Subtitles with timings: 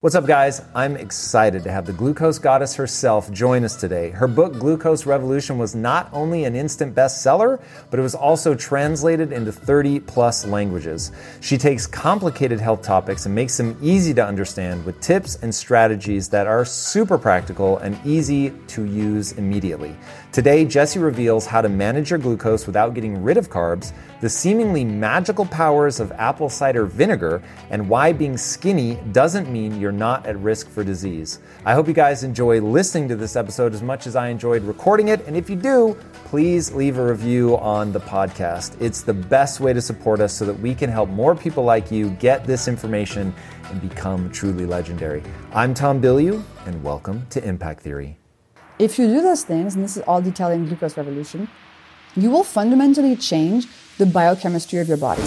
[0.00, 0.60] What's up, guys?
[0.74, 4.10] I'm excited to have the glucose goddess herself join us today.
[4.10, 9.32] Her book, Glucose Revolution, was not only an instant bestseller, but it was also translated
[9.32, 11.12] into 30 plus languages.
[11.40, 16.28] She takes complicated health topics and makes them easy to understand with tips and strategies
[16.28, 19.96] that are super practical and easy to use immediately.
[20.30, 24.84] Today, Jessie reveals how to manage your glucose without getting rid of carbs, the seemingly
[24.84, 30.38] magical powers of apple cider vinegar, and why being skinny doesn't mean you're not at
[30.38, 31.40] risk for disease.
[31.66, 35.08] I hope you guys enjoy listening to this episode as much as I enjoyed recording
[35.08, 35.26] it.
[35.26, 38.80] And if you do, please leave a review on the podcast.
[38.80, 41.90] It's the best way to support us so that we can help more people like
[41.90, 43.34] you get this information
[43.70, 45.22] and become truly legendary.
[45.52, 48.16] I'm Tom Bilyeu, and welcome to Impact Theory.
[48.78, 51.48] If you do those things, and this is all detailed in Glucose Revolution,
[52.14, 53.66] you will fundamentally change
[53.98, 55.22] the biochemistry of your body.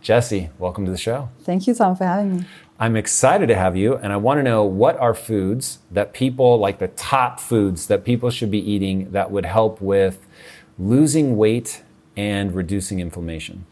[0.00, 1.30] Jessie, welcome to the show.
[1.40, 2.44] Thank you, Tom, for having me.
[2.78, 6.58] I'm excited to have you, and I want to know what are foods that people,
[6.58, 10.24] like the top foods that people should be eating that would help with
[10.78, 11.82] losing weight
[12.16, 13.66] and reducing inflammation?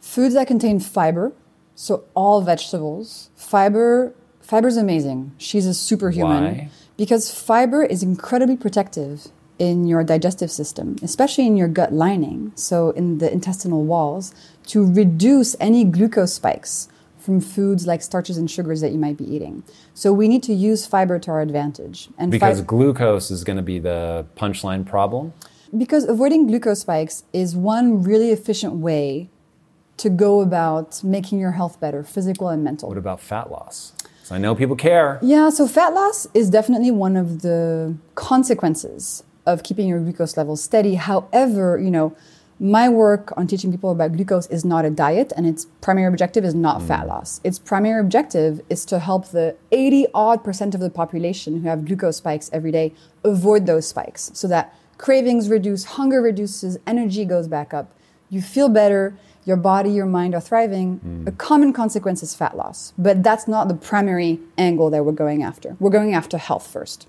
[0.00, 1.32] Foods that contain fiber,
[1.74, 3.30] so all vegetables.
[3.36, 5.32] Fiber, fiber is amazing.
[5.38, 6.70] She's a superhuman Why?
[7.02, 9.26] Because fiber is incredibly protective
[9.58, 14.32] in your digestive system, especially in your gut lining, so in the intestinal walls,
[14.68, 16.86] to reduce any glucose spikes
[17.18, 19.64] from foods like starches and sugars that you might be eating.
[19.94, 22.08] So we need to use fiber to our advantage.
[22.18, 25.32] And Because fib- glucose is going to be the punchline problem.
[25.76, 29.28] because avoiding glucose spikes is one really efficient way
[29.96, 32.88] to go about making your health better, physical and mental.
[32.88, 33.92] What about fat loss?
[34.32, 35.18] I know people care.
[35.20, 40.62] Yeah, so fat loss is definitely one of the consequences of keeping your glucose levels
[40.62, 40.94] steady.
[40.94, 42.16] However, you know,
[42.58, 46.46] my work on teaching people about glucose is not a diet and its primary objective
[46.46, 47.08] is not fat mm.
[47.08, 47.42] loss.
[47.44, 51.84] Its primary objective is to help the 80 odd percent of the population who have
[51.84, 52.94] glucose spikes every day
[53.24, 57.92] avoid those spikes so that cravings reduce, hunger reduces, energy goes back up.
[58.30, 59.14] You feel better,
[59.44, 61.00] your body, your mind are thriving.
[61.00, 61.28] Mm.
[61.28, 65.42] A common consequence is fat loss, but that's not the primary angle that we're going
[65.42, 65.76] after.
[65.80, 67.08] We're going after health first.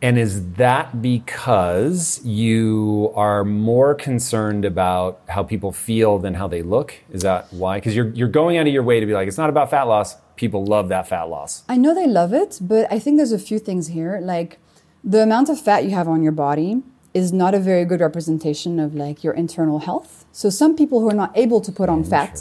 [0.00, 6.62] And is that because you are more concerned about how people feel than how they
[6.62, 6.94] look?
[7.12, 7.76] Is that why?
[7.76, 9.84] Because you're, you're going out of your way to be like, it's not about fat
[9.84, 10.16] loss.
[10.34, 11.62] People love that fat loss.
[11.68, 14.18] I know they love it, but I think there's a few things here.
[14.20, 14.58] Like
[15.04, 16.82] the amount of fat you have on your body
[17.14, 20.24] is not a very good representation of like your internal health.
[20.32, 22.40] So some people who are not able to put on fat,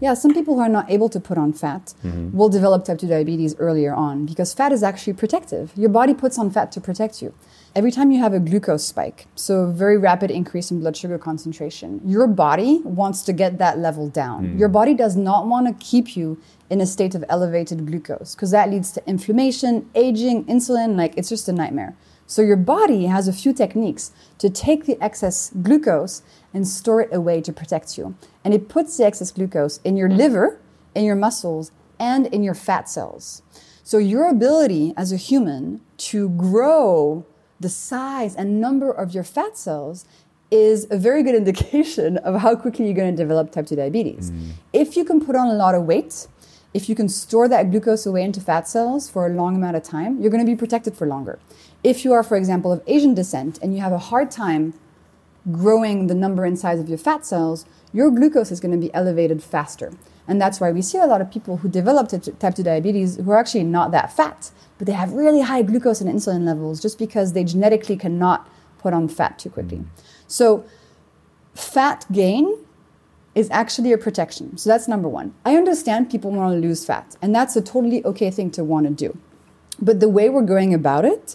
[0.00, 2.36] yeah, some people who are not able to put on fat mm-hmm.
[2.36, 5.72] will develop type 2 diabetes earlier on because fat is actually protective.
[5.76, 7.34] Your body puts on fat to protect you.
[7.74, 11.18] Every time you have a glucose spike, so a very rapid increase in blood sugar
[11.18, 14.46] concentration, your body wants to get that level down.
[14.46, 14.58] Mm.
[14.58, 16.38] Your body does not want to keep you
[16.70, 21.30] in a state of elevated glucose because that leads to inflammation, aging, insulin, like it's
[21.30, 21.96] just a nightmare.
[22.32, 26.22] So your body has a few techniques to take the excess glucose
[26.54, 28.14] and store it away to protect you.
[28.42, 30.58] And it puts the excess glucose in your liver,
[30.94, 33.42] in your muscles, and in your fat cells.
[33.84, 37.26] So your ability as a human to grow
[37.60, 40.06] the size and number of your fat cells
[40.50, 44.30] is a very good indication of how quickly you're going to develop type 2 diabetes.
[44.30, 44.52] Mm.
[44.72, 46.28] If you can put on a lot of weight,
[46.74, 49.82] if you can store that glucose away into fat cells for a long amount of
[49.82, 51.38] time, you're going to be protected for longer.
[51.82, 54.74] If you are, for example, of Asian descent and you have a hard time
[55.50, 58.94] growing the number and size of your fat cells, your glucose is going to be
[58.94, 59.92] elevated faster.
[60.28, 63.30] And that's why we see a lot of people who develop type 2 diabetes who
[63.32, 66.98] are actually not that fat, but they have really high glucose and insulin levels just
[66.98, 69.78] because they genetically cannot put on fat too quickly.
[69.78, 69.86] Mm.
[70.28, 70.64] So,
[71.54, 72.56] fat gain
[73.34, 74.56] is actually a protection.
[74.58, 75.34] So that's number one.
[75.44, 78.86] I understand people want to lose fat, and that's a totally okay thing to want
[78.86, 79.18] to do.
[79.80, 81.34] But the way we're going about it,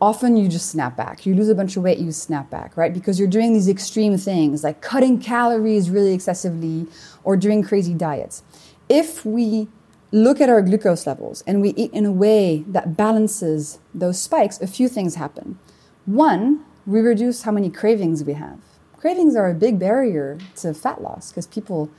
[0.00, 1.24] often you just snap back.
[1.24, 2.92] You lose a bunch of weight, you snap back, right?
[2.92, 6.86] Because you're doing these extreme things like cutting calories really excessively
[7.24, 8.42] or doing crazy diets.
[8.88, 9.68] If we
[10.12, 14.60] look at our glucose levels and we eat in a way that balances those spikes,
[14.60, 15.58] a few things happen.
[16.04, 18.58] One, we reduce how many cravings we have.
[18.98, 21.90] cravings are a big barrier to fat loss because people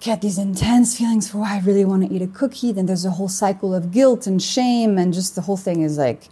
[0.00, 2.72] get these intense feelings for, oh, I really want to eat a cookie.
[2.72, 5.96] Then there's a whole cycle of guilt and shame, and just the whole thing is
[5.96, 6.28] like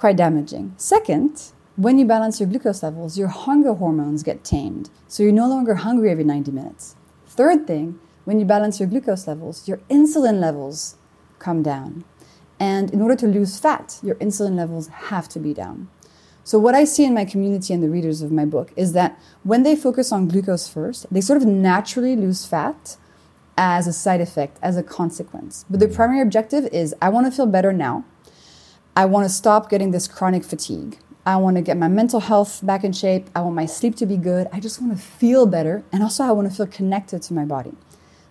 [0.00, 0.72] quite damaging.
[0.78, 4.88] Second, when you balance your glucose levels, your hunger hormones get tamed.
[5.08, 6.96] So you're no longer hungry every 90 minutes.
[7.26, 10.96] Third thing, when you balance your glucose levels, your insulin levels
[11.38, 12.06] come down.
[12.58, 15.90] And in order to lose fat, your insulin levels have to be down.
[16.44, 19.20] So, what I see in my community and the readers of my book is that
[19.42, 22.96] when they focus on glucose first, they sort of naturally lose fat
[23.58, 25.66] as a side effect, as a consequence.
[25.68, 25.94] But the mm.
[25.94, 28.06] primary objective is I want to feel better now.
[28.96, 30.98] I want to stop getting this chronic fatigue.
[31.24, 33.28] I want to get my mental health back in shape.
[33.36, 34.48] I want my sleep to be good.
[34.52, 35.84] I just want to feel better.
[35.92, 37.72] And also, I want to feel connected to my body.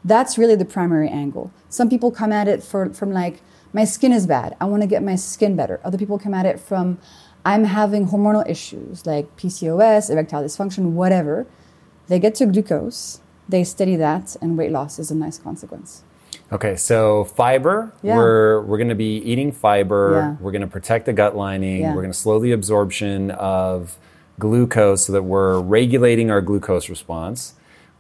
[0.04, 1.52] That's really the primary angle.
[1.70, 3.42] Some people come at it for, from like,
[3.72, 4.58] my skin is bad.
[4.60, 5.80] I want to get my skin better.
[5.84, 6.98] Other people come at it from,
[7.46, 11.48] I'm having hormonal issues like PCOS, erectile dysfunction, whatever.
[12.08, 16.04] They get to glucose, they study that, and weight loss is a nice consequence.
[16.52, 18.16] Okay, so fiber, Yeah.
[18.16, 20.12] we're we're going to be eating fiber.
[20.14, 20.36] Yeah.
[20.44, 21.82] We're going to protect the gut lining.
[21.82, 21.94] Yeah.
[21.94, 23.98] We're going to slow the absorption of
[24.40, 27.54] glucose so that we're regulating our glucose response.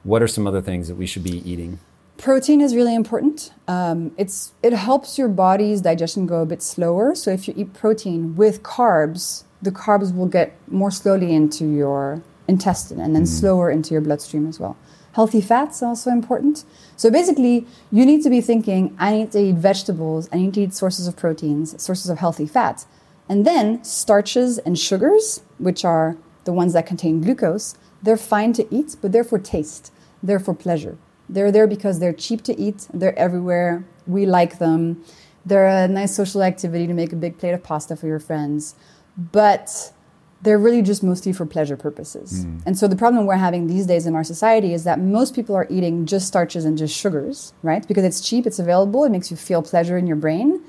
[0.03, 1.79] What are some other things that we should be eating?
[2.17, 3.51] Protein is really important.
[3.67, 7.13] Um, it's it helps your body's digestion go a bit slower.
[7.15, 12.21] So if you eat protein with carbs, the carbs will get more slowly into your
[12.47, 14.75] intestine and then slower into your bloodstream as well.
[15.13, 16.63] Healthy fats also important.
[16.95, 20.61] So basically, you need to be thinking, I need to eat vegetables, I need to
[20.61, 22.85] eat sources of proteins, sources of healthy fats.
[23.27, 28.73] And then starches and sugars, which are the ones that contain glucose, they're fine to
[28.73, 29.91] eat, but they're for taste,
[30.23, 30.97] they're for pleasure.
[31.27, 35.03] They're there because they're cheap to eat, they're everywhere, we like them.
[35.45, 38.75] They're a nice social activity to make a big plate of pasta for your friends.
[39.17, 39.93] But
[40.41, 42.43] they're really just mostly for pleasure purposes.
[42.43, 42.59] Hmm.
[42.65, 45.55] And so the problem we're having these days in our society is that most people
[45.55, 47.85] are eating just starches and just sugars, right?
[47.87, 50.61] Because it's cheap, it's available, it makes you feel pleasure in your brain.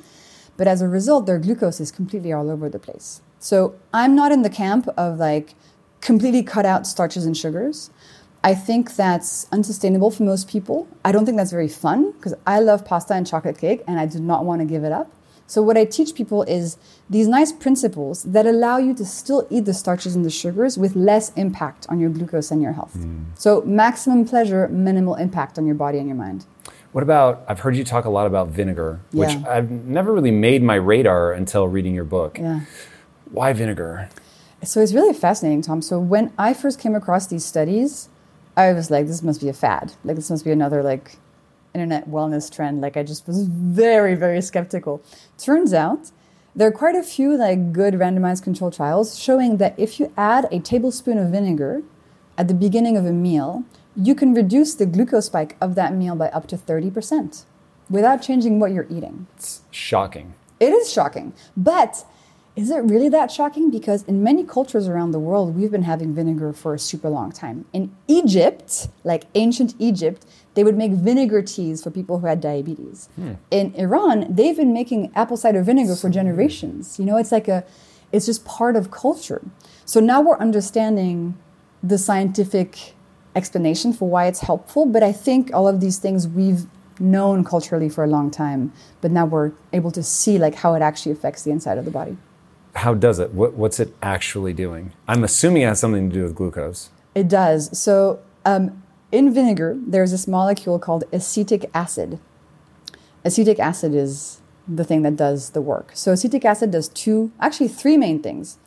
[0.56, 3.22] But as a result, their glucose is completely all over the place.
[3.38, 5.54] So I'm not in the camp of like
[6.00, 7.90] completely cut out starches and sugars.
[8.42, 10.88] I think that's unsustainable for most people.
[11.04, 14.06] I don't think that's very fun because I love pasta and chocolate cake and I
[14.06, 15.10] do not want to give it up.
[15.50, 16.76] So, what I teach people is
[17.10, 20.94] these nice principles that allow you to still eat the starches and the sugars with
[20.94, 22.92] less impact on your glucose and your health.
[22.92, 23.24] Hmm.
[23.34, 26.44] So, maximum pleasure, minimal impact on your body and your mind.
[26.92, 27.42] What about?
[27.48, 29.42] I've heard you talk a lot about vinegar, which Yeah.
[29.48, 32.38] I've never really made my radar until reading your book.
[32.38, 32.60] Yeah.
[33.32, 34.08] Why vinegar?
[34.62, 35.82] So it's really fascinating, Tom.
[35.82, 38.08] So when I first came across these studies,
[38.56, 39.94] I was like, this must be a fad.
[40.04, 41.16] Like this must be another like
[41.74, 42.80] internet wellness trend.
[42.80, 45.02] Like I just was very, very skeptical.
[45.38, 46.10] Turns out
[46.54, 50.46] there are quite a few like good randomized control trials showing that if you add
[50.50, 51.82] a tablespoon of vinegar
[52.36, 53.64] at the beginning of a meal,
[53.96, 57.44] you can reduce the glucose spike of that meal by up to 30%
[57.88, 59.26] without changing what you're eating.
[59.36, 60.34] It's shocking.
[60.58, 61.32] It is shocking.
[61.56, 62.04] But
[62.56, 63.70] is it really that shocking?
[63.70, 67.32] Because in many cultures around the world, we've been having vinegar for a super long
[67.32, 67.64] time.
[67.72, 70.26] In Egypt, like ancient Egypt,
[70.60, 73.08] they would make vinegar teas for people who had diabetes.
[73.50, 76.98] In Iran, they've been making apple cider vinegar for generations.
[76.98, 77.64] You know, it's like a,
[78.12, 79.40] it's just part of culture.
[79.86, 81.34] So now we're understanding
[81.82, 82.92] the scientific
[83.34, 84.84] explanation for why it's helpful.
[84.84, 86.66] But I think all of these things we've
[86.98, 90.82] known culturally for a long time, but now we're able to see like how it
[90.82, 92.18] actually affects the inside of the body.
[92.74, 93.32] How does it?
[93.32, 94.92] What, what's it actually doing?
[95.08, 96.90] I'm assuming it has something to do with glucose.
[97.14, 97.78] It does.
[97.78, 102.18] So um, in vinegar, there's this molecule called acetic acid.
[103.24, 105.90] Acetic acid is the thing that does the work.
[105.94, 108.58] So acetic acid does two, actually three main things.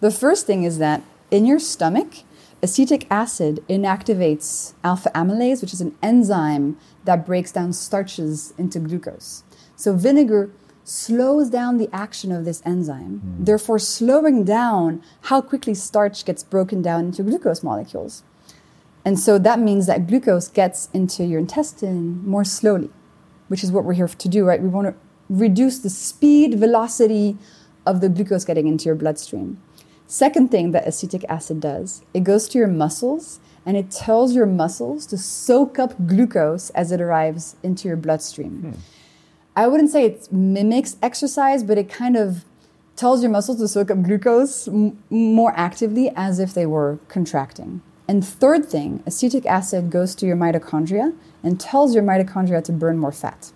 [0.00, 2.22] The first thing is that in your stomach,
[2.62, 9.42] acetic acid inactivates alpha amylase, which is an enzyme that breaks down starches into glucose.
[9.76, 10.50] So vinegar
[10.84, 13.44] slows down the action of this enzyme, hmm.
[13.44, 18.22] therefore slowing down how quickly starch gets broken down into glucose molecules.
[19.04, 22.90] And so that means that glucose gets into your intestine more slowly,
[23.48, 24.60] which is what we're here to do, right?
[24.60, 24.94] We want to
[25.28, 27.38] reduce the speed, velocity
[27.86, 29.60] of the glucose getting into your bloodstream.
[30.06, 34.46] Second thing that acetic acid does, it goes to your muscles and it tells your
[34.46, 38.60] muscles to soak up glucose as it arrives into your bloodstream.
[38.60, 38.80] Hmm.
[39.56, 42.44] I wouldn't say it mimics exercise, but it kind of
[42.96, 47.82] tells your muscles to soak up glucose m- more actively as if they were contracting.
[48.10, 51.14] And third thing, acetic acid goes to your mitochondria
[51.44, 53.52] and tells your mitochondria to burn more fat.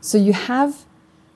[0.00, 0.84] So you have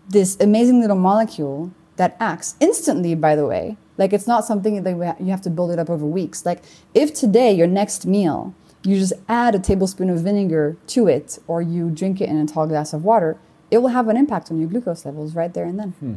[0.09, 5.17] this amazing little molecule that acts instantly, by the way, Like it's not something that
[5.21, 6.47] you have to build it up over weeks.
[6.47, 6.63] Like
[6.95, 11.61] if today your next meal you just add a tablespoon of vinegar to it, or
[11.61, 13.37] you drink it in a tall glass of water,
[13.73, 15.91] it will have an impact on your glucose levels right there and then.
[15.99, 16.15] Hmm.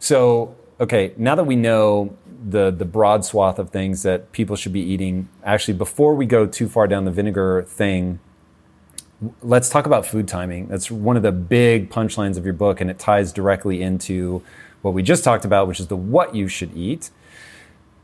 [0.00, 2.16] So, okay, now that we know
[2.48, 6.46] the the broad swath of things that people should be eating, actually, before we go
[6.46, 8.20] too far down the vinegar thing,
[9.42, 10.68] let's talk about food timing.
[10.68, 14.42] That's one of the big punchlines of your book, and it ties directly into
[14.82, 17.10] what we just talked about, which is the what you should eat.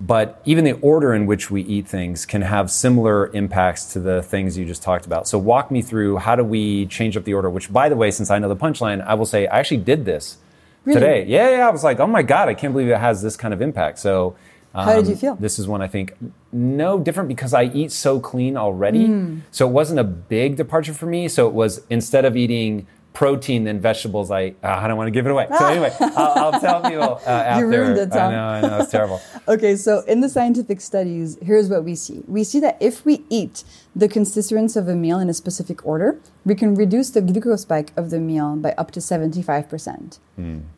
[0.00, 4.20] But even the order in which we eat things can have similar impacts to the
[4.20, 5.28] things you just talked about.
[5.28, 7.48] So, walk me through how do we change up the order?
[7.48, 10.04] Which, by the way, since I know the punchline, I will say I actually did
[10.04, 10.38] this
[10.84, 11.00] Really?
[11.00, 11.24] today.
[11.26, 11.68] Yeah, yeah.
[11.68, 13.98] I was like, oh my god, I can't believe it has this kind of impact.
[13.98, 14.36] So,
[14.74, 15.36] um, How did you feel?
[15.36, 16.14] This is one I think
[16.50, 19.06] no different because I eat so clean already.
[19.06, 19.38] Hmm.
[19.50, 21.28] So it wasn't a big departure for me.
[21.28, 25.10] So it was instead of eating protein than vegetables, I uh, I don't want to
[25.12, 25.46] give it away.
[25.58, 27.66] So anyway, I'll, I'll tell people uh, after.
[27.68, 28.32] ruined it, I Tom.
[28.32, 29.20] know, I know, it's terrible.
[29.48, 32.22] Okay, so in the scientific studies, here's what we see.
[32.28, 33.64] We see that if we eat
[33.94, 37.92] the constituents of a meal in a specific order, we can reduce the glucose spike
[37.96, 40.18] of the meal by up to 75%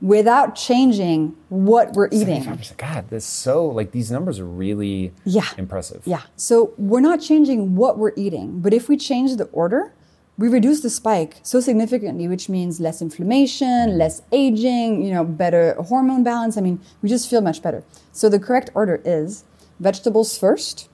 [0.00, 2.42] without changing what we're eating.
[2.42, 2.76] 75%.
[2.78, 5.48] God, that's so like these numbers are really Yeah.
[5.58, 6.02] impressive.
[6.06, 6.22] Yeah.
[6.36, 9.92] So we're not changing what we're eating, but if we change the order,
[10.36, 13.98] we reduce the spike so significantly, which means less inflammation, mm-hmm.
[13.98, 16.56] less aging, you know, better hormone balance.
[16.56, 17.84] I mean, we just feel much better.
[18.12, 19.44] So the correct order is
[19.78, 20.88] vegetables first,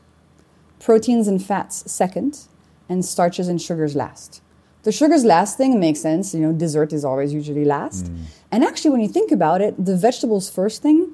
[0.78, 2.46] proteins and fats second,
[2.88, 4.42] and starches and sugars last.
[4.82, 6.34] The sugars last thing makes sense.
[6.34, 8.06] You know, dessert is always usually last.
[8.06, 8.24] Mm.
[8.50, 11.12] And actually, when you think about it, the vegetables first thing,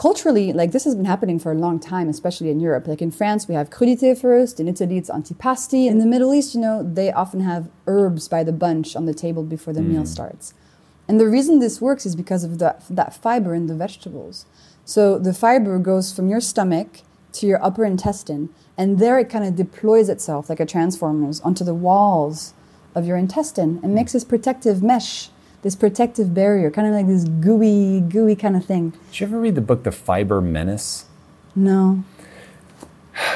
[0.00, 2.86] culturally, like this has been happening for a long time, especially in Europe.
[2.86, 4.58] Like in France, we have crudité first.
[4.58, 5.86] In Italy, it's antipasti.
[5.86, 9.12] In the Middle East, you know, they often have herbs by the bunch on the
[9.12, 10.08] table before the meal mm.
[10.08, 10.54] starts.
[11.06, 14.46] And the reason this works is because of the, that fiber in the vegetables.
[14.86, 17.02] So the fiber goes from your stomach
[17.32, 21.62] to your upper intestine, and there it kind of deploys itself like a transformers onto
[21.62, 22.54] the walls
[22.94, 25.28] of your intestine and makes this protective mesh,
[25.62, 28.90] this protective barrier, kind of like this gooey, gooey kind of thing.
[29.10, 31.04] Did you ever read the book The Fiber Menace?
[31.54, 32.04] No.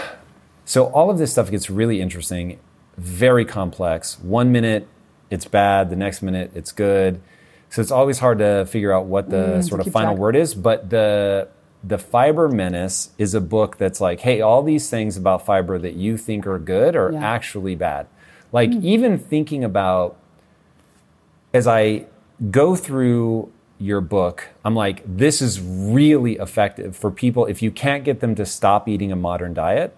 [0.66, 2.58] So all of this stuff gets really interesting,
[2.96, 4.18] very complex.
[4.18, 4.88] One minute
[5.30, 7.20] it's bad, the next minute it's good.
[7.68, 10.20] So it's always hard to figure out what the Mm, sort of final track.
[10.20, 10.54] word is.
[10.54, 11.48] But the
[11.86, 15.94] the Fiber Menace is a book that's like, hey, all these things about fiber that
[15.96, 17.20] you think are good are Yeah.
[17.22, 18.06] actually bad.
[18.50, 18.82] Like Mm.
[18.84, 20.16] even thinking about
[21.52, 22.06] as I
[22.50, 28.04] go through your book, I'm like, this is really effective for people if you can't
[28.04, 29.96] get them to stop eating a modern diet.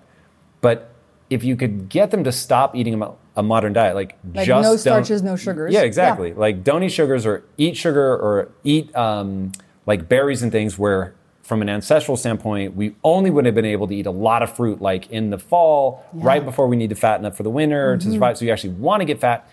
[0.61, 0.91] But
[1.31, 4.62] if you could get them to stop eating a, a modern diet, like, Like just
[4.69, 5.73] no starches, no sugars.
[5.73, 5.87] Yeah, Yeah.
[5.87, 6.33] exactly.
[6.33, 9.53] Like don't eat sugars or eat sugar or eat um,
[9.87, 13.87] like berries and things where from an ancestral standpoint, we only would have been able
[13.87, 16.97] to eat a lot of fruit like in the fall, right before we need to
[16.97, 18.09] fatten up for the winter Mm-hmm.
[18.09, 18.38] to survive.
[18.38, 19.49] So you actually want to get fat.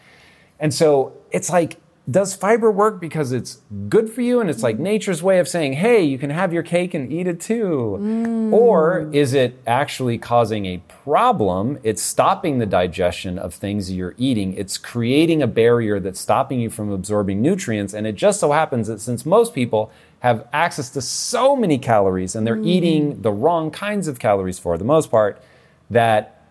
[0.60, 1.78] And so it's like,
[2.10, 4.82] does fiber work because it's good for you and it's like mm.
[4.82, 7.98] nature's way of saying, hey, you can have your cake and eat it too?
[8.02, 8.52] Mm.
[8.52, 11.80] Or is it actually causing a problem?
[11.82, 14.54] It's stopping the digestion of things you're eating.
[14.56, 17.94] It's creating a barrier that's stopping you from absorbing nutrients.
[17.94, 22.36] And it just so happens that since most people have access to so many calories
[22.36, 22.68] and they're mm.
[22.68, 25.42] eating the wrong kinds of calories for the most part,
[25.90, 26.42] that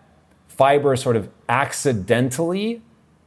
[0.47, 2.81] fiber sort of accidentally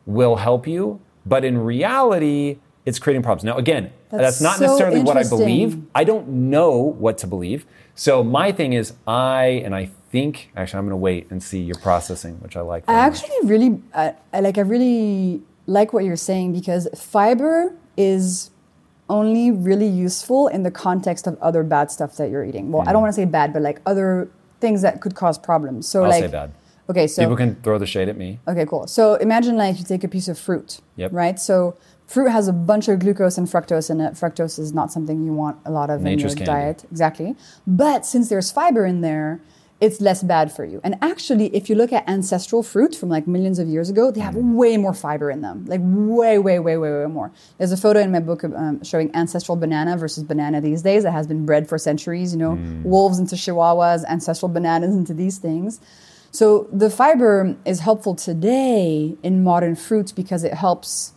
[0.06, 3.44] will help you, but in reality, it's creating problems.
[3.44, 5.82] Now, again, that's, That's not so necessarily what I believe.
[5.94, 7.66] I don't know what to believe.
[7.94, 11.60] So my thing is, I and I think actually I'm going to wait and see
[11.60, 12.84] your processing, which I like.
[12.86, 13.22] I very much.
[13.22, 18.50] actually really, I, I like, I really like what you're saying because fiber is
[19.08, 22.70] only really useful in the context of other bad stuff that you're eating.
[22.70, 24.30] Well, I don't want to say bad, but like other
[24.60, 25.88] things that could cause problems.
[25.88, 26.52] So I'll like, say bad.
[26.90, 28.38] Okay, so People can throw the shade at me.
[28.48, 28.86] Okay, cool.
[28.86, 31.12] So imagine like you take a piece of fruit, Yep.
[31.12, 31.38] right?
[31.38, 31.74] So
[32.06, 34.14] fruit has a bunch of glucose and fructose in it.
[34.14, 36.62] Fructose is not something you want a lot of Nature's in your candy.
[36.64, 37.36] diet, exactly.
[37.66, 39.40] But since there's fiber in there,
[39.78, 40.80] it's less bad for you.
[40.82, 44.20] And actually, if you look at ancestral fruit from like millions of years ago, they
[44.22, 44.54] have Mm.
[44.54, 47.30] way more fiber in them, like way, way, way, way, way more.
[47.58, 51.10] There's a photo in my book um, showing ancestral banana versus banana these days that
[51.12, 52.32] has been bred for centuries.
[52.32, 52.84] You know, Mm.
[52.84, 55.78] wolves into chihuahuas, ancestral bananas into these things.
[56.36, 61.12] So the fiber is helpful today in modern fruits because it helps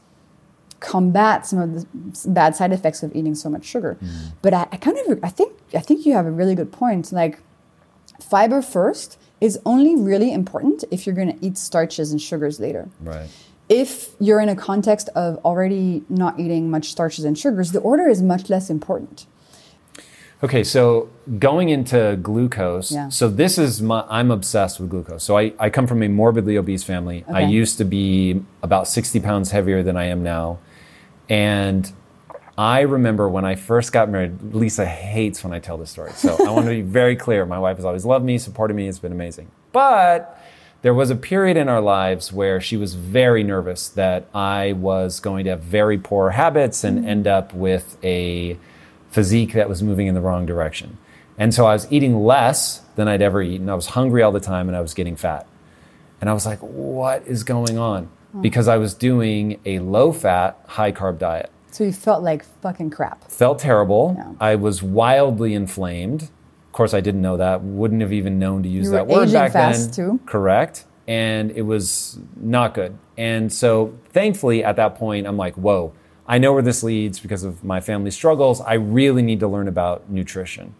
[0.79, 3.95] combat some of the bad side effects of eating so much sugar.
[3.95, 4.27] Hmm.
[4.41, 7.11] But I, I kind of I think I think you have a really good point.
[7.11, 7.41] Like
[8.21, 12.87] fiber first is only really important if you're going to eat starches and sugars later.
[13.01, 13.27] Right.
[13.67, 18.07] If you're in a context of already not eating much starches and sugars, the order
[18.07, 19.25] is much less important.
[20.41, 22.91] Okay, so going into glucose.
[22.91, 23.09] Yeah.
[23.09, 24.05] So this is my.
[24.09, 25.23] I'm obsessed with glucose.
[25.23, 27.25] So I, I come from a morbidly obese family.
[27.27, 27.33] Okay.
[27.33, 30.59] I used to be about 60 pounds heavier than I am now,
[31.27, 31.91] and
[32.57, 34.53] I remember when I first got married.
[34.53, 37.45] Lisa hates when I tell this story, so I want to be very clear.
[37.45, 38.87] My wife has always loved me, supported me.
[38.87, 40.41] It's been amazing, but
[40.81, 45.19] there was a period in our lives where she was very nervous that I was
[45.19, 47.09] going to have very poor habits and mm-hmm.
[47.09, 48.57] end up with a
[49.11, 50.97] physique that was moving in the wrong direction.
[51.37, 53.69] And so I was eating less than I'd ever eaten.
[53.69, 55.47] I was hungry all the time and I was getting fat.
[56.21, 58.09] And I was like, what is going on?
[58.33, 58.41] Hmm.
[58.41, 61.49] Because I was doing a low fat, high carb diet.
[61.71, 63.23] So you felt like fucking crap.
[63.31, 64.15] Felt terrible.
[64.17, 64.33] Yeah.
[64.39, 66.23] I was wildly inflamed.
[66.23, 67.63] Of course, I didn't know that.
[67.63, 70.17] Wouldn't have even known to use You that word back fast, then.
[70.17, 70.19] too.
[70.25, 70.85] Correct.
[71.07, 72.97] And it was not good.
[73.17, 75.93] And so, thankfully, at that point, I'm like, whoa,
[76.29, 78.61] I know where this leads because of my family struggles.
[78.61, 80.75] I really need to learn about nutrition.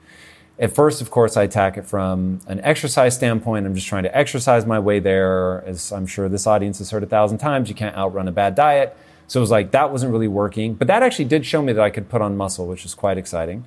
[0.60, 3.66] At first, of course, I attack it from an exercise standpoint.
[3.66, 5.64] I'm just trying to exercise my way there.
[5.66, 8.54] As I'm sure this audience has heard a thousand times, you can't outrun a bad
[8.54, 8.96] diet.
[9.28, 10.76] So it was like that wasn't really working.
[10.76, 13.18] But that actually did show me that I could put on muscle, which was quite
[13.18, 13.64] exciting.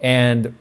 [0.00, 0.54] And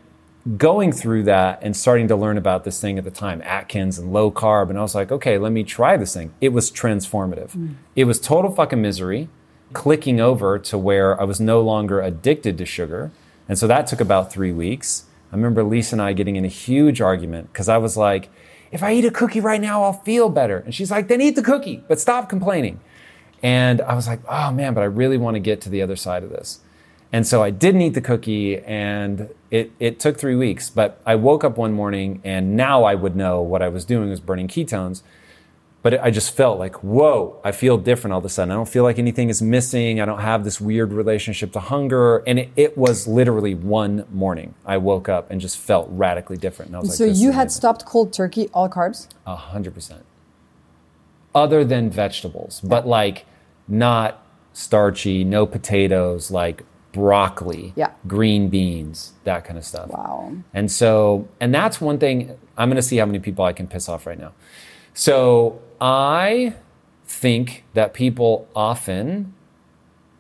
[0.58, 4.12] going through that and starting to learn about this thing at the time, Atkins and
[4.12, 6.34] low carb, and I was like, okay, let me try this thing.
[6.42, 7.52] It was transformative.
[7.52, 7.76] Mm.
[7.96, 9.28] It was total fucking misery,
[9.74, 13.12] clicking over to where I was no longer addicted to sugar.
[13.50, 15.06] And so that took about three weeks.
[15.32, 18.30] I remember Lisa and I getting in a huge argument because I was like,
[18.72, 20.60] if I eat a cookie right now, I'll feel better.
[20.60, 22.80] And she's like, then eat the cookie, but stop complaining.
[23.44, 25.96] And I was like, oh man, but I really want to get to the other
[25.96, 26.60] side of this.
[27.12, 30.70] And so I didn't eat the cookie, and it, it took three weeks.
[30.70, 34.10] But I woke up one morning, and now I would know what I was doing
[34.10, 35.04] was burning ketones.
[35.88, 38.52] But it, I just felt like, whoa, I feel different all of a sudden.
[38.52, 40.02] I don't feel like anything is missing.
[40.02, 42.18] I don't have this weird relationship to hunger.
[42.28, 44.54] And it, it was literally one morning.
[44.66, 46.72] I woke up and just felt radically different.
[46.72, 49.08] And I was like, so this you had stopped cold turkey, all carbs.
[49.26, 50.04] A hundred percent.
[51.34, 53.26] Other than vegetables, but like
[53.70, 54.22] not
[54.52, 57.92] starchy, no potatoes, like broccoli, Yeah.
[58.08, 59.88] green beans, that kind of stuff.
[59.88, 60.34] Wow.
[60.54, 62.38] And so, and that's one thing.
[62.58, 64.34] I'm going to see how many people I can piss off right now.
[64.98, 66.56] So I
[67.06, 69.36] think that people often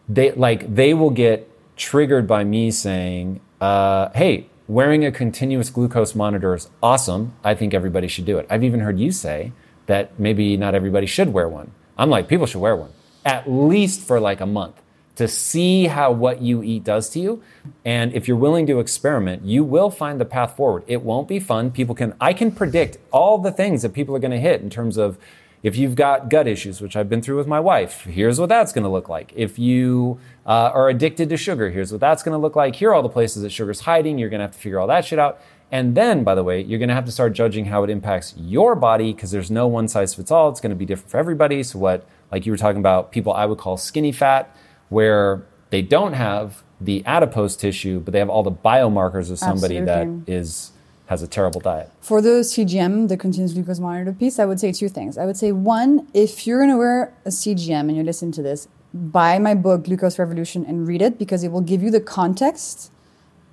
[0.07, 6.13] they like they will get triggered by me saying, uh, "Hey, wearing a continuous glucose
[6.13, 7.33] monitor is awesome.
[7.43, 9.51] I think everybody should do it." I've even heard you say
[9.87, 11.71] that maybe not everybody should wear one.
[11.97, 12.91] I'm like, people should wear one
[13.25, 14.79] at least for like a month
[15.17, 17.43] to see how what you eat does to you.
[17.83, 20.83] And if you're willing to experiment, you will find the path forward.
[20.87, 21.71] It won't be fun.
[21.71, 24.69] People can I can predict all the things that people are going to hit in
[24.69, 25.17] terms of
[25.63, 28.71] if you've got gut issues, which I've been through with my wife, here's what that's
[28.71, 29.33] going to look like.
[29.35, 32.75] If you uh, are addicted to sugar, here's what that's going to look like.
[32.75, 34.19] Here are all the places that sugar's hiding.
[34.19, 35.41] You're going to have to figure all that shit out.
[35.71, 38.35] And then, by the way, you're going to have to start judging how it impacts
[38.37, 40.49] your body because there's no one size fits all.
[40.49, 41.63] It's going to be different for everybody.
[41.63, 44.55] So, what, like you were talking about, people I would call skinny fat,
[44.89, 49.79] where they don't have the adipose tissue, but they have all the biomarkers of somebody
[49.79, 50.33] that Absolutely.
[50.33, 50.71] is
[51.07, 51.89] has a terrible diet.
[52.01, 55.17] For the CGM, the continuous glucose monitor piece, I would say two things.
[55.17, 58.41] I would say one, if you're going to wear a CGM and you're listening to
[58.41, 62.01] this, buy my book Glucose Revolution and read it because it will give you the
[62.01, 62.91] context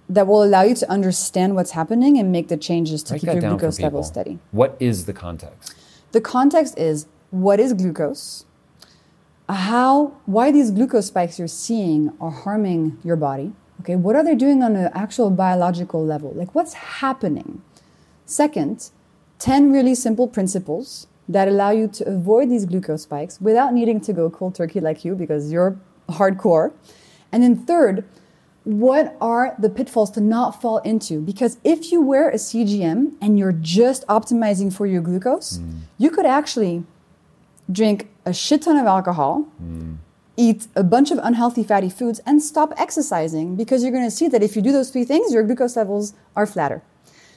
[0.08, 3.32] that will allow you to understand what's happening and make the changes to Break keep
[3.32, 4.38] your glucose level steady.
[4.50, 5.74] What is the context?
[6.12, 8.44] The context is what is glucose?
[9.48, 13.52] How, why these glucose spikes you're seeing are harming your body?
[13.80, 16.32] Okay, what are they doing on an actual biological level?
[16.34, 17.62] Like what's happening?
[18.24, 18.90] Second,
[19.38, 24.12] 10 really simple principles that allow you to avoid these glucose spikes without needing to
[24.12, 25.78] go cold turkey like you because you're
[26.08, 26.72] hardcore.
[27.32, 28.04] And then third,
[28.64, 31.20] what are the pitfalls to not fall into?
[31.20, 35.80] Because if you wear a CGM and you're just optimizing for your glucose, mm.
[35.98, 36.84] you could actually
[37.70, 39.46] drink a shit ton of alcohol,
[40.36, 44.28] eat a bunch of unhealthy fatty foods, and stop exercising because you're going to see
[44.28, 46.82] that if you do those three things, your glucose levels are flatter.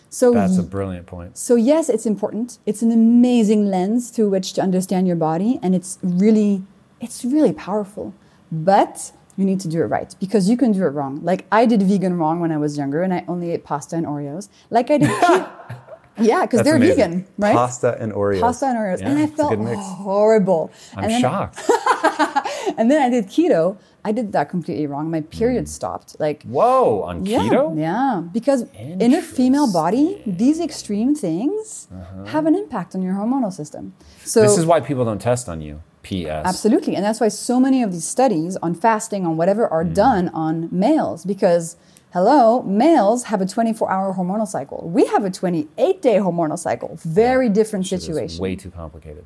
[0.10, 1.38] So That's a brilliant point.
[1.38, 2.60] so yes, it's important.
[2.65, 6.63] It's an amazing lens through which to understand your body, and it's really,
[7.02, 8.13] it's really powerful.
[8.52, 11.19] But you need to do it right because you can do it wrong.
[11.23, 14.06] Like I did vegan wrong when I was younger, and I only ate pasta and
[14.06, 14.47] Oreos.
[14.69, 15.50] Like I did, ke-
[16.20, 16.96] yeah, because they're amazing.
[16.96, 17.56] vegan, right?
[17.56, 18.42] Pasta and Oreos.
[18.42, 20.72] Pasta and Oreos, Yeah, and I felt horrible.
[20.96, 21.62] I'm and then, shocked.
[22.78, 23.78] And then I did keto.
[24.04, 25.10] I did that completely wrong.
[25.10, 26.20] My period stopped.
[26.20, 27.78] Like Whoa, on yeah, keto?
[27.80, 31.88] Yeah, because in a female body, these extreme things
[32.28, 33.94] have an impact on your hormonal system.
[34.24, 34.50] So Uh-huh.
[34.50, 35.82] This is why people don't test on you.
[36.04, 36.46] P.S.
[36.46, 40.30] absolutely, and that's why so many of these studies on fasting, on whatever, are done
[40.30, 41.76] on males because
[42.13, 44.89] Hello, males have a 24 hour hormonal cycle.
[44.89, 46.98] We have a 28 day hormonal cycle.
[47.04, 48.41] Very different This situation.
[48.41, 49.26] way too complicated.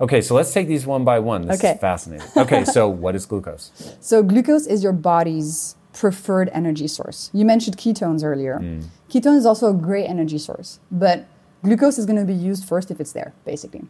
[0.00, 1.46] Okay, so let's take these one by one.
[1.46, 1.72] This Okay.
[1.74, 2.26] is fascinating.
[2.36, 3.70] Okay, so what is glucose?
[4.00, 7.30] So, glucose is your body's preferred energy source.
[7.34, 8.58] You mentioned ketones earlier.
[8.58, 8.84] Mm.
[9.10, 11.26] Ketone is also a great energy source, but
[11.62, 13.82] glucose is going to be used first if it's there, basically.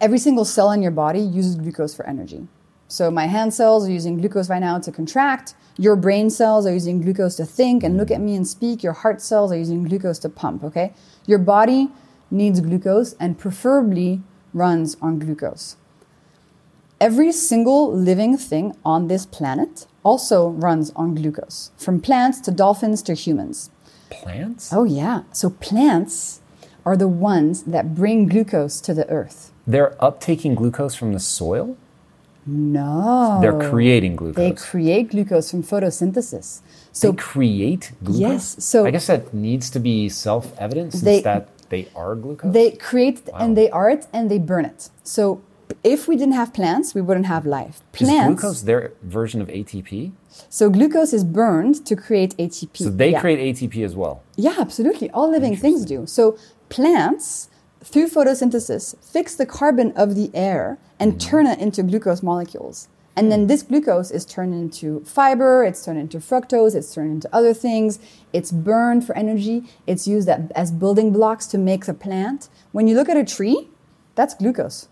[0.00, 2.46] Every single cell in your body uses glucose for energy.
[2.92, 5.54] So, my hand cells are using glucose right now to contract.
[5.78, 8.82] Your brain cells are using glucose to think and look at me and speak.
[8.82, 10.92] Your heart cells are using glucose to pump, okay?
[11.24, 11.88] Your body
[12.30, 14.20] needs glucose and preferably
[14.52, 15.76] runs on glucose.
[17.00, 23.00] Every single living thing on this planet also runs on glucose, from plants to dolphins
[23.04, 23.70] to humans.
[24.10, 24.70] Plants?
[24.70, 25.22] Oh, yeah.
[25.32, 26.42] So plants
[26.84, 29.50] are the ones that bring glucose to the earth.
[29.66, 31.78] They're uptaking glucose from the soil?
[32.46, 33.38] No.
[33.40, 34.36] They're creating glucose.
[34.36, 36.60] They create glucose from photosynthesis.
[36.92, 38.20] So They create glucose?
[38.20, 42.14] Yes, so- I guess that needs to be self evident since They- that they are
[42.14, 42.52] glucose.
[42.52, 44.90] they create and they are it and they burn it.
[45.04, 45.40] So
[45.84, 47.80] if we didn't have plants, we wouldn't have life.
[47.94, 48.40] is Plants.
[48.42, 50.12] glucose their version of ATP?
[50.50, 52.84] So glucose is burned to create ATP.
[52.84, 53.20] So they Yeah.
[53.20, 54.20] create ATP as well.
[54.36, 55.08] Yeah, absolutely.
[55.10, 56.04] All living things do.
[56.06, 56.36] So
[56.68, 57.48] plants,
[57.84, 61.30] through photosynthesis, fix the carbon of the air and mm-hmm.
[61.30, 62.88] turn it into glucose molecules.
[63.14, 63.48] And then mm.
[63.48, 67.98] this glucose is turned into fiber, it's turned into fructose, it's turned into other things.
[68.32, 69.64] It's burned for energy.
[69.86, 72.48] It's used as building blocks to make the plant.
[72.72, 73.68] When you look at a tree,
[74.14, 74.88] that's glucose.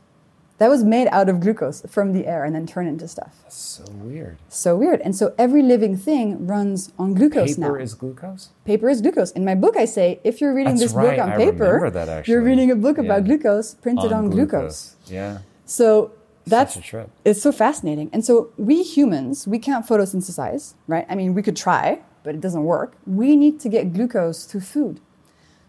[0.60, 3.34] That was made out of glucose from the air and then turned into stuff.
[3.48, 4.36] So weird.
[4.50, 5.00] So weird.
[5.00, 8.48] And so every living thing runs on glucose Paper now Paper is glucose?
[8.66, 9.30] paper is glucose.
[9.32, 12.28] In my book, I say if you're reading That's this book on I paper, that,
[12.28, 13.28] you're reading a book about Yeah.
[13.28, 14.96] glucose printed on, glucose.
[15.06, 15.38] Yeah.
[15.64, 16.12] So
[16.46, 17.08] that's a trip.
[17.24, 18.10] it's so fascinating.
[18.12, 21.06] And so we humans, we can't photosynthesize, right?
[21.08, 22.96] I mean, we could try, but it doesn't work.
[23.06, 25.00] We need to get glucose through food.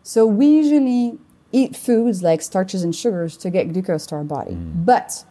[0.04, 1.18] So we usually
[1.52, 4.54] eat foods like starches and sugars to get glucose to our body.
[4.54, 4.86] Mm.
[4.86, 5.26] But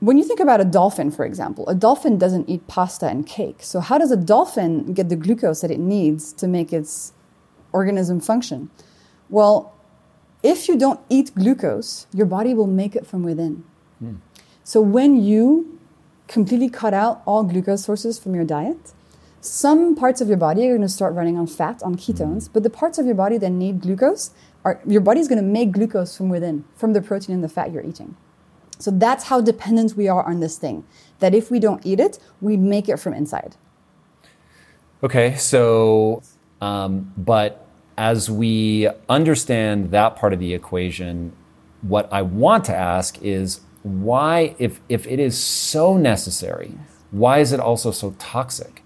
[0.00, 3.58] when you think about a dolphin, for example, a dolphin doesn't eat pasta and cake.
[3.60, 7.12] So, how does a dolphin get the glucose that it needs to make its
[7.72, 8.70] organism function?
[9.30, 9.74] Well,
[10.42, 13.64] if you don't eat glucose, your body will make it from within.
[14.62, 15.78] So, when you
[16.26, 18.92] completely cut out all glucose sources from your diet,
[19.40, 22.62] some parts of your body are going to start running on fat, on ketones, but
[22.62, 24.30] the parts of your body that need glucose,
[24.64, 27.72] are, your body's going to make glucose from within, from the protein and the fat
[27.72, 28.16] you're eating.
[28.78, 30.84] So that's how dependent we are on this thing.
[31.20, 33.56] That if we don't eat it, we make it from inside.
[35.02, 36.22] Okay, so,
[36.60, 41.32] um, but as we understand that part of the equation,
[41.82, 46.74] what I want to ask is why, if, if it is so necessary,
[47.10, 48.82] why is it also so toxic?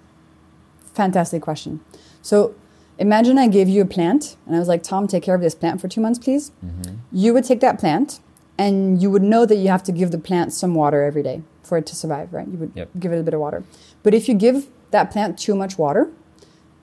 [0.93, 1.81] Fantastic question.
[2.21, 2.57] So
[2.99, 5.55] imagine I gave you a plant and I was like, Tom, take care of this
[5.55, 6.51] plant for two months, please.
[6.65, 6.95] Mm-hmm.
[7.13, 8.21] You would take that plant
[8.59, 11.43] and you would know that you have to give the plant some water every day
[11.63, 12.49] for it to survive, right?
[12.49, 12.91] You would Yep.
[12.99, 13.63] give it a bit of water.
[14.03, 16.11] But if you give that plant too much water,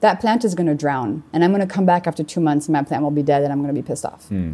[0.00, 1.22] that plant is going to drown.
[1.32, 3.42] And I'm going to come back after two months and my plant will be dead
[3.42, 4.26] and I'm going to be pissed off.
[4.28, 4.52] Hmm.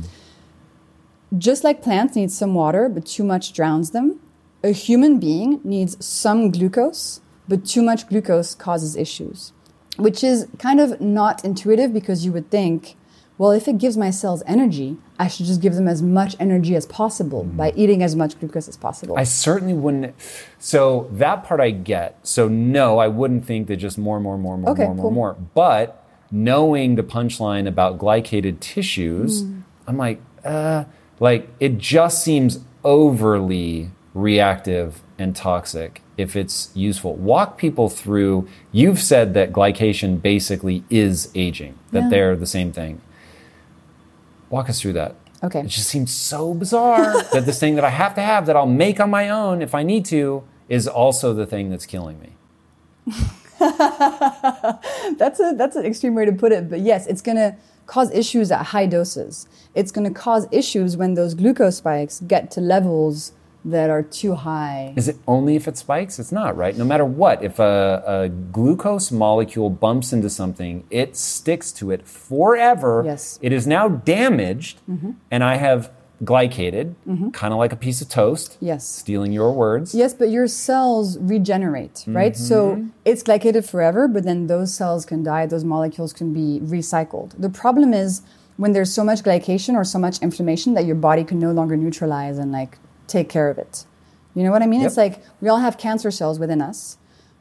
[1.36, 4.20] Just like plants need some water, but too much drowns them,
[4.62, 9.52] a human being needs some glucose, but too much glucose causes issues,
[9.96, 12.96] which is kind of not intuitive because you would think,
[13.38, 16.76] well, if it gives my cells energy, I should just give them as much energy
[16.76, 19.16] as possible by eating as much glucose as possible.
[19.18, 20.14] I certainly wouldn't.
[20.58, 22.18] So that part I get.
[22.26, 25.10] So no, I wouldn't think that just more, more, more, more, Okay, more, more, cool.
[25.10, 25.36] more.
[25.54, 29.60] But knowing the punchline about glycated tissues, Hmm.
[29.88, 30.84] I'm like, uh,
[31.18, 37.14] like it just seems overly reactive and toxic if it's useful.
[37.14, 38.46] Walk people through.
[38.70, 41.74] You've said that glycation basically is aging.
[41.90, 42.08] That Yeah.
[42.10, 43.00] they're the same thing.
[44.50, 45.14] Walk us through that.
[45.42, 45.60] Okay.
[45.60, 48.66] It just seems so bizarre that this thing that I have to have that I'll
[48.66, 52.30] make on my own if I need to is also the thing that's killing me.
[53.58, 58.10] that's a that's an extreme way to put it, but yes, it's going to cause
[58.12, 59.48] issues at high doses.
[59.74, 63.32] It's going to cause issues when those glucose spikes get to levels
[63.64, 64.92] that are too high.
[64.96, 66.18] Is it only if it spikes?
[66.18, 66.76] It's not, right?
[66.76, 72.06] No matter what, if a, a glucose molecule bumps into something, it sticks to it
[72.06, 73.02] forever.
[73.04, 73.38] Yes.
[73.42, 75.12] It is now damaged, mm-hmm.
[75.30, 75.90] and I have
[76.24, 77.30] glycated, mm-hmm.
[77.30, 78.56] kind of like a piece of toast.
[78.60, 78.86] Yes.
[78.86, 79.94] Stealing your words.
[79.94, 82.36] Yes, but your cells regenerate, right?
[82.36, 82.88] So mm-hmm.
[83.04, 87.34] it's glycated forever, but then those cells can die, those molecules can be recycled.
[87.38, 88.22] The problem is
[88.56, 91.76] when there's so much glycation or so much inflammation that your body can no longer
[91.76, 92.78] neutralize and like
[93.12, 93.84] take care of it.
[94.34, 94.82] You know what I mean?
[94.82, 96.96] It's like we all have cancer cells within us,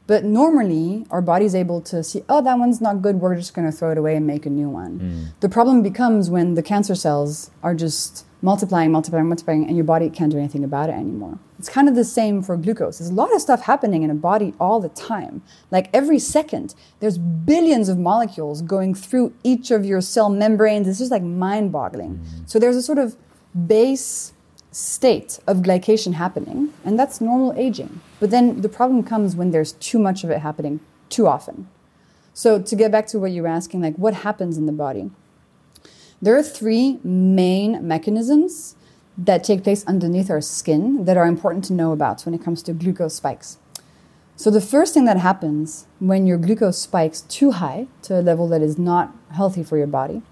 [0.06, 3.20] but normally, our body's able to see, oh, that one's not good.
[3.20, 4.98] We're just going to throw it away and make a new one.
[4.98, 5.40] Mm.
[5.40, 10.10] The problem becomes when the cancer cells are just multiplying, multiplying, multiplying, and your body
[10.10, 11.38] can't do anything about it anymore.
[11.58, 12.98] It's kind of the same for glucose.
[12.98, 15.42] There's a lot of stuff happening in a body all the time.
[15.70, 20.88] Like every second, there's billions of molecules going through each of your cell membranes.
[20.88, 22.18] It's just like mind boggling.
[22.18, 22.50] Mm.
[22.50, 23.16] So there's a sort of
[23.68, 24.32] base
[24.72, 28.00] state of glycation happening, and that's normal aging.
[28.18, 31.68] But then the problem comes when there's too much of it happening too often.
[32.34, 35.10] So to get back to what you were asking, like what happens in the body?
[36.20, 38.76] There are three main mechanisms
[39.18, 42.62] that take place underneath our skin that are important to know about when it comes
[42.62, 43.58] to glucose spikes.
[44.36, 48.48] So, the first thing that happens when your glucose spikes too high to a level
[48.48, 50.22] that is not healthy for your body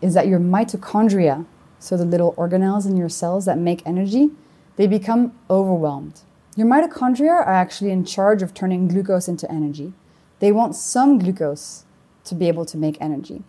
[0.00, 1.46] is that your mitochondria,
[1.78, 4.30] so the little organelles in your cells that make energy,
[4.76, 6.20] they become overwhelmed.
[6.56, 9.92] Your mitochondria are actually in charge of turning glucose into energy.
[10.40, 11.84] They want some glucose
[12.24, 13.42] to be able to make energy.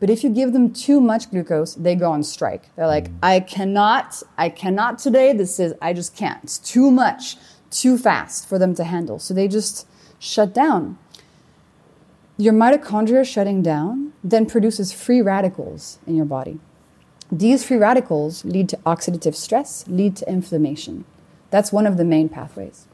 [0.00, 2.74] But if you give them too much glucose, they go on strike.
[2.76, 3.18] They're like, mm.
[3.22, 5.32] I cannot, I cannot today.
[5.32, 6.42] This is, I just can't.
[6.44, 7.36] It's too much,
[7.70, 9.18] too fast for them to handle.
[9.18, 9.86] So they just
[10.18, 10.98] shut down.
[12.36, 16.58] Your mitochondria shutting down then produces free radicals in your body.
[17.36, 21.04] These free radicals lead to oxidative stress, lead to inflammation.
[21.50, 22.86] That's one of the main pathways.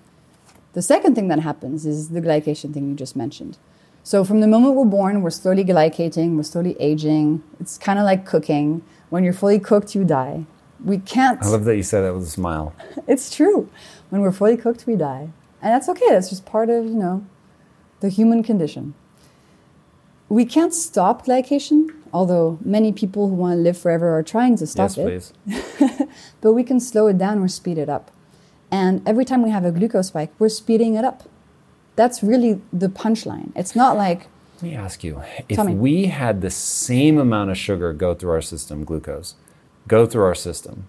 [0.72, 3.58] The second thing that happens is the glycation thing you just mentioned.
[4.02, 7.42] So from the moment we're born, we're slowly glycating, we're slowly aging.
[7.60, 8.82] It's kind of like cooking.
[9.10, 10.46] When you're fully cooked, you die.
[10.82, 11.42] We can't.
[11.42, 12.74] I love that you said that with a smile.
[13.06, 13.68] It's true.
[14.08, 15.28] When we're fully cooked, we die.
[15.60, 16.08] And that's okay.
[16.08, 17.26] That's just part of, you know,
[18.00, 18.94] the human condition.
[20.30, 24.66] We can't stop glycation, although many people who want to live forever are trying to
[24.66, 25.32] stop yes, it.
[25.46, 26.08] please.
[26.40, 28.10] But we can slow it down or speed it up.
[28.70, 31.28] And every time we have a glucose spike, we're speeding it up.
[31.96, 33.52] That's really the punchline.
[33.54, 35.74] It's not like, Let me ask you if me.
[35.74, 39.34] we had the same amount of sugar go through our system, glucose,
[39.88, 40.86] go through our system,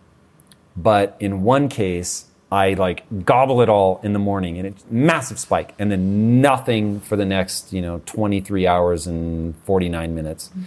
[0.78, 5.40] but in one case, I like gobble it all in the morning and it's massive
[5.40, 10.50] spike, and then nothing for the next, you know, 23 hours and 49 minutes.
[10.56, 10.64] Mm.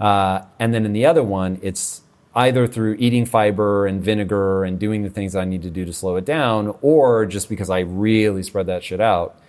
[0.00, 2.02] Uh, and then in the other one, it's
[2.34, 5.92] either through eating fiber and vinegar and doing the things I need to do to
[5.92, 9.40] slow it down, or just because I really spread that shit out.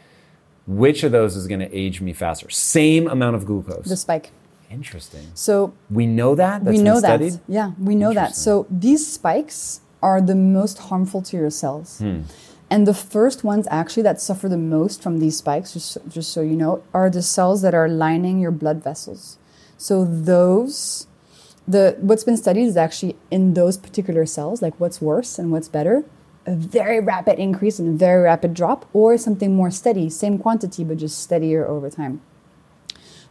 [0.66, 2.50] Which of those is going to age me faster?
[2.50, 3.86] Same amount of glucose.
[3.86, 4.32] the spike.
[4.70, 5.28] Interesting.
[5.34, 6.66] So We know that.
[6.66, 7.08] That's we know that.
[7.08, 7.40] studied?
[7.48, 8.36] Yeah, we know that.
[8.36, 12.00] So these spikes are the most harmful to your cells.
[12.00, 12.22] Hmm.
[12.70, 16.42] And the first ones actually that suffer the most from these spikes, just, just so
[16.42, 19.38] you know, are the cells that are lining your blood vessels.
[19.78, 21.08] So those,
[21.68, 25.68] the what's been studied is actually in those particular cells, like what's worse and what's
[25.68, 26.04] better,
[26.46, 30.84] a very rapid increase and a very rapid drop, or something more steady, same quantity
[30.84, 32.22] but just steadier over time.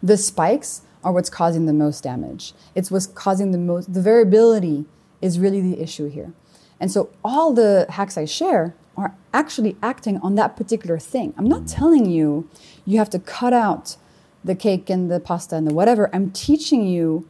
[0.02, 2.52] The spikes are what's causing the most damage.
[2.74, 4.84] It's what's causing the most, the variability
[5.22, 6.32] is really the issue here.
[6.78, 11.32] And so all the hacks I share are actually acting on that particular thing.
[11.38, 12.48] I'm not telling you
[12.84, 13.96] you have to cut out
[14.46, 16.08] the cake and the pasta and the whatever.
[16.12, 17.28] I'm teaching you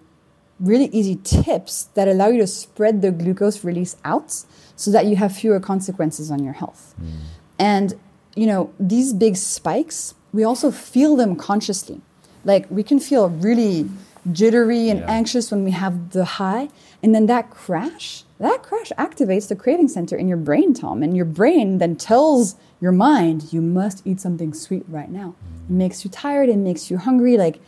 [0.60, 4.44] really easy tips that allow you to spread the glucose release out
[4.76, 6.94] so that you have fewer consequences on your health.
[7.00, 7.10] Mm.
[7.58, 7.94] And,
[8.34, 12.00] you know, these big spikes, we also feel them consciously.
[12.44, 13.88] Like we can feel really
[14.32, 15.10] jittery and Yeah.
[15.10, 16.68] anxious when we have the high.
[17.02, 21.02] And then that crash, that crash activates the craving center in your brain, Tom.
[21.02, 25.34] And your brain then tells your mind, you must eat something sweet right now.
[25.68, 27.36] It makes you tired, it makes you hungry.
[27.36, 27.60] Like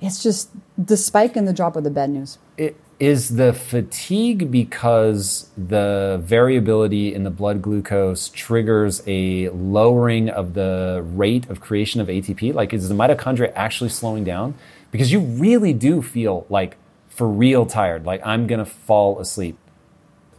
[0.00, 2.38] it's just the spike and the drop of the bad news.
[2.56, 10.52] It, is the fatigue because the variability in the blood glucose triggers a lowering of
[10.52, 12.52] the rate of creation of ATP?
[12.52, 14.54] Like, is the mitochondria actually slowing down?
[14.90, 16.76] Because you really do feel like
[17.08, 19.56] for real tired, like I'm gonna fall asleep.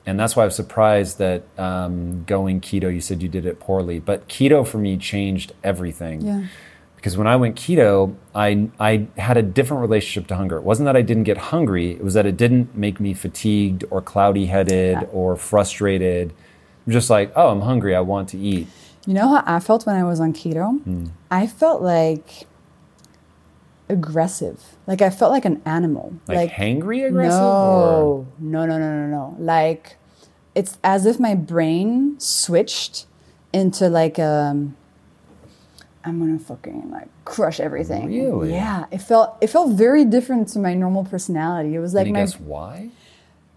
[0.06, 3.60] And that's why I was surprised that um, going keto, you said you did it
[3.60, 4.00] poorly.
[4.00, 6.46] But keto for me changed everything Yeah.
[6.96, 10.58] because when I went keto, I I had a different relationship to hunger.
[10.58, 13.84] It wasn't that I didn't get hungry; it was that it didn't make me fatigued
[13.92, 15.08] or cloudy headed Yeah.
[15.12, 16.34] or frustrated.
[16.88, 17.96] I'm just like, oh, I'm hungry.
[17.96, 18.68] I want to eat.
[19.06, 21.10] You know how I felt when I was on keto?
[21.30, 22.48] I felt like
[23.91, 24.63] aggressive.
[24.88, 26.13] Like I felt like an animal.
[26.27, 27.39] Like, hangry aggressive.
[27.39, 29.36] Or, No, no, no, no, no, no.
[29.39, 29.97] Like
[30.56, 33.06] it's as if my brain switched
[33.54, 34.75] into like um
[36.04, 38.08] I'm gonna fucking like crush everything.
[38.08, 38.51] Really?
[38.51, 38.86] Yeah.
[38.91, 41.75] It felt it felt very different to my normal personality.
[41.75, 42.89] It was like any my guess why?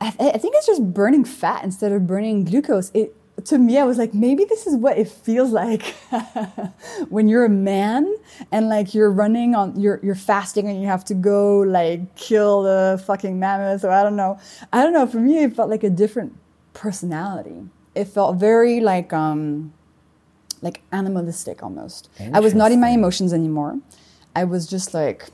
[0.00, 2.90] I, th- I think it's just burning fat instead of burning glucose.
[2.92, 3.16] It
[3.46, 5.82] to me, I was like, maybe this is what it feels like
[7.08, 8.16] when you're a man
[8.50, 12.62] and like you're running on, you're, you're fasting and you have to go like kill
[12.62, 14.38] the fucking mammoth or I don't know.
[14.72, 15.06] I don't know.
[15.06, 16.34] For me, it felt like a different
[16.72, 17.62] personality.
[17.94, 19.72] It felt very like, um,
[20.62, 22.08] like animalistic almost.
[22.32, 23.78] I was not in my emotions anymore.
[24.34, 25.26] I was just like,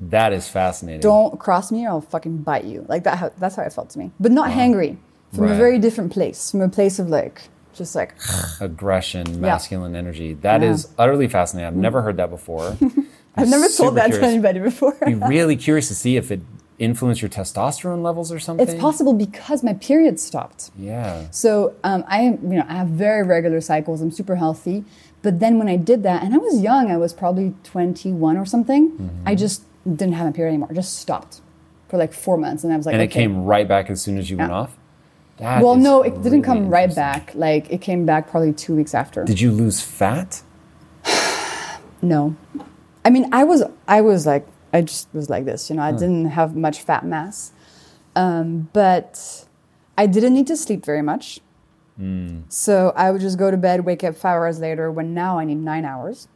[0.00, 1.00] That is fascinating.
[1.00, 2.84] don't cross me or I'll fucking bite you.
[2.88, 3.18] Like that.
[3.18, 4.12] How, that's how it felt to me.
[4.20, 4.98] But not hangry.
[5.32, 5.52] From Right.
[5.52, 6.50] a very different place.
[6.50, 7.42] From a place of like,
[7.74, 8.14] just like,
[8.60, 10.34] Aggression, masculine energy.
[10.34, 10.70] That Yeah.
[10.70, 11.66] is utterly fascinating.
[11.68, 12.76] I've never heard that before.
[13.38, 14.18] I've never told that curious.
[14.20, 14.96] to anybody before.
[15.04, 16.40] Be really curious to see if it
[16.78, 18.66] influenced your testosterone levels or something.
[18.68, 20.70] it's possible because my period stopped.
[20.78, 21.26] Yeah.
[21.30, 24.00] So um, I, you know, I have very regular cycles.
[24.00, 24.84] I'm super healthy.
[25.22, 28.44] But then when I did that, and I was young, I was probably 21 or
[28.46, 28.90] something.
[28.92, 29.28] Mm-hmm.
[29.28, 30.68] I just didn't have my period anymore.
[30.70, 31.40] It just stopped
[31.88, 34.18] for like four months, and I was like, And it came right back as soon
[34.18, 34.76] as you went off.
[35.38, 37.34] That Well, no, it didn't come right back.
[37.34, 39.24] Like it came back probably two weeks after.
[39.24, 40.42] Did you lose fat?
[42.02, 42.36] No,
[43.06, 45.82] I mean, I was, I was like, I just was like this, you know.
[45.82, 47.52] I didn't have much fat mass,
[48.14, 49.46] um, but
[49.96, 51.40] I didn't need to sleep very much.
[52.48, 54.92] So I would just go to bed, wake up five hours later.
[54.92, 56.28] When now I need nine hours.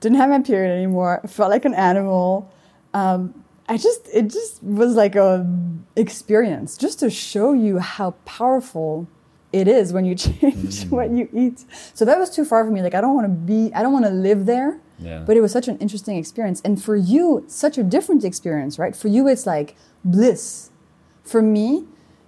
[0.00, 1.20] Didn't have my period anymore.
[1.28, 2.50] Felt like an animal.
[2.92, 5.46] Um, I just, it just was like a
[5.94, 9.06] experience, just to show you how powerful
[9.52, 10.90] it is when you change mm.
[10.90, 11.64] what you eat.
[11.94, 12.82] So that was too far for me.
[12.82, 14.80] Like I don't want to be, I don't want to live there.
[15.00, 15.22] Yeah.
[15.24, 18.96] But it was such an interesting experience, and for you, such a different experience, right?
[18.96, 20.70] For you, it's like bliss.
[21.22, 21.86] For me,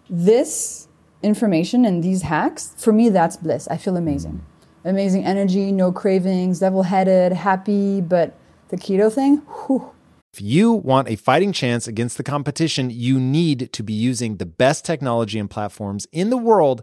[0.08, 0.86] this
[1.20, 3.66] information and these hacks, for me, that's bliss.
[3.68, 4.44] I feel amazing.
[4.84, 4.90] Mm.
[4.90, 8.00] Amazing energy, no cravings, level headed, happy.
[8.00, 9.90] But the keto thing, whew,
[10.32, 14.46] If you want a fighting chance against the competition, you need to be using the
[14.46, 16.82] best technology and platforms in the world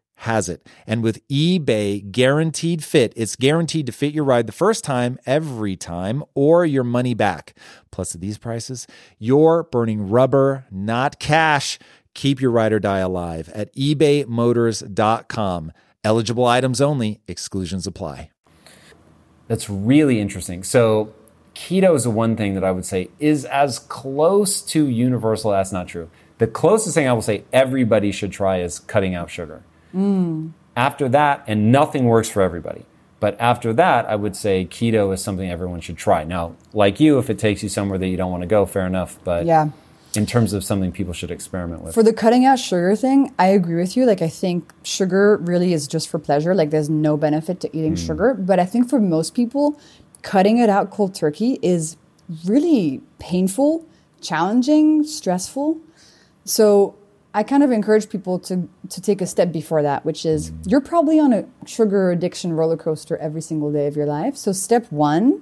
[0.21, 0.67] has it.
[0.85, 5.75] And with eBay guaranteed fit, it's guaranteed to fit your ride the first time, every
[5.75, 7.55] time, or your money back.
[7.91, 8.85] Plus, at these prices,
[9.17, 11.79] you're burning rubber, not cash.
[12.13, 15.71] Keep your ride or die alive at ebaymotors.com.
[16.03, 18.29] Eligible items only, exclusions apply.
[19.47, 20.63] That's really interesting.
[20.63, 21.15] So,
[21.55, 25.49] keto is the one thing that I would say is as close to universal.
[25.49, 26.11] That's not true.
[26.37, 29.63] The closest thing I will say everybody should try is cutting out sugar.
[30.75, 32.85] After that, and nothing works for everybody.
[33.19, 36.23] But after that, I would say keto is something everyone should try.
[36.23, 38.87] Now, like you, if it takes you somewhere that you don't want to go, fair
[38.87, 39.19] enough.
[39.23, 39.69] But yeah.
[40.15, 41.93] in terms of something people should experiment with.
[41.93, 44.07] For the cutting out sugar thing, I agree with you.
[44.07, 46.55] Like, I think sugar really is just for pleasure.
[46.55, 48.05] Like, there's no benefit to eating mm.
[48.07, 48.33] sugar.
[48.33, 49.79] But I think for most people,
[50.23, 51.97] cutting it out cold turkey is
[52.45, 53.85] really painful,
[54.19, 55.79] challenging, stressful.
[56.43, 56.95] So
[57.33, 60.69] I kind of encourage people to to take a step before that, which is mm.
[60.69, 64.35] you're probably on a sugar addiction roller coaster every single day of your life.
[64.35, 65.41] So step one,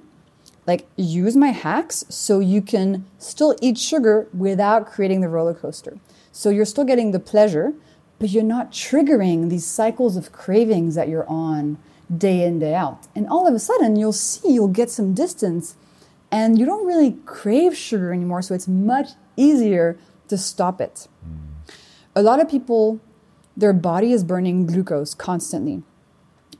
[0.66, 5.98] like use my hacks so you can still eat sugar without creating the roller coaster.
[6.30, 7.72] So you're still getting the pleasure,
[8.20, 11.78] but you're not triggering these cycles of cravings that you're on
[12.16, 13.08] day in day out.
[13.16, 15.76] And all of a sudden you'll see you'll get some distance
[16.30, 21.08] and you don't really crave sugar anymore, so it's much easier to stop it.
[22.20, 23.00] A lot of people,
[23.56, 25.82] their body is burning glucose constantly.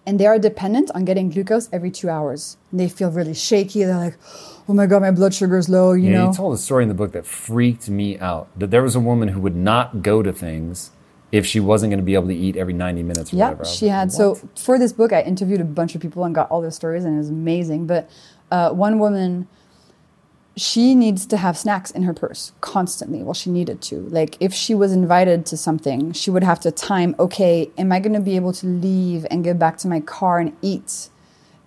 [0.07, 2.57] And they are dependent on getting glucose every two hours.
[2.71, 3.85] And they feel really shaky.
[3.85, 4.17] They're like,
[4.71, 6.29] oh my God, my blood sugar is low, you yeah, know?
[6.29, 8.49] you told a story in the book that freaked me out.
[8.59, 10.93] That there was a woman who would not go to things
[11.31, 13.67] if she wasn't going to be able to eat every 90 minutes or yeah, whatever.
[13.67, 14.09] She had.
[14.09, 16.71] "What?" So for this book, I interviewed a bunch of people and got all their
[16.71, 17.87] stories, and it was amazing.
[17.87, 18.09] But
[18.51, 19.47] uh, one woman,
[20.57, 23.23] she needs to have snacks in her purse constantly.
[23.23, 24.01] Well, she needed to.
[24.01, 27.15] Like if she was invited to something, she would have to time.
[27.19, 30.39] Okay, am I going to be able to leave and get back to my car
[30.39, 31.09] and eat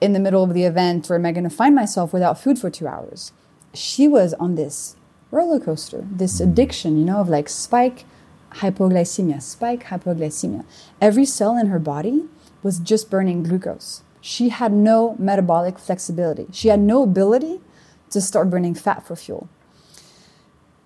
[0.02, 2.60] in the middle of the event, or am I going to find myself without food
[2.60, 3.32] for two hours?
[3.74, 4.98] She was on this
[5.32, 6.50] roller coaster, this mm.
[6.50, 8.04] addiction, you know, of like spike
[8.56, 10.66] hypoglycemia, spike hypoglycemia.
[11.02, 12.26] Every cell in her body
[12.62, 14.04] was just burning glucose.
[14.20, 16.48] She had no metabolic flexibility.
[16.52, 17.62] She had no ability
[18.14, 19.50] to start burning fat for fuel.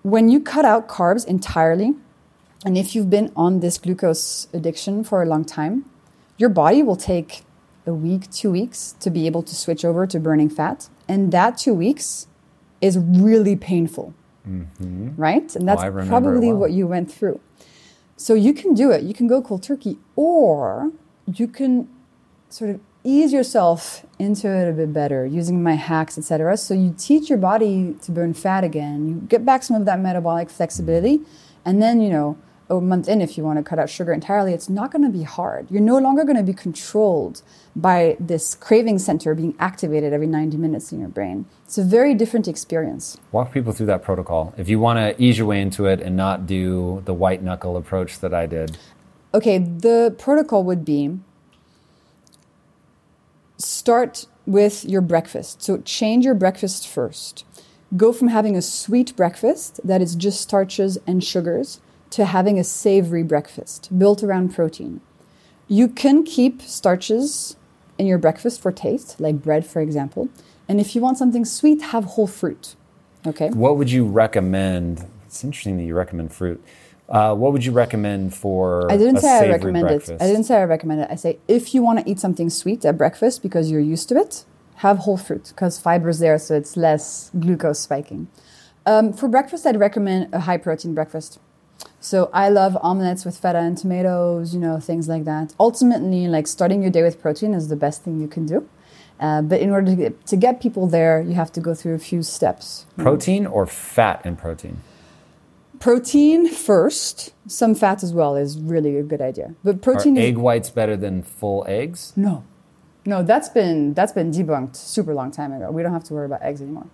[0.02, 1.94] When you cut out carbs entirely,
[2.64, 5.84] and if you've been on this glucose addiction for a long time,
[6.36, 7.42] your body will take
[7.86, 10.88] a week, two weeks to be able to switch over to burning fat.
[11.08, 12.26] And that two weeks
[12.80, 14.14] is really painful,
[14.46, 15.14] mm-hmm.
[15.16, 15.54] right?
[15.56, 16.56] And that's oh, it probably well.
[16.56, 17.40] what you went through.
[18.16, 19.02] So you can do it.
[19.04, 20.92] You can go cold turkey, or
[21.26, 21.88] you can
[22.50, 26.56] sort of ease yourself into it a bit better using my hacks, etc.
[26.58, 29.08] So you teach your body to burn fat again.
[29.08, 31.20] You get back some of that metabolic flexibility,
[31.64, 32.36] and then you know
[32.70, 35.10] a month in, if you want to cut out sugar entirely, it's not going to
[35.10, 35.70] be hard.
[35.70, 37.40] You're no longer going to be controlled
[37.74, 41.46] by this craving center being activated every 90 minutes in your brain.
[41.64, 43.16] It's a very different experience.
[43.32, 44.52] Walk people through that protocol.
[44.58, 47.78] If you want to ease your way into it and not do the white knuckle
[47.78, 48.76] approach that I did.
[49.32, 51.18] Okay, the protocol would be
[53.58, 55.62] start with your breakfast.
[55.62, 57.44] So change your breakfast first.
[57.96, 61.80] Go from having a sweet breakfast that is just starches and sugars
[62.10, 65.00] to having a savory breakfast built around protein.
[65.68, 67.56] You can keep starches
[67.98, 70.28] in your breakfast for taste, like bread, for example.
[70.68, 72.76] And if you want something sweet, have whole fruit.
[73.26, 73.48] Okay.
[73.50, 75.06] What would you recommend?
[75.26, 76.62] It's interesting that you recommend fruit.
[77.08, 78.90] Uh, what would you recommend for?
[78.90, 80.10] I didn't say I recommend breakfast?
[80.10, 80.22] it.
[80.22, 81.08] I didn't say I recommend it.
[81.10, 84.16] I say if you want to eat something sweet at breakfast because you're used to
[84.16, 84.44] it,
[84.76, 88.28] have whole fruit because fiber's there, so it's less glucose spiking.
[88.84, 91.38] Um, for breakfast, I'd recommend a high protein breakfast.
[92.00, 95.54] So I love omelets with feta and tomatoes, you know, things like that.
[95.58, 98.68] Ultimately, like starting your day with protein is the best thing you can do.
[99.20, 101.94] Uh, but in order to get, to get people there, you have to go through
[101.94, 102.86] a few steps.
[102.96, 104.78] Protein or fat and protein?
[105.80, 109.54] Protein first, some fat as well is really a good idea.
[109.62, 112.12] But Are protein is egg whites better than full eggs?
[112.16, 112.44] No,
[113.04, 115.70] no, that's been that's been debunked super long time ago.
[115.70, 116.86] We don't have to worry about eggs anymore.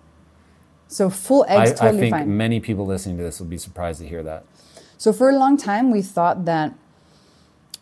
[0.87, 2.37] So full eggs I totally think fine.
[2.37, 4.45] many people listening to this will be surprised to hear that.
[4.97, 6.73] So for a long time, we thought that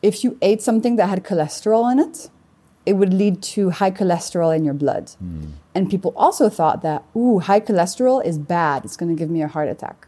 [0.02, 2.30] if you ate something that had cholesterol in it,
[2.86, 5.12] it would lead to high cholesterol in your blood.
[5.20, 5.52] Hmm.
[5.76, 8.86] And people also thought that, ooh, high cholesterol is bad.
[8.86, 10.08] It's going to give me a heart attack.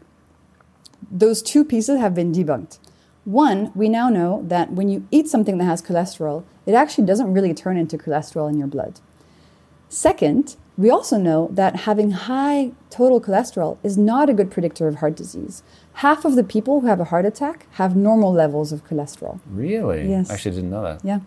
[1.10, 2.78] Those two pieces have been debunked.
[3.24, 7.32] One, we now know that when you eat something that has cholesterol, it actually doesn't
[7.32, 9.00] really turn into cholesterol in your blood.
[9.88, 14.96] Second, we also know that having high total cholesterol is not a good predictor of
[14.96, 15.62] heart disease.
[15.94, 19.40] Half of the people who have a heart attack have normal levels of cholesterol.
[19.50, 20.08] Really?
[20.08, 20.30] Yes.
[20.30, 21.04] I actually didn't know that.
[21.04, 21.20] Yeah.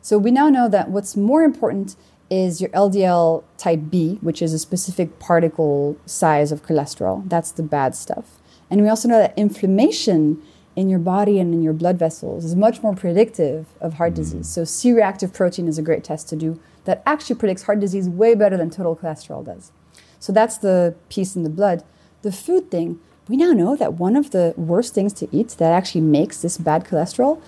[0.00, 1.96] So we now know that what's more important
[2.30, 7.28] is your LDL type B, which is a specific particle size of cholesterol.
[7.28, 8.40] That's the bad stuff.
[8.74, 10.42] And we also know that inflammation
[10.74, 14.16] in your body and in your blood vessels is much more predictive of heart mm.
[14.16, 14.48] disease.
[14.48, 18.08] So C reactive protein is a great test to do that actually predicts heart disease
[18.08, 19.70] way better than total cholesterol does.
[20.18, 21.84] So that's the piece in the blood.
[22.22, 22.98] The food thing,
[23.28, 26.58] we now know that one of the worst things to eat that actually makes this
[26.58, 27.40] bad cholesterol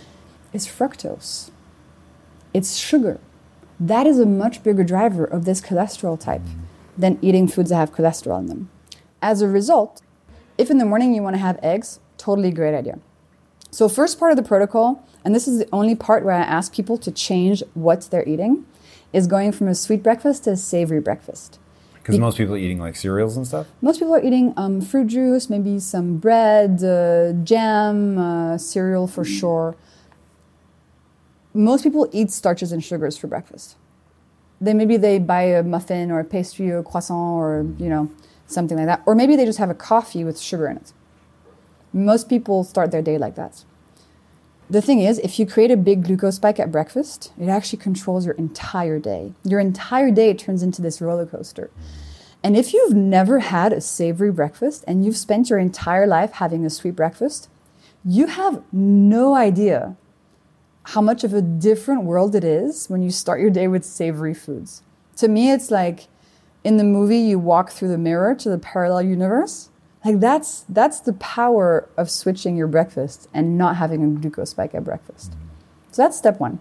[0.53, 1.51] is fructose.
[2.55, 3.18] It's sugar.
[3.81, 6.61] That is a much bigger driver of this cholesterol type mm.
[6.97, 8.70] than eating foods that have cholesterol in them.
[9.20, 10.03] As a result,
[10.59, 12.98] if in the morning you want to have eggs, totally great idea.
[13.70, 16.72] So, first part of the protocol, and this is the only part where I ask
[16.72, 18.64] people to change what they're eating,
[19.12, 21.59] is going from a sweet breakfast to a savory breakfast.
[21.94, 23.66] Because most people are eating like cereals and stuff.
[23.82, 29.24] Most people are eating um, fruit juice, maybe some bread, uh, jam, uh, cereal for
[29.24, 29.74] sure.
[31.52, 33.76] Most people eat starches and sugars for breakfast.
[34.61, 38.11] Then maybe they buy a muffin or a pastry or a croissant or you know
[38.47, 40.92] something like that, or maybe they just have a coffee with sugar in it.
[41.92, 43.64] Most people start their day like that.
[44.68, 48.26] The thing is, if you create a big glucose spike at breakfast, it actually controls
[48.26, 49.32] your entire day.
[49.44, 51.70] Your entire day turns into this roller coaster.
[52.42, 56.64] And if you've never had a savory breakfast and you've spent your entire life having
[56.64, 57.49] a sweet breakfast,
[58.05, 59.97] you have no idea
[60.84, 64.34] how much of a different world it is when you start your day with savory
[64.34, 64.82] foods.
[65.16, 66.07] To me, it's like
[66.66, 69.68] in the movie you walk through the mirror to the parallel universe.
[70.04, 74.74] Like that's that's the power of switching your breakfast and not having a glucose spike
[74.74, 75.34] at breakfast.
[75.92, 76.58] So that's step 1.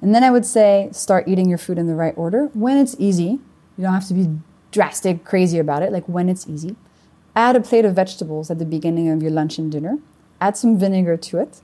[0.00, 2.96] And then I would say start eating your food in the right order when it's
[2.98, 3.38] easy.
[3.76, 4.38] You don't have to be
[4.72, 6.74] drastic, crazy about it, like when it's easy.
[7.34, 9.98] Add a plate of vegetables at the beginning of your lunch and dinner.
[10.40, 11.60] Add some vinegar to it.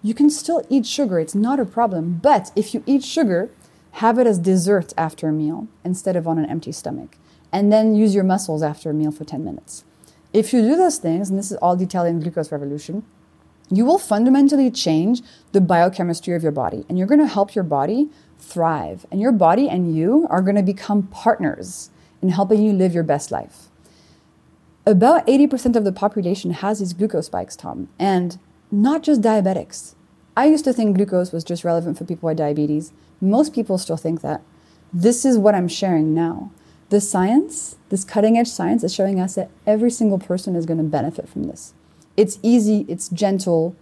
[0.00, 2.20] You can still eat sugar, it's not a problem.
[2.22, 3.50] But if you eat sugar,
[3.96, 7.16] have it as dessert after a meal instead of on an empty stomach.
[7.50, 9.84] And then use your muscles after a meal for 10 minutes.
[10.34, 13.04] If you do those things, and this is all detailed in Glucose Revolution,
[13.70, 15.22] you will fundamentally change
[15.52, 19.06] the biochemistry of your body and you're going to help your body thrive.
[19.10, 21.88] And your body and you are going to become partners
[22.20, 23.68] in helping you live your best life.
[24.84, 28.38] About 80% of the population has these glucose spikes, Tom, and
[28.70, 29.94] not just diabetics.
[30.36, 32.92] I used to think glucose was just relevant for people with diabetes.
[33.20, 34.42] Most people still think that.
[34.92, 36.50] This is what I'm sharing now.
[36.88, 40.78] The science, this cutting edge science, is showing us that every single person is going
[40.78, 41.74] to benefit from this.
[42.16, 43.74] It's easy, it's gentle,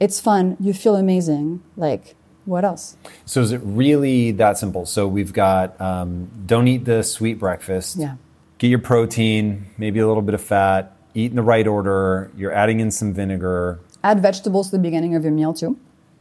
[0.00, 1.62] it's fun, you feel amazing.
[1.76, 2.14] Like,
[2.44, 2.96] what else?
[3.24, 4.86] So is it really that simple?
[4.86, 7.96] So we've got um, don't eat the sweet breakfast.
[7.96, 8.16] Yeah.
[8.58, 10.96] Get your protein, maybe a little bit of fat.
[11.14, 12.30] Eat in the right order.
[12.36, 15.78] You're adding in some vinegar Add vegetables to the beginning of your meal too.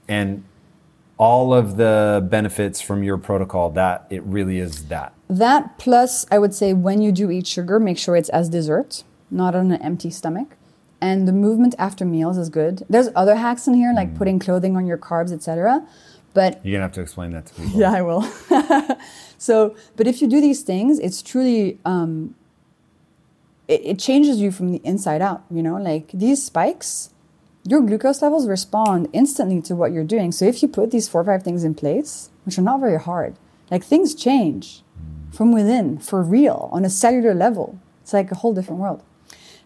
[0.08, 0.44] and
[1.24, 3.70] all of the benefits from your protocol.
[3.70, 5.14] That it really is that.
[5.30, 9.06] That plus, I would say when you do eat sugar, make sure it's as dessert,
[9.32, 10.58] not on an empty stomach.
[11.00, 12.86] And the movement after meals is good.
[12.90, 15.88] There's other hacks in here, like putting clothing on your carbs, etc.
[16.34, 17.80] But You're gonna have to explain that to people.
[17.82, 18.24] yeah, I will.
[19.38, 22.36] so, but if you do these things, it's truly um,
[23.70, 25.44] it, it changes you from the inside out.
[25.50, 27.13] You know, like these spikes,
[27.66, 30.32] your glucose levels respond instantly to what you're doing.
[30.32, 33.00] So if you put these four or five things in place, which are not very
[33.00, 33.36] hard,
[33.72, 34.84] like things change
[35.32, 37.80] from within for real on a cellular level.
[38.02, 39.02] It's like a whole different world.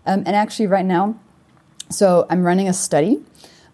[0.06, 1.20] Um, and actually, right now,
[1.90, 3.22] so I'm running a study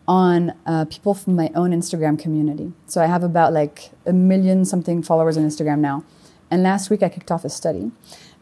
[0.07, 2.71] on uh, people from my own Instagram community.
[2.88, 6.03] So I have about like a million something followers on Instagram now.
[6.49, 7.91] And last week I kicked off a study.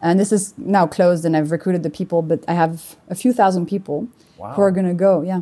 [0.02, 3.34] And this is now closed and I've recruited the people, but I have a few
[3.34, 4.08] thousand people
[4.38, 5.42] who are going to go, yeah,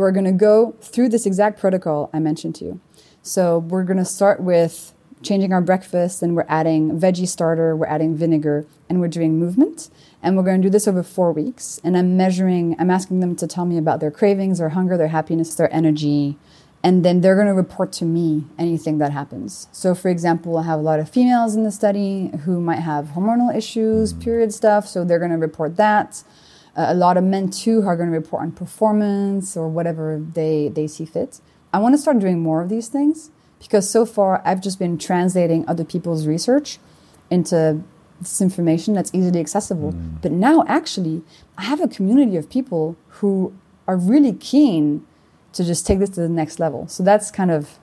[0.00, 2.80] who are going to go through this exact protocol I mentioned to you.
[3.22, 7.84] So we're going to start with changing our breakfast and we're adding veggie starter, we're
[7.84, 9.90] adding vinegar, and we're doing movement.
[10.22, 11.82] And we're going to do this over four weeks.
[11.84, 15.08] And I'm measuring, I'm asking them to tell me about their cravings, their hunger, their
[15.08, 16.38] happiness, their energy.
[16.82, 19.68] And then they're going to report to me anything that happens.
[19.70, 23.08] So, for example, I have a lot of females in the study who might have
[23.08, 24.22] hormonal issues, mm.
[24.22, 24.88] period stuff.
[24.88, 26.22] So, they're going to report that.
[26.76, 30.68] Uh, a lot of men, too, are going to report on performance or whatever they,
[30.68, 31.40] they see fit.
[31.72, 34.98] I want to start doing more of these things because so far I've just been
[34.98, 36.78] translating other people's research
[37.30, 37.82] into
[38.20, 39.92] this information that's easily accessible.
[40.22, 41.22] But now, actually,
[41.56, 43.54] I have a community of people who
[43.86, 45.06] are really keen
[45.52, 46.86] to just take this to the next level.
[46.88, 47.78] So that's kind of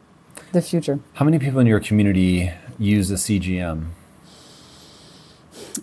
[0.51, 0.99] the future.
[1.13, 3.88] How many people in your community use the CGM?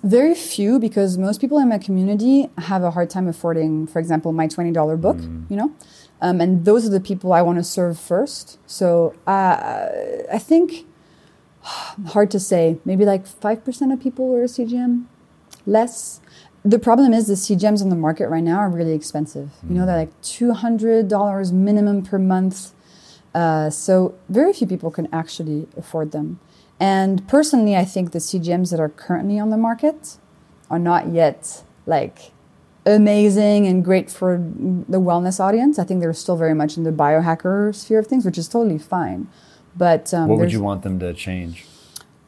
[0.03, 4.32] Very few because most people in my community have a hard time affording, for example,
[4.32, 5.18] my $20 book,
[5.49, 5.72] you know?
[6.20, 8.59] Um, and those are the people I want to serve first.
[8.66, 9.88] So uh,
[10.32, 10.86] I think,
[11.62, 15.05] hard to say, maybe like 5% of people wear a CGM,
[15.66, 16.20] less.
[16.64, 19.51] The problem is the CGMs on the market right now are really expensive.
[19.68, 22.72] You know, they're like $200 minimum per month.
[23.34, 26.40] Uh, so very few people can actually afford them.
[26.81, 30.18] And personally, I think the CGMs that are currently on the market
[30.70, 32.33] are not yet like
[32.87, 35.79] amazing and great for the wellness audience.
[35.79, 38.79] I think they're still very much in the biohacker sphere of things, which is totally
[38.79, 39.29] fine.
[39.77, 41.64] But um, What would you want them to change?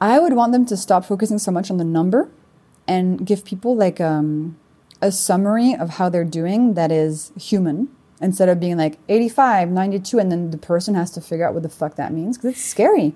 [0.01, 2.29] I would want them to stop focusing so much on the number
[2.87, 4.57] and give people like um,
[5.01, 7.89] a summary of how they're doing that is human
[8.21, 11.63] instead of being like 85, 92, and then the person has to figure out what
[11.63, 13.15] the fuck that means because it's scary.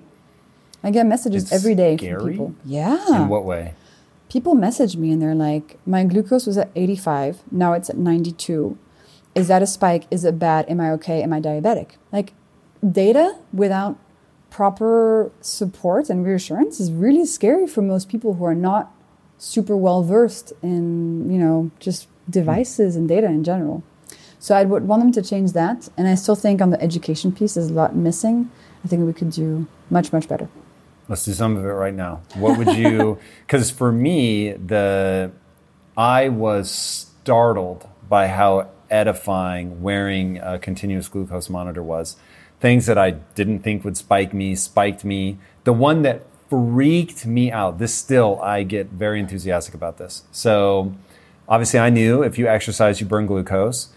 [0.83, 2.19] I get messages It's every day scary?
[2.19, 2.55] from people.
[2.65, 3.23] Yeah.
[3.23, 3.73] In what way?
[4.31, 8.77] people message me and they're like, my glucose was at 85, now it's at 92.
[9.35, 10.05] Is that a spike?
[10.09, 10.69] Is it bad?
[10.69, 11.21] Am I okay?
[11.21, 11.91] Am I diabetic?
[12.13, 12.31] Like,
[12.89, 13.97] data without
[14.49, 18.93] proper support and reassurance is really scary for most people who are not
[19.37, 23.83] super well versed in, you know, just devices and data in general.
[24.39, 25.89] So I would want them to change that.
[25.97, 28.49] And I still think on the education piece, there's a lot missing.
[28.85, 30.47] I think we could do much, much better.
[31.07, 32.21] Let's do some of it right now.
[32.35, 33.19] What would you?
[33.45, 35.31] Because for me, the
[35.97, 42.15] I was startled by how edifying wearing a continuous glucose monitor was.
[42.59, 45.37] Things that I didn't think would spike me, spiked me.
[45.63, 50.23] The one that freaked me out, this still, I get very enthusiastic about this.
[50.31, 50.93] So,
[51.47, 53.89] obviously, I knew if you exercise, you burn glucose.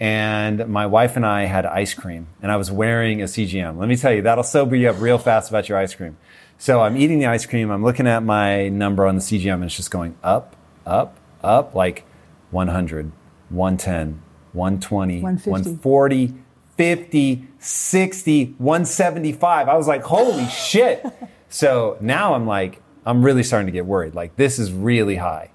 [0.00, 3.78] And my wife and I had ice cream, and I was wearing a CGM.
[3.78, 6.16] Let me tell you, that'll sober you up real fast about your ice cream.
[6.58, 9.64] So I'm eating the ice cream, I'm looking at my number on the CGM, and
[9.64, 12.04] it's just going up, up, up, like
[12.50, 13.12] 100,
[13.50, 14.20] 110,
[14.52, 15.50] 120, 150.
[15.50, 16.34] 140,
[16.76, 19.68] 50, 60, 175.
[19.68, 21.04] I was like, holy shit.
[21.50, 24.14] So now I'm like, I'm really starting to get worried.
[24.14, 25.50] Like, this is really high.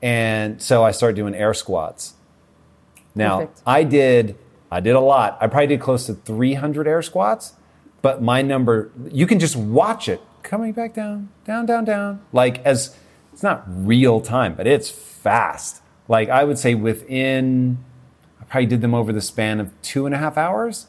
[0.00, 2.14] And so I started doing air squats.
[3.16, 3.62] Now, Perfect.
[3.66, 4.38] I did
[4.70, 5.36] I did a lot.
[5.40, 7.54] I probably did close to 300 air squats,
[8.02, 12.20] but my number you can just watch it coming back down, down, down, down.
[12.32, 12.96] Like as
[13.32, 15.82] it's not real time, but it's fast.
[16.08, 17.78] Like I would say within
[18.40, 20.86] I probably did them over the span of two and a half hours.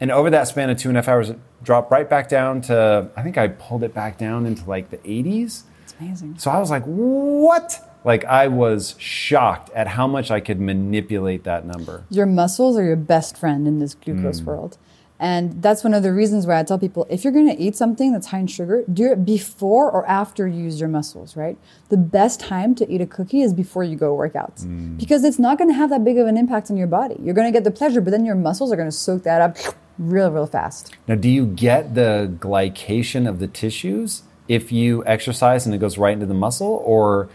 [0.00, 2.60] And over that span of two and a half hours, it dropped right back down
[2.62, 5.62] to I think I pulled it back down into like the 80s.
[5.84, 6.38] It's amazing.
[6.38, 7.90] So I was like, what?
[8.04, 12.04] Like I was shocked at how much I could manipulate that number.
[12.10, 14.44] Your muscles are your best friend in this glucose Mm.
[14.44, 14.78] world.
[15.24, 17.76] And that's one of the reasons why I tell people if you're going to eat
[17.76, 21.56] something that's high in sugar, do it before or after you use your muscles, right?
[21.88, 24.98] The best time to eat a cookie is before you go work out Mm.
[24.98, 27.16] because it's not going to have that big of an impact on your body.
[27.22, 29.40] You're going to get the pleasure, but then your muscles are going to soak that
[29.40, 29.56] up
[29.98, 30.94] real, real fast.
[31.08, 35.96] Now, do you get the glycation of the tissues if you exercise and it goes
[35.96, 37.30] right into the muscle, or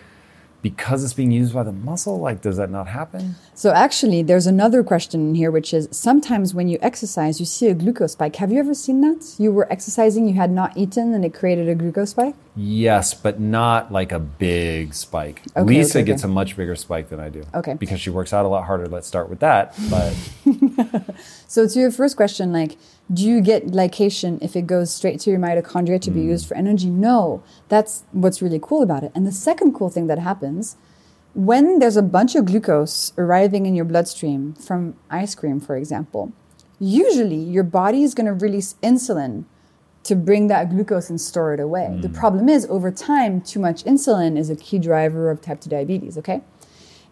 [0.62, 3.36] because it's being used by the muscle, like does that not happen?
[3.54, 7.68] So actually, there's another question in here, which is sometimes when you exercise, you see
[7.68, 8.36] a glucose spike.
[8.38, 9.36] Have you ever seen that?
[9.38, 12.36] You were exercising, you had not eaten, and it created a glucose spike?
[12.56, 15.42] Yes, but not like a big spike.
[15.56, 16.32] Okay, Lisa okay, gets okay.
[16.32, 17.44] a much bigger spike than I do.
[17.54, 17.76] Okay.
[17.76, 18.88] Because she works out a lot harder.
[18.88, 19.76] Let's start with that.
[19.90, 20.16] But
[21.50, 22.78] So to your first question, like,
[23.12, 26.26] do you get glycation if it goes straight to your mitochondria to be mm.
[26.26, 26.90] used for energy?
[26.90, 27.44] No.
[27.68, 29.12] That's what's really cool about it.
[29.16, 30.78] And the second cool thing that happens
[31.34, 36.34] when there's a bunch of glucose arriving in your bloodstream from ice cream, for example,
[36.80, 39.46] usually your body is going to release insulin
[40.04, 41.98] to bring that glucose and store it away.
[42.02, 42.16] The mm.
[42.16, 46.18] problem is, over time, too much insulin is a key driver of type 2 diabetes,
[46.18, 46.42] okay?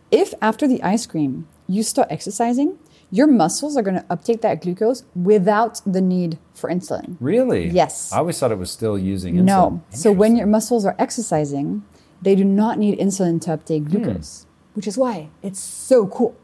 [0.09, 2.79] If after the ice cream you start exercising,
[3.11, 7.15] your muscles are going to uptake that glucose without the need for insulin.
[7.19, 7.69] really?
[7.69, 8.11] Yes.
[8.11, 9.43] I always thought it was still using insulin.
[9.43, 9.83] No.
[9.91, 11.83] So when your muscles are exercising,
[12.21, 14.73] they do not need insulin to uptake glucose, hmm.
[14.73, 16.35] which is why it's so cool.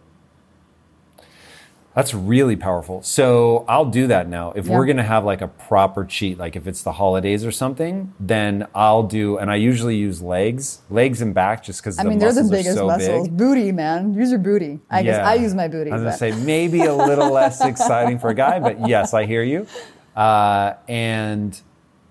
[1.96, 3.04] That's really powerful.
[3.04, 4.52] So I'll do that now.
[4.56, 4.76] If Yeah.
[4.78, 8.14] we're going to have like a proper cheat, like if it's the holidays or something,
[8.20, 12.10] then I'll do, and I usually use legs, legs and back just because I the
[12.10, 13.28] mean, they're the biggest so muscles.
[13.28, 13.38] big.
[13.38, 14.16] Booty, man.
[14.16, 14.80] Use your booty.
[14.90, 15.92] I guess I use my booty.
[15.92, 19.14] I was going to say maybe a little less exciting for a guy, but yes,
[19.14, 19.68] I hear you.
[20.16, 21.60] Uh, and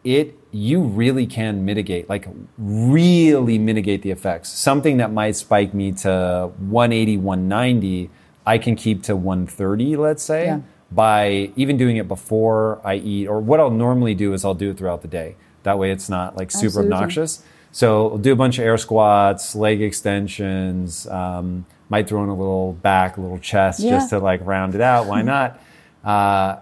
[0.04, 2.28] it, you really can mitigate, like
[2.58, 4.48] really mitigate the effects.
[4.48, 8.10] Something that might spike me to 180, 190,
[8.47, 10.61] I can keep to 130, let's say, Yeah.
[10.90, 13.26] by even doing it before I eat.
[13.28, 15.36] Or what I'll normally do is I'll do it throughout the day.
[15.62, 16.93] That way it's not like super Absolutely.
[16.95, 17.43] obnoxious.
[17.70, 22.34] So I'll do a bunch of air squats, leg extensions, um, might throw in a
[22.34, 23.90] little back, a little chest Yeah.
[23.93, 25.07] just to like round it out.
[25.07, 25.61] Why not?
[26.05, 26.57] Uh,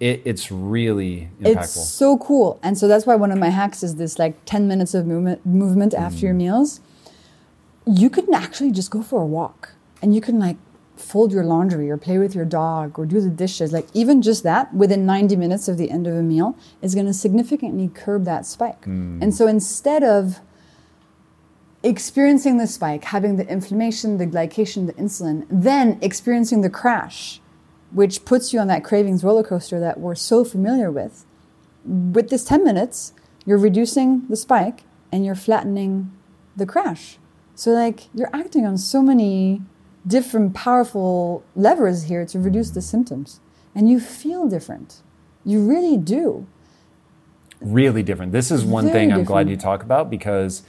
[0.00, 1.56] it, it's really impactful.
[1.62, 2.58] It's so cool.
[2.62, 5.46] And so that's why one of my hacks is this like 10 minutes of movement,
[5.46, 6.22] movement after Mm.
[6.22, 6.80] your meals.
[7.86, 9.70] You can actually just go for a walk
[10.00, 10.56] and you can like
[11.02, 13.72] fold your laundry or play with your dog or do the dishes.
[13.72, 17.06] Like even just that within 90 minutes of the end of a meal is going
[17.06, 18.82] to significantly curb that spike.
[18.82, 19.22] Mm.
[19.22, 20.40] And so instead of
[21.82, 27.40] experiencing the spike, having the inflammation, the glycation, the insulin, then experiencing the crash,
[27.90, 31.24] which puts you on that cravings roller coaster that we're so familiar with.
[31.84, 33.12] With this 10 minutes,
[33.44, 36.12] you're reducing the spike and you're flattening
[36.56, 37.18] the crash.
[37.54, 39.62] So, like, you're acting on so many
[40.06, 43.40] different powerful levers here to reduce the symptoms.
[43.74, 45.02] And you feel different.
[45.44, 46.46] You really do.
[47.60, 48.32] really different.
[48.32, 50.62] This is one Very thing I'm glad you talk about because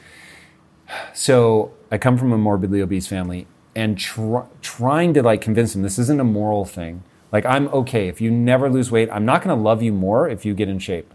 [1.14, 5.82] so I come from a morbidly obese family and tr- trying to like convince them
[5.82, 7.04] this isn't a moral thing.
[7.32, 10.30] Like I'm okay if you never lose weight, I'm not going to love you more
[10.30, 11.12] if you get in shape.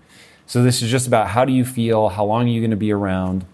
[0.47, 2.77] So this is just about how do you feel, how long are you going to
[2.77, 3.45] be around?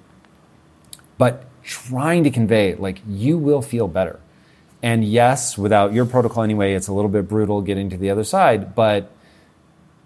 [1.18, 4.20] But trying to convey like you will feel better.
[4.84, 8.22] And yes, without your protocol anyway, it's a little bit brutal getting to the other
[8.22, 9.10] side, but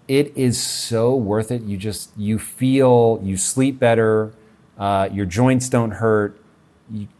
[0.07, 1.63] it is so worth it.
[1.63, 4.31] You just you feel you sleep better,
[4.77, 6.39] uh, your joints don't hurt,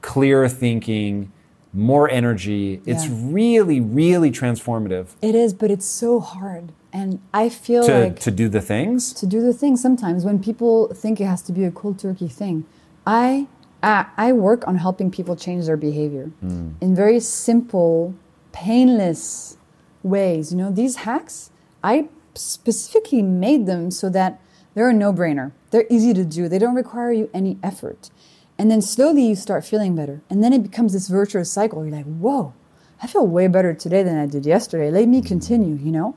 [0.02, 1.34] clear thinking,
[1.74, 2.82] more energy.
[2.86, 3.18] It's Yeah.
[3.24, 6.72] really, really transformative It is, but it's so hard.
[6.94, 9.12] And I feel to, like to do the things.
[9.16, 9.82] to do the things.
[9.82, 12.64] sometimes when people think it has to be a cold turkey thing.
[13.06, 13.48] I
[13.82, 16.72] I, I work on helping people change their behavior hmm.
[16.82, 18.14] in very simple,
[18.52, 19.58] painless
[20.04, 20.52] ways.
[20.52, 21.52] You know, these hacks,
[21.84, 24.42] I specifically made them so that
[24.74, 25.52] they're a no-brainer.
[25.72, 26.48] They're easy to do.
[26.48, 28.10] They don't require you any effort.
[28.58, 30.22] And then slowly you start feeling better.
[30.30, 31.86] And then it becomes this virtuous cycle.
[31.86, 32.54] You're like, whoa,
[33.02, 34.92] I feel way better today than I did yesterday.
[34.92, 35.28] Let me hmm.
[35.28, 36.16] continue, you know?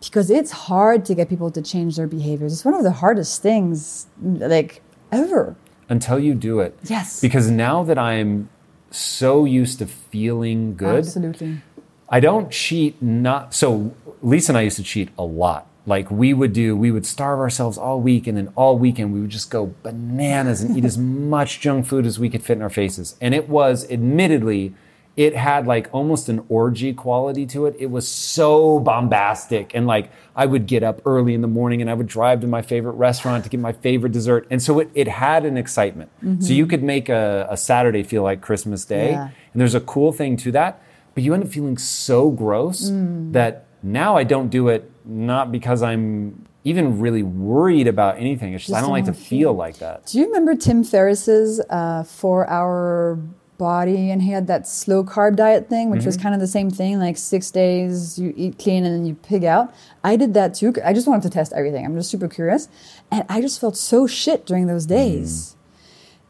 [0.00, 2.52] Because it's hard to get people to change their behaviors.
[2.52, 4.82] It's one of the hardest things, like,
[5.12, 5.56] ever.
[5.90, 6.78] Until you do it.
[6.84, 7.20] Yes.
[7.20, 8.48] Because now that I'm
[8.90, 11.60] so used to feeling good, Absolutely.
[12.08, 15.66] I don't cheat not so Lisa and I used to cheat a lot.
[15.86, 19.20] Like we would do, we would starve ourselves all week and then all weekend we
[19.20, 20.96] would just go bananas and eat as
[21.34, 23.16] much junk food as we could fit in our faces.
[23.20, 24.74] And it was admittedly
[25.20, 27.76] it had like almost an orgy quality to it.
[27.78, 29.74] It was so bombastic.
[29.74, 32.46] And like I would get up early in the morning and I would drive to
[32.46, 34.46] my favorite restaurant to get my favorite dessert.
[34.50, 36.10] And so it, it had an excitement.
[36.42, 39.10] So you could make a, a Saturday feel like Christmas Day.
[39.10, 39.24] Yeah.
[39.52, 40.82] And there's a cool thing to that.
[41.14, 42.90] But you end up feeling so gross
[43.32, 48.54] that now I don't do it not because I'm even really worried about anything.
[48.54, 50.06] It's just, I don't like to feel like that.
[50.06, 53.18] Do you remember Tim Ferriss's uh, four hour
[53.60, 56.22] body and he had that slow carb diet thing, which was mm-hmm.
[56.22, 59.44] kind of the same thing, like six days you eat clean and then you pig
[59.44, 59.72] out.
[60.02, 60.74] I did that too.
[60.82, 61.84] I just wanted to test everything.
[61.84, 62.68] I'm just super curious.
[63.12, 64.96] And I just felt so shit during those mm.
[64.96, 65.56] days.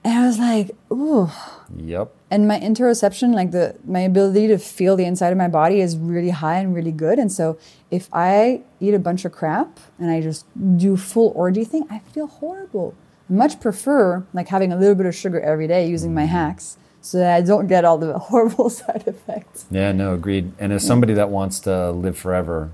[0.03, 1.31] And I was like, ooh.
[1.77, 2.13] Yep.
[2.33, 5.97] And my interoception, like the my ability to feel the inside of my body is
[5.97, 7.19] really high and really good.
[7.19, 7.59] And so
[7.91, 12.01] if I eat a bunch of crap and I just do full orgy thing, I
[12.01, 12.95] feel horrible.
[13.29, 16.35] I much prefer like having a little bit of sugar every day using my mm.
[16.39, 19.67] hacks so that I don't get all the horrible side effects.
[19.71, 20.53] Yeah, no, agreed.
[20.59, 22.71] And as somebody that wants to live forever,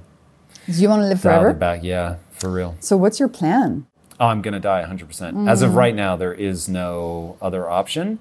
[0.66, 1.52] Do you want to live forever?
[1.52, 1.82] back.
[1.82, 2.76] Yeah, for real.
[2.80, 3.86] So what's your plan?
[4.18, 5.48] Oh, I'm going to die 100%.
[5.48, 8.18] As of right now, there is no other option.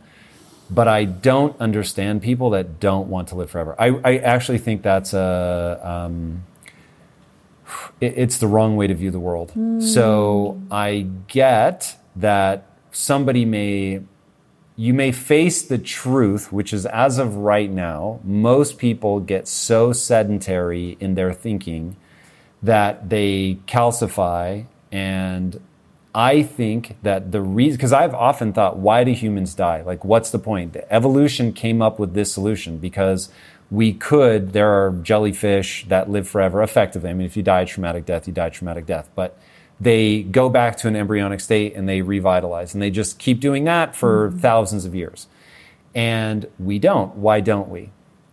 [0.70, 3.76] But I don't understand people that don't want to live forever.
[3.80, 5.80] I, I actually think that's a.
[5.84, 6.44] Um,
[8.02, 9.52] it- it's the wrong way to view the world.
[9.80, 14.02] So I get that somebody may.
[14.78, 19.94] You may face the truth, which is as of right now, most people get so
[19.94, 21.96] sedentary in their thinking
[22.62, 25.60] that they calcify and
[26.16, 29.82] I think that the reason, because I've often thought, why do humans die?
[29.82, 30.72] Like, what's the point?
[30.72, 33.28] The evolution came up with this solution because
[33.70, 37.10] we could, there are jellyfish that live forever effectively.
[37.10, 39.10] I mean, if you die a traumatic death, you die a traumatic death.
[39.14, 39.38] But
[39.80, 42.74] they go back to an embryonic state and they revitalize.
[42.74, 44.40] And they just keep doing that for mm-hmm.
[44.40, 45.28] thousands of years.
[45.94, 47.16] And we don't.
[47.16, 47.92] Why don't we?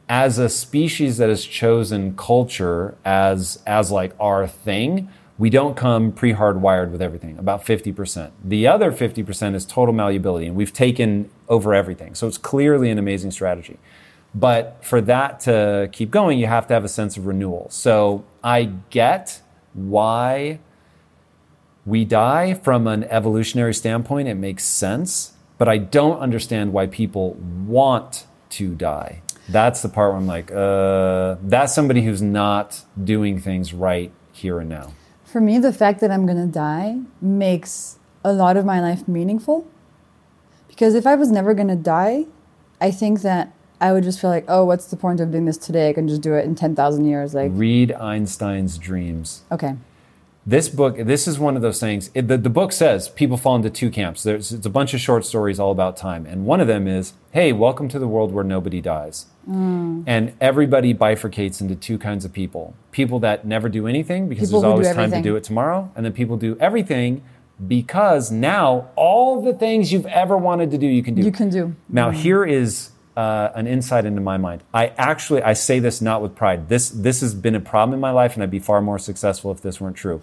[0.08, 6.12] As a species that has chosen culture as, as like our thing, we don't come
[6.12, 8.30] pre-hardwired with everything, about 50%.
[8.44, 12.14] The other 50% is total malleability, and we've taken over everything.
[12.14, 13.78] So it's clearly an amazing strategy.
[14.34, 17.68] But for that to keep going, you have to have a sense of renewal.
[17.70, 19.40] So I get
[19.72, 20.60] why
[21.84, 24.28] we die from an evolutionary standpoint.
[24.28, 25.32] It makes sense.
[25.58, 27.34] But I don't understand why people
[27.66, 29.22] want to die.
[29.48, 34.58] That's the part where I'm like, uh, that's somebody who's not doing things right here
[34.60, 34.92] and now.
[35.24, 39.66] For me, the fact that I'm gonna die makes a lot of my life meaningful.
[40.68, 42.26] Because if I was never gonna die,
[42.80, 45.58] I think that I would just feel like, oh, what's the point of doing this
[45.58, 45.88] today?
[45.88, 47.34] I can just do it in 10,000 years.
[47.34, 49.42] Like, Read Einstein's dreams.
[49.50, 49.74] okay.
[50.44, 52.10] This book, this is one of those things.
[52.14, 54.24] It, the, the book says people fall into two camps.
[54.24, 57.12] There's it's a bunch of short stories all about time, and one of them is,
[57.30, 60.02] "Hey, welcome to the world where nobody dies." Mm.
[60.04, 64.62] And everybody bifurcates into two kinds of people: people that never do anything because People
[64.62, 67.22] there's always time to do it tomorrow, and then people do everything
[67.64, 71.22] because now all the things you've ever wanted to do, you can do.
[71.22, 71.76] You can do.
[71.88, 72.14] Now, mm.
[72.14, 74.62] here is uh, an insight into my mind.
[74.72, 76.68] I actually I say this not with pride.
[76.68, 79.50] This this has been a problem in my life, and I'd be far more successful
[79.50, 80.20] if this weren't true.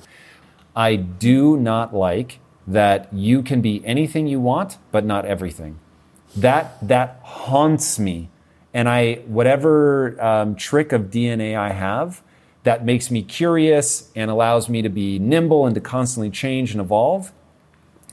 [0.75, 5.79] I do not like that you can be anything you want, but not everything.
[6.35, 8.29] That that haunts me,
[8.73, 12.21] and I whatever um, trick of DNA I have
[12.63, 16.81] that makes me curious and allows me to be nimble and to constantly change and
[16.81, 17.31] evolve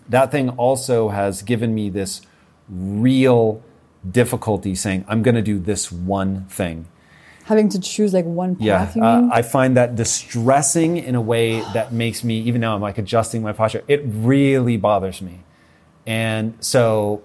[0.08, 2.22] that thing also has given me this
[2.68, 3.62] real
[4.10, 6.86] difficulty saying i'm going to do this one thing.
[7.44, 11.20] Having to choose like one path, yeah you uh, i find that distressing in a
[11.20, 13.82] way that makes me even now i'm like adjusting my posture.
[13.88, 15.40] It really bothers me.
[16.06, 17.22] And so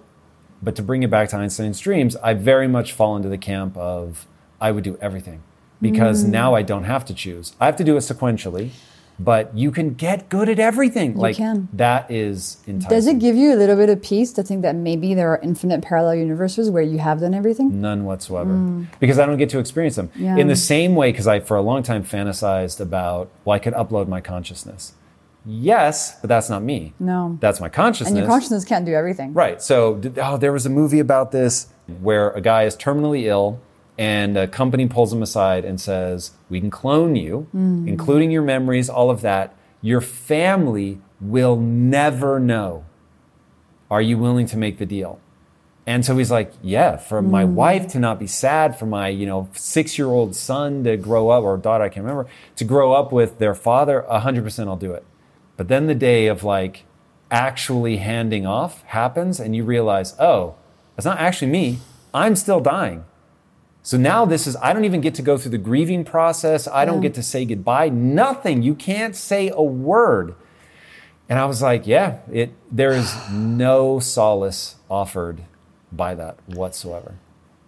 [0.62, 3.76] But to bring it back to Einstein's dreams, I very much fall into the camp
[3.76, 4.26] of
[4.60, 5.42] I would do everything.
[5.80, 7.56] Because now I don't have to choose.
[7.58, 8.70] I have to do it sequentially,
[9.18, 11.16] but you can get good at everything.
[11.16, 11.68] like can.
[11.72, 12.96] that is enticing.
[12.96, 15.40] Does it give you a little bit of peace to think that maybe there are
[15.42, 17.80] infinite parallel universes where you have done everything?
[17.80, 18.50] None whatsoever.
[18.50, 18.86] Mm.
[19.00, 20.10] Because I don't get to experience them.
[20.16, 20.36] Yeah.
[20.36, 23.74] In the same way, because I, for a long time, fantasized about, well, I could
[23.74, 24.94] upload my consciousness.
[25.44, 26.94] Yes, but that's not me.
[27.00, 27.36] No.
[27.40, 28.10] That's my consciousness.
[28.10, 29.32] And your consciousness can't do everything.
[29.34, 29.60] Right.
[29.60, 31.66] So, oh, there was a movie about this
[32.00, 33.60] where a guy is terminally ill
[33.98, 37.86] and a company pulls him aside and says, We can clone you, mm.
[37.86, 39.54] including your memories, all of that.
[39.80, 42.84] Your family will never know.
[43.90, 45.20] Are you willing to make the deal?
[45.86, 47.52] And so he's like, Yeah, for my mm.
[47.52, 51.28] wife to not be sad, for my, you know, six year old son to grow
[51.28, 54.92] up, or daughter, I can't remember, to grow up with their father, 100% I'll do
[54.92, 55.04] it.
[55.56, 56.84] But then the day of like
[57.30, 60.54] actually handing off happens, and you realize, oh,
[60.96, 61.78] it's not actually me.
[62.14, 63.04] I'm still dying.
[63.82, 66.68] So now this is, I don't even get to go through the grieving process.
[66.68, 67.88] I don't get to say goodbye.
[67.88, 68.62] Nothing.
[68.62, 70.36] You can't say a word.
[71.28, 75.42] And I was like, yeah, it, there is no solace offered
[75.90, 77.16] by that whatsoever.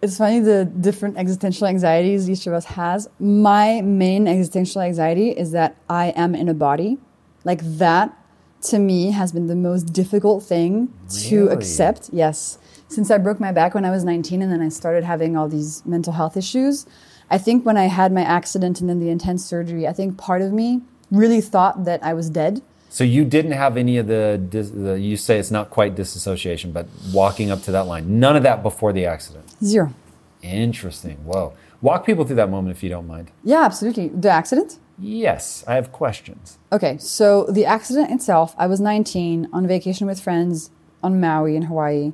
[0.01, 3.09] It's funny the different existential anxieties each of us has.
[3.19, 6.97] My main existential anxiety is that I am in a body.
[7.43, 8.15] Like that
[8.63, 10.93] to me has been the most difficult thing
[11.23, 12.09] to accept.
[12.13, 12.59] Yes.
[12.87, 15.47] Since I broke my back when I was 19 and then I started having all
[15.47, 16.85] these mental health issues,
[17.29, 20.41] I think when I had my accident and then the intense surgery, I think part
[20.41, 20.81] of me
[21.11, 22.61] really thought that I was dead.
[22.89, 26.71] So you didn't have any of the, dis- the, you say it's not quite disassociation,
[26.71, 28.19] but walking up to that line.
[28.19, 29.45] None of that before the accident.
[29.63, 29.93] Zero.
[30.41, 31.17] Interesting.
[31.25, 31.53] Whoa.
[31.81, 33.31] Walk people through that moment if you don't mind.
[33.43, 34.09] Yeah, absolutely.
[34.09, 34.77] The accident?
[34.97, 36.57] Yes, I have questions.
[36.71, 40.71] Okay, so the accident itself, I was 19 on vacation with friends
[41.03, 42.13] on Maui in Hawaii.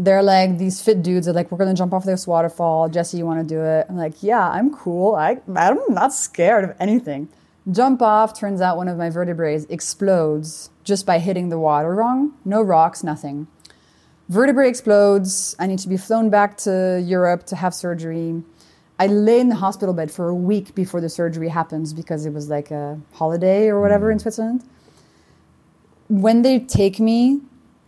[0.00, 2.88] They're like these fit dudes are like, we're gonna jump off this waterfall.
[2.88, 3.84] Jessie, you wanna do it?
[3.86, 5.14] I'm like, yeah, I'm cool.
[5.14, 7.28] I, I'm not scared of anything.
[7.70, 12.32] Jump off, turns out one of my vertebrae explodes just by hitting the water wrong.
[12.46, 13.46] No rocks, nothing.
[14.30, 15.54] Vertebrae explodes.
[15.58, 18.42] I need to be flown back to Europe to have surgery.
[18.98, 22.32] I lay in the hospital bed for a week before the surgery happens because it
[22.32, 24.12] was like a holiday or whatever hmm.
[24.12, 24.64] in Switzerland.
[26.08, 27.42] When they take me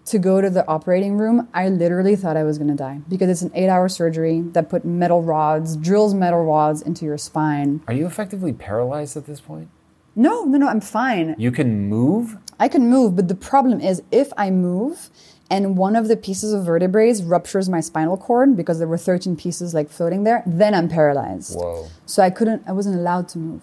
[0.05, 3.29] to go to the operating room, I literally thought I was going to die because
[3.29, 7.83] it's an eight hour surgery that put metal rods, drills metal rods into your spine.
[7.87, 9.69] Are you effectively paralyzed at this point?
[10.15, 11.35] No, no, no, I'm fine.
[11.39, 12.37] You can move?
[12.59, 15.11] I can move, but the problem is if I move
[15.51, 19.37] and one of the pieces of vertebrae ruptures my spinal cord because there were 13
[19.37, 21.57] pieces like floating there, then I'm paralyzed.
[21.57, 21.89] Whoa.
[22.07, 23.63] So I couldn't, I wasn't allowed to move.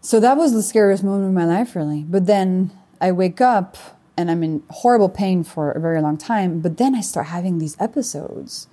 [0.00, 2.04] So that was the scariest moment of my life, really.
[2.04, 3.76] But then I wake up
[4.20, 6.60] and I'm in horrible pain for a very long time.
[6.60, 8.68] But then I start having these episodes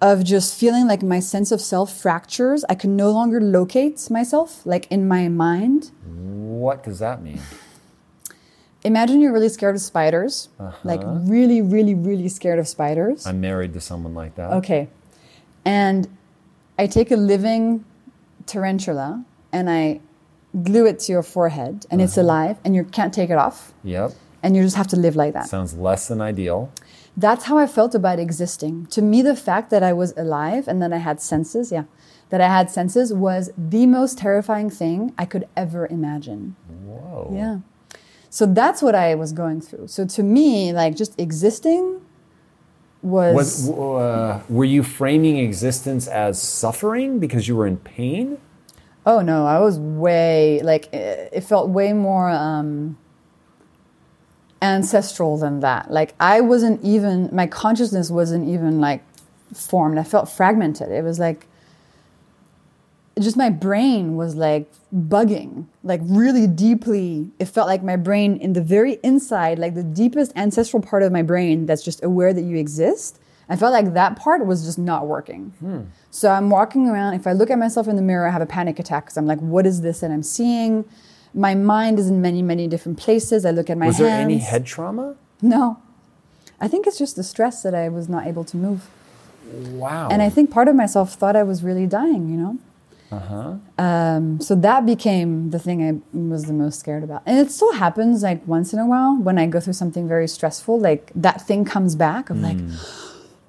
[0.00, 2.64] of just feeling like my sense of self fractures.
[2.68, 5.90] I can no longer locate myself, like in my mind.
[6.04, 7.40] What does that mean?
[8.84, 10.76] Imagine you're really scared of spiders, uh-huh.
[10.82, 13.26] like really, really, really scared of spiders.
[13.26, 14.52] I'm married to someone like that.
[14.54, 14.88] Okay.
[15.64, 16.08] And
[16.78, 17.84] I take a living
[18.46, 20.00] tarantula and I
[20.62, 22.26] glue it to your forehead and it's uh-huh.
[22.26, 24.12] alive and you can't take it off Yep.
[24.42, 25.48] And you just have to live like that.
[25.48, 26.72] Sounds less than ideal.
[27.16, 28.86] That's how I felt about existing.
[28.86, 31.84] To me, the fact that I was alive and that I had senses, yeah,
[32.30, 36.56] that I had senses was the most terrifying thing I could ever imagine.
[36.84, 37.30] Whoa.
[37.34, 37.58] Yeah.
[38.30, 39.88] So that's what I was going through.
[39.88, 42.00] So to me, like just existing
[43.02, 48.38] was, Was uh, were you framing existence as suffering because you were in pain?
[49.04, 52.96] oh no, I was way like it, felt way more um,
[54.62, 55.90] ancestral than that.
[55.90, 59.02] Like I wasn't even my consciousness wasn't even like
[59.52, 59.98] formed.
[59.98, 60.90] I felt fragmented.
[60.90, 61.46] It was like
[63.20, 67.30] just my brain was like bugging, like really deeply.
[67.38, 71.12] It felt like my brain in the very inside, like the deepest ancestral part of
[71.12, 73.18] my brain that's just aware that you exist.
[73.48, 75.52] I felt like that part was just not working.
[75.60, 75.80] Hmm.
[76.10, 77.14] So I'm walking around.
[77.14, 79.26] If I look at myself in the mirror, I have a panic attack because I'm
[79.26, 80.86] like, what is this that I'm seeing?
[81.34, 83.44] My mind is in many, many different places.
[83.44, 84.08] I look at my Was hands.
[84.08, 85.16] there any head trauma?
[85.40, 85.78] No.
[86.60, 88.88] I think it's just the stress that I was not able to move.
[89.52, 90.08] Wow.
[90.10, 92.58] And I think part of myself thought I was really dying, you know?
[93.10, 93.54] uh-huh.
[93.78, 97.22] Um, so that became the thing I was the most scared about.
[97.26, 100.26] And it still happens like once in a while when I go through something very
[100.28, 102.56] stressful, like that thing comes back of like,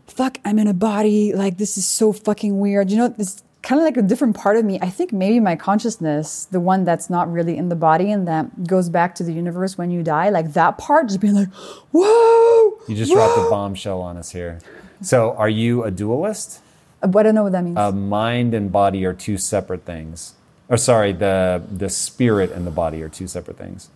[0.08, 1.34] fuck, I'm in a body.
[1.34, 2.92] Like, this is so fucking weird.
[2.92, 4.78] You know, it's kind of like a different part of me.
[4.82, 8.68] I think maybe my consciousness, the one that's not really in the body and that
[8.68, 11.47] goes back to the universe when you die, like that part just being like,
[11.91, 14.59] whoa, You just dropped a bombshell on us here.
[15.01, 16.61] So, are you a dualist?
[17.01, 17.78] Uh, I don't know what that means.
[17.78, 20.34] Uh, mind and body are two separate things.
[20.70, 23.89] Or sorry, the the spirit and the body are two separate things.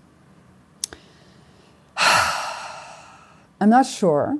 [1.97, 4.39] I'm not sure.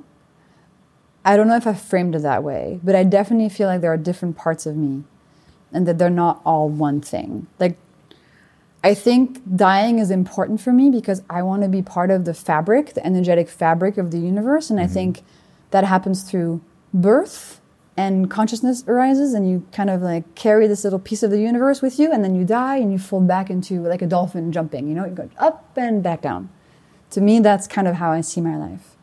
[1.24, 3.92] I don't know if I framed it that way, but I definitely feel like there
[3.92, 5.04] are different parts of me
[5.72, 7.46] and that they're not all one thing.
[7.58, 7.76] Like,
[8.82, 12.34] I think dying is important for me because I want to be part of the
[12.34, 14.70] fabric, the energetic fabric of the universe.
[14.70, 14.94] And I mm-hmm.
[14.94, 15.22] think
[15.70, 16.60] that happens through
[16.94, 17.60] birth
[17.98, 21.82] and consciousness arises, and you kind of like carry this little piece of the universe
[21.82, 24.88] with you, and then you die and you fall back into like a dolphin jumping,
[24.88, 26.48] you know, you go up and back down.
[27.10, 28.94] To me, that's kind of how I see my life.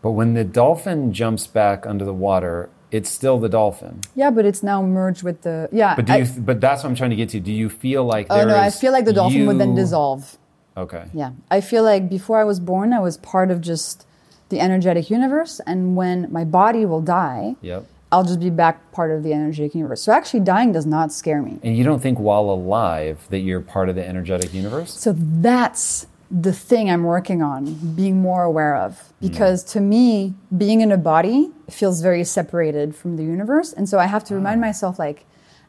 [0.00, 4.00] But when the dolphin jumps back under the water, it's still the dolphin.
[4.14, 5.96] Yeah, but it's now merged with the yeah.
[5.96, 6.26] But do I- you?
[6.38, 7.40] But that's what I'm trying to get to.
[7.40, 10.38] Do you feel like oh there no, I feel like the dolphin would then dissolve.
[10.76, 11.06] Okay.
[11.14, 14.06] Yeah, I feel like before I was born, I was part of just
[14.50, 17.86] the energetic universe, and when my body will die, Yep.
[18.12, 20.02] I'll just be back part of the energetic universe.
[20.02, 21.58] So actually, dying does not scare me.
[21.64, 24.92] And you don't think while alive that you're part of the energetic universe?
[24.94, 29.12] So that's the thing I'm working on being more aware of.
[29.20, 33.72] Because to me, being in a body feels very separated from the universe.
[33.72, 34.38] And so I have to mm.
[34.38, 35.24] remind myself, like,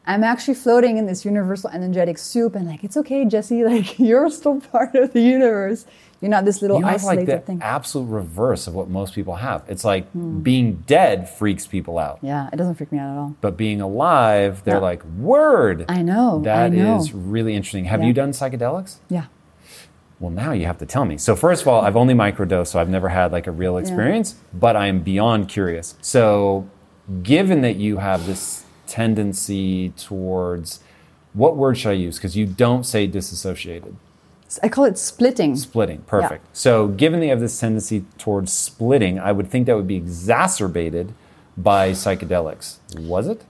[0.06, 4.30] I'm actually floating in this universal energetic soup, and like, it's okay, Jessie, like, you're
[4.30, 5.84] still part of the universe.
[6.20, 7.60] You're not this little You have like the thing.
[7.62, 9.62] absolute reverse of what most people have.
[9.68, 10.40] It's like hmm.
[10.40, 12.18] being dead freaks people out.
[12.22, 13.36] yeah, it doesn't freak me out at all.
[13.40, 14.80] But being alive, they're Yeah.
[14.80, 15.84] like, word.
[15.88, 16.40] I know.
[16.42, 16.96] That I know.
[16.96, 17.84] is really interesting.
[17.84, 18.08] Have Yeah.
[18.08, 18.96] you done psychedelics?
[19.08, 19.26] Yeah.
[20.20, 21.16] Well, now you have to tell me.
[21.16, 24.34] So, first of all, I've only microdosed, so I've never had like a real experience,
[24.52, 25.94] but I am beyond curious.
[26.00, 26.68] So,
[27.22, 30.80] given that you have this tendency towards
[31.34, 32.16] what word should I use?
[32.16, 33.96] Because you don't say disassociated.
[34.62, 35.54] I call it splitting.
[35.56, 36.56] Splitting, perfect.
[36.56, 39.96] So, given that you have this tendency towards splitting, I would think that would be
[39.96, 41.14] exacerbated
[41.56, 42.78] by psychedelics.
[42.98, 43.44] Was it?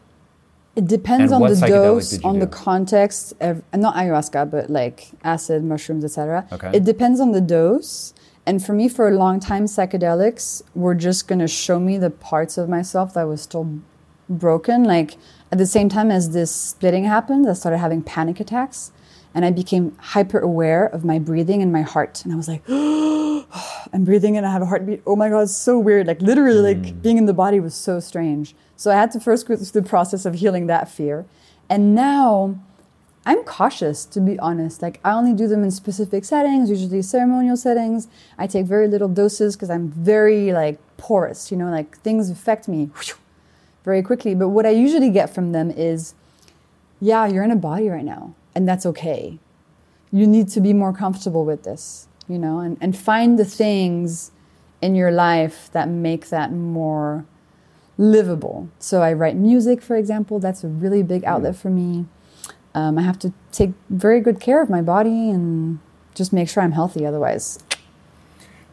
[0.79, 5.65] It depends And on the dose, on the context, of, not ayahuasca, but like acid,
[5.65, 6.47] mushrooms, etc.
[6.53, 6.71] Okay.
[6.73, 8.15] It depends on the dose.
[8.47, 12.11] And for me, for a long time, psychedelics were just going to show me the
[12.11, 13.81] parts of myself that was still
[14.29, 14.85] broken.
[14.85, 15.17] Like
[15.51, 18.93] at the same time as this splitting happened, I started having panic attacks.
[19.35, 22.25] And I became hyper aware of my breathing and my heart.
[22.25, 25.03] And I was like, I'm breathing and I have a heartbeat.
[25.07, 26.07] Oh my God, it's so weird.
[26.07, 28.55] Like literally, like being in the body was so strange.
[28.79, 31.27] So I had to first go through the process of healing that fear.
[31.69, 32.59] And now
[33.27, 34.83] I'm cautious, to be honest.
[34.83, 38.07] Like I only do them in specific settings, usually ceremonial settings.
[38.39, 42.69] I take very little doses because I'm very like porous, you know, like things affect
[42.69, 42.91] me
[43.85, 44.37] very quickly.
[44.37, 46.15] But what I usually get from them is,
[47.01, 49.41] yeah, you're in a body right now, and that's okay.
[50.13, 54.31] You need to be more comfortable with this, you know, and, and find the things
[54.81, 57.25] in your life that make that more
[57.99, 58.71] livable.
[58.79, 60.39] So I write music, for example.
[60.39, 62.07] That's a really big outlet for me.
[62.75, 65.81] Um, I have to take very good care of my body and
[66.15, 67.05] just make sure I'm healthy.
[67.05, 67.59] Otherwise,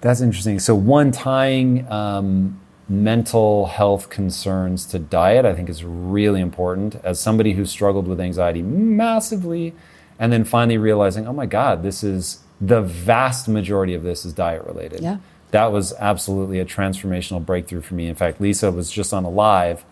[0.02, 0.60] That's interesting.
[0.60, 6.96] So, one tying um, mental health concerns to diet, I think, is really important.
[7.04, 9.74] As somebody who struggled with anxiety massively,
[10.20, 14.34] and then finally realizing, oh my God, this is the vast majority of this is
[14.34, 15.02] diet related.
[15.02, 15.18] Yeah.
[15.56, 18.08] That was absolutely a transformational breakthrough for me.
[18.08, 19.86] In fact, Lisa was just on a live,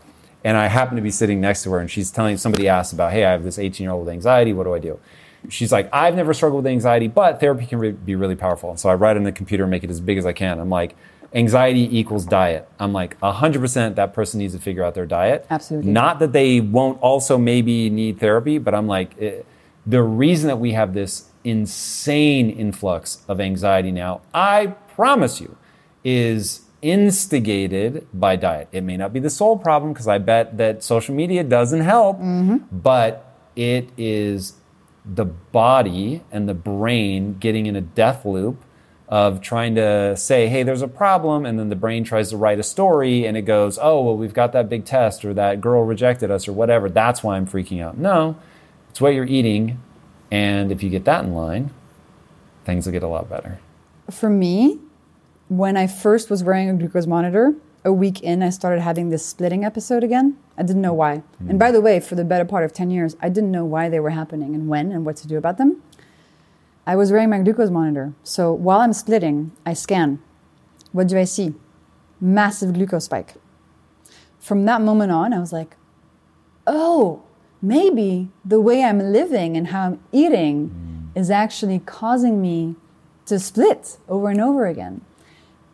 [0.43, 3.13] and I happened to be sitting next to her, and she's telling somebody asked about,
[3.13, 4.51] hey, I have this 18 year old with anxiety.
[4.51, 4.99] What do I do?
[5.47, 8.71] She's like, I've never struggled with anxiety, but therapy can re- be really powerful.
[8.71, 10.59] And so I write on the computer and make it as big as I can.
[10.59, 10.97] I'm like,
[11.33, 12.67] anxiety equals diet.
[12.77, 15.47] I'm like, 100% that person needs to figure out their diet.
[15.49, 15.89] Absolutely.
[15.89, 19.43] Not that they won't also maybe need therapy, but I'm like, eh,
[19.85, 25.57] the reason that we have this insane influx of anxiety now, I promise you,
[26.03, 28.67] is instigated by diet.
[28.71, 32.17] It may not be the sole problem because I bet that social media doesn't help,
[32.17, 32.57] mm-hmm.
[32.71, 34.53] but it is
[35.05, 38.63] the body and the brain getting in a death loop
[39.07, 42.57] of trying to say, hey, there's a problem, and then the brain tries to write
[42.57, 45.83] a story and it goes, oh, well, we've got that big test or that girl
[45.83, 46.89] rejected us or whatever.
[46.89, 47.97] That's why I'm freaking out.
[47.97, 48.37] No,
[48.89, 49.81] it's what you're eating.
[50.31, 51.71] And if you get that in line,
[52.65, 53.59] things will get a lot better.
[54.09, 54.79] For me,
[55.49, 59.25] when I first was wearing a glucose monitor, a week in, I started having this
[59.25, 60.37] splitting episode again.
[60.57, 61.17] I didn't know why.
[61.39, 61.51] Hmm.
[61.51, 63.89] And by the way, for the better part of 10 years, I didn't know why
[63.89, 65.81] they were happening and when and what to do about them.
[66.85, 68.13] I was wearing my glucose monitor.
[68.23, 70.19] So while I'm splitting, I scan.
[70.91, 71.53] What do I see?
[72.19, 73.35] Massive glucose spike.
[74.39, 75.75] From that moment on, I was like,
[76.67, 77.23] oh,
[77.61, 81.19] maybe the way I'm living and how I'm eating hmm.
[81.19, 82.75] is actually causing me
[83.25, 85.01] to split over and over again.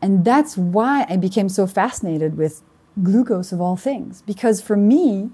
[0.02, 2.62] And that's why I became so fascinated with
[3.04, 4.22] glucose of all things.
[4.22, 5.30] Because for me,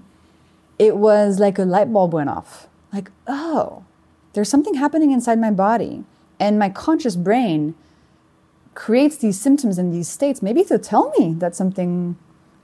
[0.78, 2.68] it was like a light bulb went off.
[2.92, 3.84] Like, oh,
[4.32, 6.04] there's something happening inside my body.
[6.38, 7.74] And my conscious brain
[8.74, 12.16] creates these symptoms and these states, maybe to tell me that something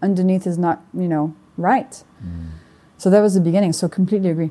[0.02, 2.04] underneath is not, you know, right.
[2.22, 2.48] Mm.
[2.98, 3.72] So that was the beginning.
[3.72, 4.50] So completely agree.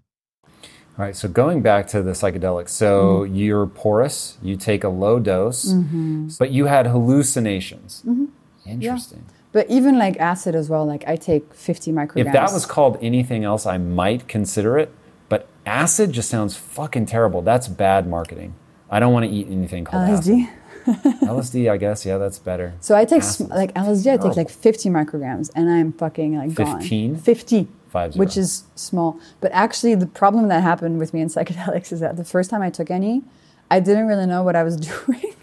[0.97, 3.35] All right, so going back to the psychedelics, so mm-hmm.
[3.35, 6.29] you're porous, you take a low dose, mm-hmm.
[6.37, 8.03] but you had hallucinations.
[8.05, 8.25] Mm-hmm.
[8.65, 9.25] Interesting.
[9.53, 12.27] But even like acid as well, like I take 50 micrograms.
[12.27, 14.93] If that was called anything else, I might consider it,
[15.29, 17.41] but acid just sounds fucking terrible.
[17.41, 18.55] That's bad marketing.
[18.89, 20.47] I don't want to eat anything called LSD.
[20.47, 20.57] acid.
[21.21, 22.73] LSD, I guess, yeah, that's better.
[22.79, 24.13] So I take sm- like LSD.
[24.13, 26.79] I take like 50 micrograms, and I'm fucking like gone.
[26.79, 27.17] 15?
[27.17, 29.19] 50, Five which is small.
[29.41, 32.61] But actually, the problem that happened with me in psychedelics is that the first time
[32.61, 33.21] I took any,
[33.69, 35.35] I didn't really know what I was doing,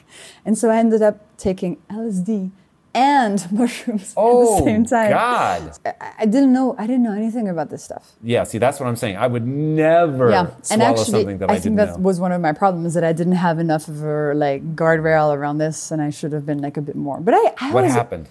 [0.44, 2.50] and so I ended up taking LSD
[2.94, 5.10] and mushrooms Oh, at the oh, same time.
[5.10, 5.78] God.
[5.84, 6.74] I, I didn't know.
[6.78, 8.12] I didn't know anything about this stuff.
[8.22, 9.18] Yeah, see, that's what I'm saying.
[9.18, 12.02] I would never Yeah, swallow and actually, something that I, I, think didn't that know.
[12.08, 15.58] was one of my problems that I didn't have enough of a like guardrail around
[15.58, 17.20] this, and I should have been like a bit more.
[17.20, 18.28] But I, I what happened?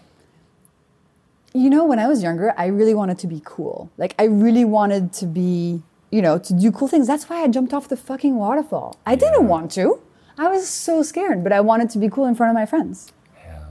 [1.54, 3.89] You know, when I was younger, I really wanted to be cool.
[3.98, 5.82] Like, I really wanted to be,
[6.12, 7.08] you know, to do cool things.
[7.08, 8.98] That's why I jumped off the fucking waterfall.
[9.06, 10.02] I didn't want to.
[10.38, 13.12] I was so scared, but I wanted to be cool in front of my friends.
[13.43, 13.66] Yeah.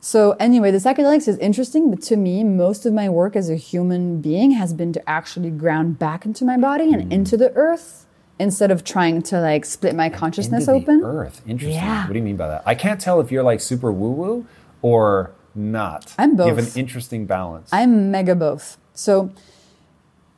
[0.00, 3.56] So, anyway, the psychedelics is interesting, but to me, most of my work as a
[3.56, 6.94] human being has been to actually ground back into my body Mm.
[7.00, 8.04] and into the earth
[8.38, 11.02] instead of trying to like split my consciousness open.
[11.02, 11.40] Earth.
[11.46, 11.74] Interesting.
[11.82, 12.04] Yeah.
[12.06, 12.62] What do you mean by that?
[12.66, 14.46] I can't tell if you're like super woo woo
[14.82, 16.14] or not.
[16.18, 16.46] I'm both.
[16.48, 17.68] You have an interesting balance.
[17.72, 18.78] I'm mega both.
[18.94, 19.30] So,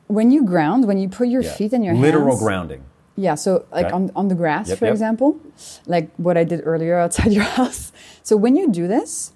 [0.07, 1.53] when you ground, when you put your Yeah.
[1.53, 2.83] feet and your literal hands, grounding.
[3.15, 3.93] Yeah, so like Okay.
[3.95, 4.93] on, on the grass, Yep, for yep.
[4.93, 5.37] example,
[5.85, 7.91] like what I did earlier outside your house.
[8.23, 9.31] So when you do this,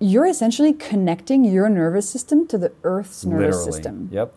[0.00, 3.72] you're essentially connecting your nervous system to the Earth's nervous Literally.
[3.72, 4.08] system.
[4.12, 4.34] Yep.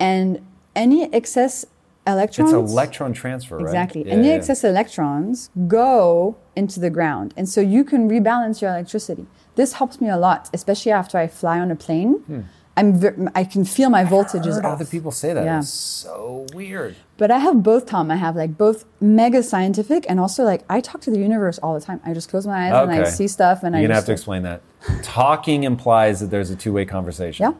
[0.00, 0.40] And
[0.74, 1.64] any excess
[2.06, 2.52] electrons.
[2.52, 3.64] It's electron transfer, right?
[3.64, 4.06] Exactly.
[4.06, 4.32] Yeah, the yeah.
[4.34, 7.34] excess electrons go into the ground.
[7.36, 9.26] And so you can rebalance your electricity.
[9.56, 12.48] This helps me a lot, especially after I fly on a plane.
[12.76, 14.66] I'm ver- I can feel my voltage is Hmm.
[14.66, 14.72] Off.
[14.74, 15.44] other people say that.
[15.44, 15.58] Yeah.
[15.60, 16.96] It's so weird.
[17.16, 18.10] But I have both, Tom.
[18.10, 21.74] I have like both mega scientific and also like I talk to the universe all
[21.78, 22.00] the time.
[22.04, 24.12] I just close my eyes and I see stuff and I You're gonna have to
[24.12, 24.60] explain that.
[25.04, 27.44] Talking implies that there's a two-way conversation.
[27.44, 27.52] Yeah.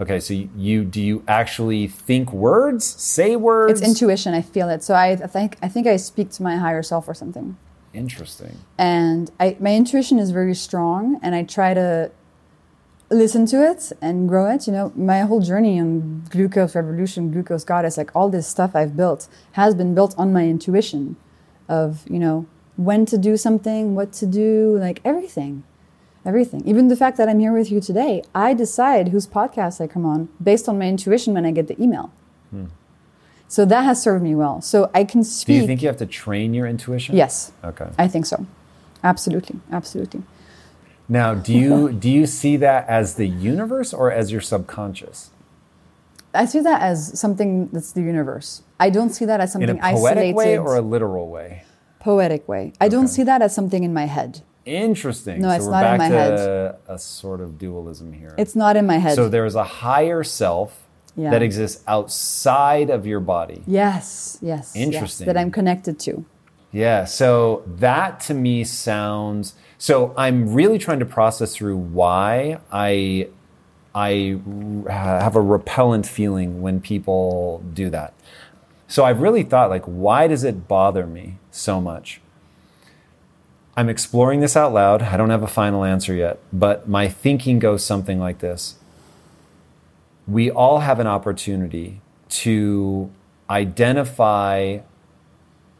[0.00, 3.80] Okay, so you, do you actually think words, say words?
[3.80, 4.34] it's intuition.
[4.34, 4.82] I feel it.
[4.82, 7.56] So I, I think I think I speak to my higher self or something.
[7.92, 8.58] Interesting.
[8.76, 12.10] And I, my intuition is very strong, and I try to
[13.08, 14.66] listen to it and grow it.
[14.66, 18.96] You know, my whole journey on glucose revolution, glucose goddess, like all this stuff I've
[18.96, 21.16] built has been built on my intuition
[21.68, 22.46] of you know
[22.76, 25.62] when to do something, what to do, like everything,
[26.24, 26.62] everything.
[26.66, 30.04] Even the fact that I'm here with you today, I decide whose podcast I come
[30.06, 32.12] on based on my intuition when I get the email.
[32.50, 32.66] Hmm.
[33.48, 34.60] So that has served me well.
[34.62, 35.46] So I can speak.
[35.56, 37.14] Do you think you have to train your intuition?
[37.16, 37.88] yes, Okay.
[37.98, 38.46] I think so.
[39.02, 40.22] Absolutely, absolutely.
[41.08, 45.30] Now, do you do you see that as the universe or as your subconscious?
[46.32, 48.62] I see that as something that's the universe.
[48.80, 49.94] I don't see that as something In a poetic
[50.34, 50.34] isolated.
[50.34, 51.62] way or a literal way?
[52.00, 52.72] poetic way.
[52.80, 54.42] I don't see that as something in my head.
[54.66, 55.40] Interesting.
[55.42, 56.76] No, so it's we're not back in my to head.
[56.88, 58.34] a sort of dualism here.
[58.38, 59.14] It's not in my head.
[59.14, 60.80] so there is a higher self
[61.16, 61.30] Yeah.
[61.30, 63.62] that exists outside of your body.
[63.66, 65.26] yes, yes, yes, Interesting.
[65.26, 66.24] that I'm connected to.
[66.72, 73.28] Yeah, so that to me sounds so I'm really trying to process through why I
[73.94, 74.40] I
[74.90, 78.12] have a repellent feeling when people do that.
[78.88, 82.20] So I've really thought like why does it bother me so much
[83.76, 85.02] I'm exploring this out loud.
[85.02, 88.76] I don't have a final answer yet, but my thinking goes something like this.
[90.26, 93.10] We all have an opportunity to
[93.50, 94.78] identify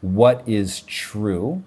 [0.01, 1.63] what is true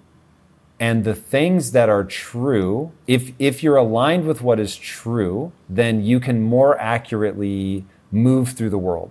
[0.79, 6.05] and the things that are true if if you're aligned with what is true then
[6.05, 9.11] you can more accurately move through the world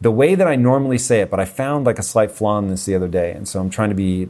[0.00, 2.66] the way that i normally say it but i found like a slight flaw in
[2.66, 4.26] this the other day and so i'm trying to be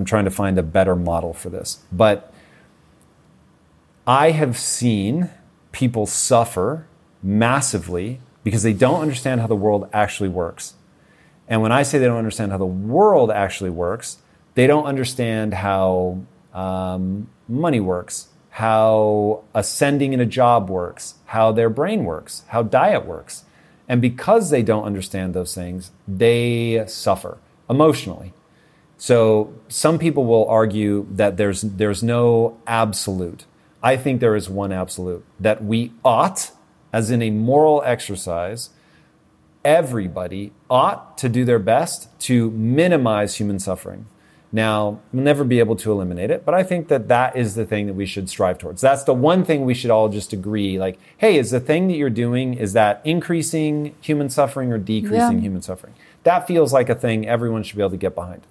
[0.00, 2.32] i'm trying to find a better model for this but
[4.06, 5.30] i have seen
[5.70, 6.86] people suffer
[7.22, 10.74] massively because they don't understand how the world actually works
[11.50, 14.18] and when I say they don't understand how the world actually works,
[14.54, 16.20] they don't understand how
[16.54, 23.04] um, money works, how ascending in a job works, how their brain works, how diet
[23.04, 23.44] works.
[23.88, 28.32] And because they don't understand those things, they suffer emotionally.
[29.00, 33.46] So some people will argue that there's, there's no absolute.
[33.82, 36.50] I think there is one absolute that we ought,
[36.92, 38.68] as in a moral exercise,
[39.64, 44.04] everybody ought to do their best to minimize human suffering.
[44.52, 47.64] Now, we'll never be able to eliminate it, but I think that that is the
[47.64, 48.82] thing that we should strive towards.
[48.82, 51.94] That's the one thing we should all just agree like, hey, is the thing that
[51.94, 55.40] you're doing is that increasing human suffering or decreasing yeah.
[55.40, 55.94] human suffering?
[56.24, 58.42] That feels like a thing everyone should be able to get behind.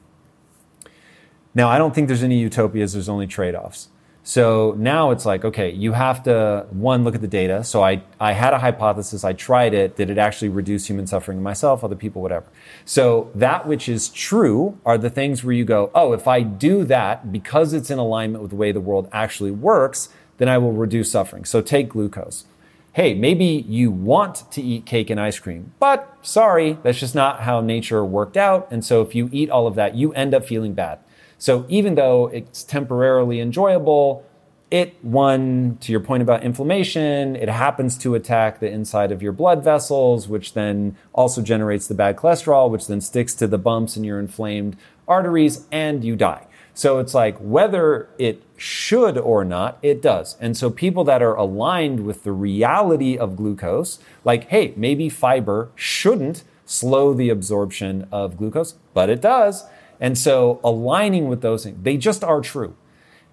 [1.59, 3.89] Now, I don't think there's any utopias, there's only trade-offs.
[4.23, 7.65] So now it's like, okay, you have to, one, look at the data.
[7.65, 9.97] So I, I had a hypothesis, I tried it.
[9.97, 12.45] Did it actually reduce human suffering myself, other people, whatever?
[12.85, 16.85] So that which is true are the things where you go, oh, if I do
[16.85, 20.07] that, because it's in alignment with the way the world actually works,
[20.37, 21.43] then I will reduce suffering.
[21.43, 22.45] So take glucose.
[22.93, 27.41] Hey, maybe you want to eat cake and ice cream, but sorry, that's just not
[27.41, 28.69] how nature worked out.
[28.71, 30.99] And so if you eat all of that, you end up feeling bad.
[31.39, 34.25] So even though it's temporarily enjoyable,
[34.69, 39.31] it, one, to your point about inflammation, it happens to attack the inside of your
[39.31, 43.97] blood vessels, which then also generates the bad cholesterol, which then sticks to the bumps
[43.97, 44.75] in your inflamed
[45.07, 46.45] arteries, and you die.
[46.75, 50.37] So it's like whether it should or not, it does.
[50.39, 55.71] And so people that are aligned with the reality of glucose, like, hey, maybe fiber
[55.73, 59.65] shouldn't slow the absorption of glucose, but it does.
[59.99, 62.75] And so aligning with those things, they just are true.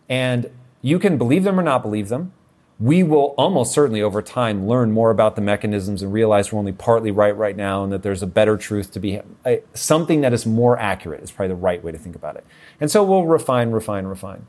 [0.08, 0.50] And
[0.82, 2.32] you can believe them or not believe them.
[2.78, 6.72] We will almost certainly over time learn more about the mechanisms and realize we're only
[6.72, 9.20] partly right right now and that there's a better truth to be
[9.72, 12.44] something that is more accurate is probably the right way to think about it.
[12.78, 14.46] And so we'll refine, refine, refine.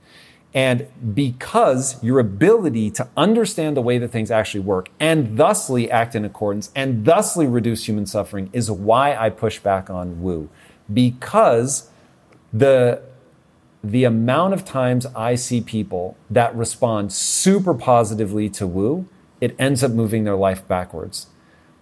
[0.53, 6.15] And because your ability to understand the way that things actually work and thusly act
[6.15, 10.49] in accordance and thusly reduce human suffering is why I push back on woo.
[10.91, 11.89] Because
[12.53, 13.02] the
[13.84, 19.07] the amount of times I see people that respond super positively to woo,
[19.40, 21.28] it ends up moving their life backwards.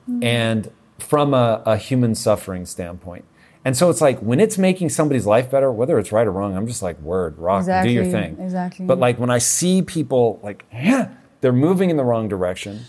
[0.09, 0.23] Mm-hmm.
[0.23, 3.25] And from a, a, human suffering standpoint.
[3.65, 6.55] And so it's like when it's making somebody's life better, whether it's right or wrong,
[6.55, 8.37] I'm just like, word, rock, exactly, do your thing.
[8.39, 8.85] Exactly.
[8.85, 11.09] But like when I see people like, yeah,
[11.41, 12.81] they're moving in the wrong direction.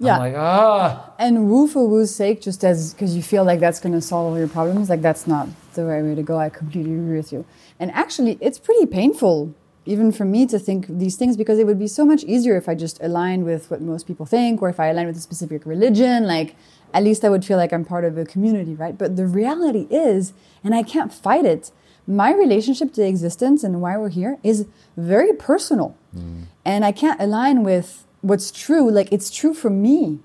[0.00, 0.14] Yeah.
[0.14, 1.12] I'm like, ah.
[1.18, 4.32] And woo for woo's sake, just as because you feel like that's going to solve
[4.32, 6.38] all your problems, like that's not the right way to go.
[6.38, 7.44] I completely agree with you.
[7.78, 11.78] And actually, it's pretty painful, even for me, to think these things because it would
[11.78, 14.80] be so much easier if I just aligned with what most people think or if
[14.80, 16.26] I aligned with a specific religion.
[16.26, 16.56] Like,
[16.92, 18.96] at least I would feel like I'm part of a community, right?
[18.96, 20.32] But the reality is,
[20.62, 21.72] and I can't fight it,
[22.06, 25.96] my relationship to existence and why we're here is very personal.
[26.16, 26.44] Mm.
[26.64, 28.90] And I can't align with what's true.
[28.90, 30.20] Like, it's true for me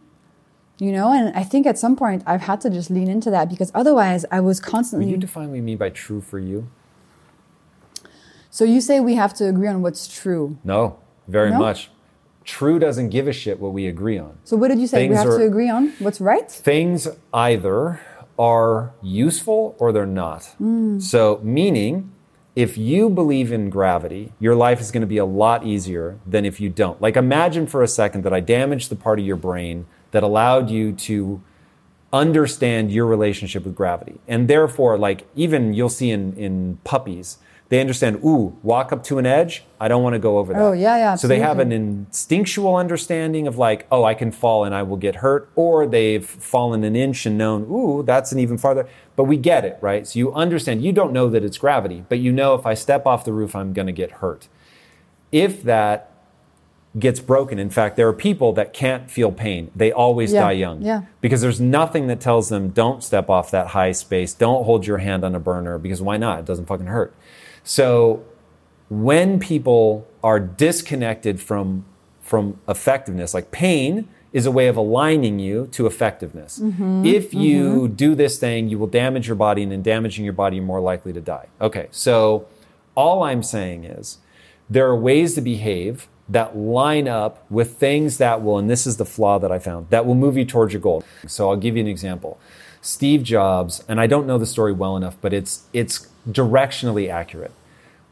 [0.80, 3.50] you know and i think at some point i've had to just lean into that
[3.50, 6.70] because otherwise i was constantly Will you define what you mean by true for you
[8.52, 10.58] so you say we have to agree on what's true?
[10.64, 11.60] No, very no?
[11.60, 11.90] much.
[12.44, 14.38] True doesn't give a shit what we agree on.
[14.44, 15.08] So what did you say?
[15.08, 16.50] Things we have are, to agree on what's right?
[16.50, 18.02] Things either
[18.40, 20.50] are useful or they're not.
[20.60, 21.02] Mm.
[21.02, 22.12] So meaning
[22.56, 26.44] if you believe in gravity, your life is going to be a lot easier than
[26.44, 27.00] if you don't.
[27.00, 30.70] Like imagine for a second that I damaged the part of your brain that allowed
[30.70, 31.42] you to
[32.12, 34.20] understand your relationship with gravity.
[34.28, 37.38] And therefore, like even you'll see in, in puppies,
[37.70, 40.56] they understand, ooh, walk up to an edge, I don't want to go over oh,
[40.56, 40.62] that.
[40.62, 41.16] Oh, yeah, yeah.
[41.16, 44.98] So they have an instinctual understanding of like, oh, I can fall and I will
[44.98, 48.88] get hurt, or they've fallen an inch and known, ooh, that's an even farther.
[49.16, 50.08] But we get it, right?
[50.08, 53.06] So you understand, you don't know that it's gravity, but you know if I step
[53.06, 54.48] off the roof, I'm going to get hurt.
[55.32, 56.09] If that
[56.98, 57.60] gets broken.
[57.60, 59.70] In fact, there are people that can't feel pain.
[59.76, 60.82] They always yeah, die young.
[60.82, 61.04] Yeah.
[61.22, 64.98] Because there's nothing that tells them don't step off that high space, don't hold your
[64.98, 66.40] hand on a burner because why not?
[66.40, 67.14] It doesn't fucking hurt.
[67.64, 68.26] So
[68.90, 71.86] when people are disconnected from
[72.22, 76.60] from effectiveness, like pain is a way of aligning you to effectiveness.
[76.60, 77.96] Mm-hmm, if you mm-hmm.
[77.96, 80.80] do this thing, you will damage your body, and in damaging your body, you're more
[80.80, 81.48] likely to die.
[81.60, 82.48] Okay, so
[82.94, 84.20] all I'm saying is
[84.70, 88.98] there are ways to behave that line up with things that will, and this is
[88.98, 91.04] the flaw that I found, that will move you towards your goal.
[91.28, 92.40] So I'll give you an example.
[92.82, 97.52] Steve Jobs, and I don't know the story well enough, but it's it's directionally accurate,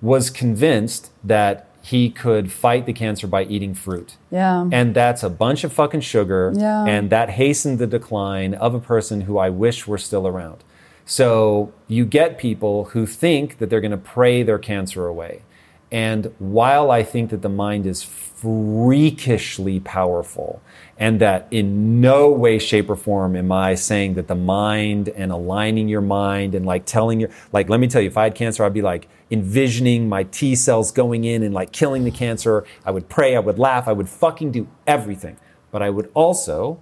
[0.02, 4.18] was convinced that he could fight the cancer by eating fruit.
[4.30, 4.68] Yeah.
[4.74, 6.52] And that's a bunch of fucking sugar.
[6.54, 6.84] Yeah.
[6.86, 10.66] And that hastened the decline of a person who I wish were still around.
[11.06, 15.44] So you get people who think that they're going to pray their cancer away.
[15.92, 20.62] And while I think that the mind is freakishly powerful,
[20.98, 25.32] and that in no way, shape, or form am I saying that the mind and
[25.32, 28.36] aligning your mind and like telling your, like, let me tell you, if I had
[28.36, 32.66] cancer, I'd be like envisioning my T cells going in and like killing the cancer.
[32.86, 35.38] I would pray, I would laugh, I would fucking do everything.
[35.72, 36.80] But I would also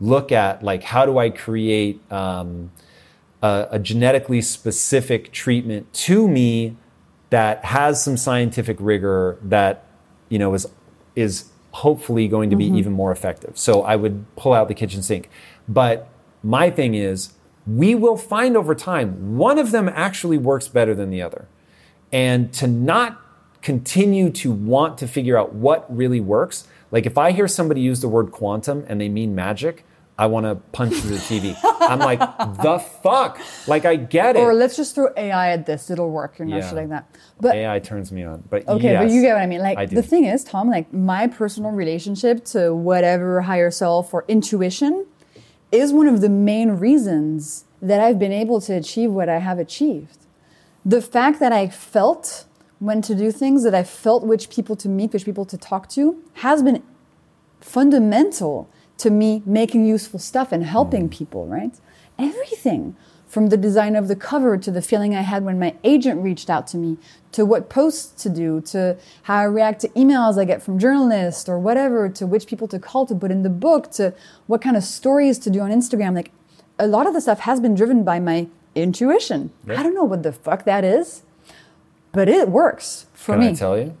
[0.00, 2.70] look at like, how do I create, um,
[3.42, 6.76] a, a genetically specific treatment to me
[7.30, 9.84] that has some scientific rigor that
[10.28, 10.66] you know is
[11.14, 12.78] is hopefully going to be mm-hmm.
[12.78, 13.58] even more effective.
[13.58, 15.28] So I would pull out the kitchen sink.
[15.68, 16.08] But
[16.42, 17.32] my thing is
[17.66, 21.46] we will find over time one of them actually works better than the other.
[22.10, 23.20] And to not
[23.60, 28.00] continue to want to figure out what really works, like if I hear somebody use
[28.00, 29.84] the word quantum and they mean magic,
[30.18, 31.56] I want to punch through the TV.
[31.64, 33.40] I'm like, the fuck?
[33.68, 34.40] Like, I get it.
[34.40, 36.38] Or let's just throw AI at this; it'll work.
[36.38, 36.68] You're not Yeah.
[36.68, 37.06] shit like that.
[37.40, 38.42] But AI turns me on.
[38.50, 39.60] But Okay, but you get what I mean.
[39.60, 44.24] Like I the thing is, Tom, like my personal relationship to whatever higher self or
[44.26, 45.06] intuition
[45.70, 49.58] is one of the main reasons that I've been able to achieve what I have
[49.60, 50.18] achieved.
[50.84, 52.46] The fact that I felt
[52.80, 55.88] when to do things, that I felt which people to meet, which people to talk
[55.90, 56.82] to, has been
[57.60, 58.68] fundamental
[58.98, 61.74] to me making useful stuff and helping people, right?
[62.18, 62.96] Everything
[63.26, 66.48] from the design of the cover to the feeling I had when my agent reached
[66.48, 66.96] out to me,
[67.32, 71.48] to what posts to do, to how I react to emails I get from journalists
[71.48, 74.14] or whatever, to which people to call to put in the book, to
[74.46, 76.14] what kind of stories to do on Instagram.
[76.14, 76.30] Like
[76.78, 79.50] a lot of the stuff has been driven by my intuition.
[79.68, 81.22] I don't know what the fuck that is,
[82.12, 83.48] but it works for Can me.
[83.48, 83.96] I tell you?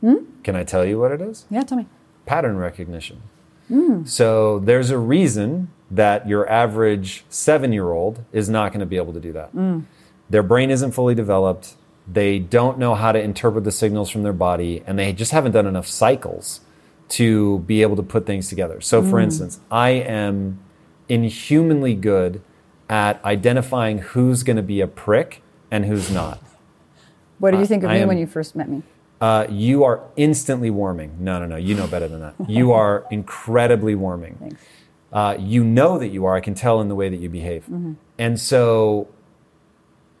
[0.00, 0.16] Hmm?
[0.42, 1.46] Can I tell you what it is?
[1.50, 1.86] yeah, tell me.
[2.26, 3.22] Pattern recognition.
[3.70, 4.04] Hmm.
[4.04, 8.96] So there's a reason that your average seven year old is not going to be
[8.96, 9.48] able to do that.
[9.50, 9.80] Hmm.
[10.28, 11.74] Their brain isn't fully developed.
[12.06, 15.52] They don't know how to interpret the signals from their body, and they just haven't
[15.52, 16.60] done enough cycles
[17.10, 18.80] to be able to put things together.
[18.80, 19.10] So, Hmm.
[19.10, 20.58] for instance, I am
[21.08, 22.40] inhumanly good
[22.88, 26.40] at identifying who's going to be a prick and who's not.
[27.38, 28.82] What did you think of I me am- when you first met me?
[29.20, 31.16] Uh, you are instantly warming.
[31.18, 31.56] No, no, no.
[31.56, 32.34] You know better than that.
[32.48, 34.56] You are incredibly warming.
[35.12, 36.34] Uh, you know that you are.
[36.34, 37.68] I can tell in the way that you behave.
[38.18, 39.08] And so,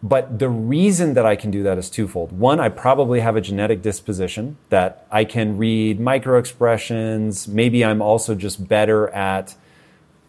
[0.02, 2.32] but the reason that I can do that is twofold.
[2.32, 7.48] One, I probably have a genetic disposition that I can read micro expressions.
[7.48, 9.54] Maybe I'm also just better at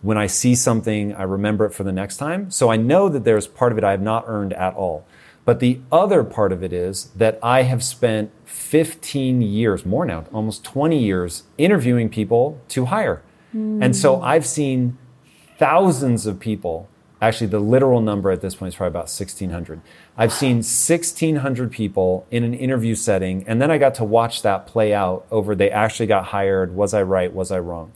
[0.01, 2.49] when I see something, I remember it for the next time.
[2.51, 5.05] So I know that there's part of it I have not earned at all.
[5.43, 10.25] But the other part of it is that I have spent 15 years, more now,
[10.31, 13.23] almost 20 years, interviewing people to hire.
[13.83, 14.23] And so hmm.
[14.23, 14.97] I've seen
[15.57, 16.87] thousands of people.
[17.21, 19.81] Actually, the literal number at this point is probably about 1,600.
[20.17, 24.65] I've seen 1,600 people in an interview setting, and then I got to watch that
[24.65, 26.73] play out over they actually got hired.
[26.73, 27.31] Was I right?
[27.31, 27.91] Was I wrong?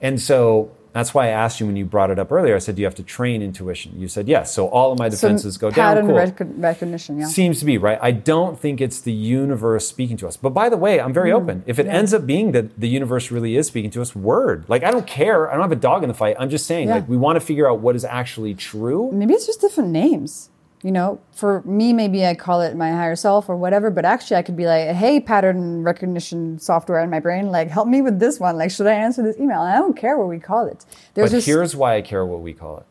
[0.00, 2.54] And so that's why I asked you when you brought it up earlier.
[2.54, 3.98] I said, Do you have to train intuition?
[3.98, 4.54] You said, Yes.
[4.54, 5.74] So all of my defenses go down.
[5.74, 6.14] pattern Cool.
[6.14, 7.26] rec- recognition, yeah.
[7.26, 7.98] Seems to be, right?
[8.00, 10.36] I don't think it's the universe speaking to us.
[10.36, 11.42] But by the way, I'm very mm-hmm.
[11.42, 11.62] open.
[11.66, 14.66] If it ends up being that the universe really is speaking to us, word.
[14.68, 15.50] Like, I don't care.
[15.50, 16.36] I don't have a dog in the fight.
[16.38, 16.94] I'm just saying, Yeah.
[16.94, 19.10] like, we want to figure out what is actually true.
[19.12, 20.48] maybe it's just different names.
[20.84, 24.36] You know, for me, maybe I call it my higher self or whatever, but actually
[24.36, 28.18] I could be like, hey, pattern recognition software in my brain, like, help me with
[28.18, 28.58] this one.
[28.58, 29.62] Like, should I answer this email?
[29.62, 30.84] And I don't care what we call it.
[31.14, 32.86] There's But just, here's why I care what we call it.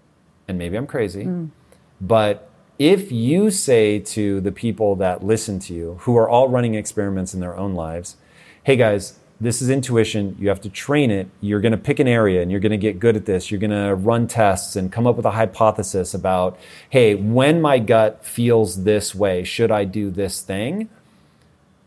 [0.48, 1.26] And maybe I'm crazy.
[1.26, 1.52] Mm.
[2.02, 2.50] But
[2.80, 7.36] if you say to the people that listen to you, who are all running experiments
[7.36, 8.18] in their own lives,
[8.64, 10.36] hey guys, this is intuition.
[10.40, 11.28] You have to train it.
[11.42, 13.52] You're going to pick an area and you're going to get good at this.
[13.52, 16.58] You're going to run tests and come up with a hypothesis about,
[16.90, 20.90] hey, when my gut feels this way, should I do this thing?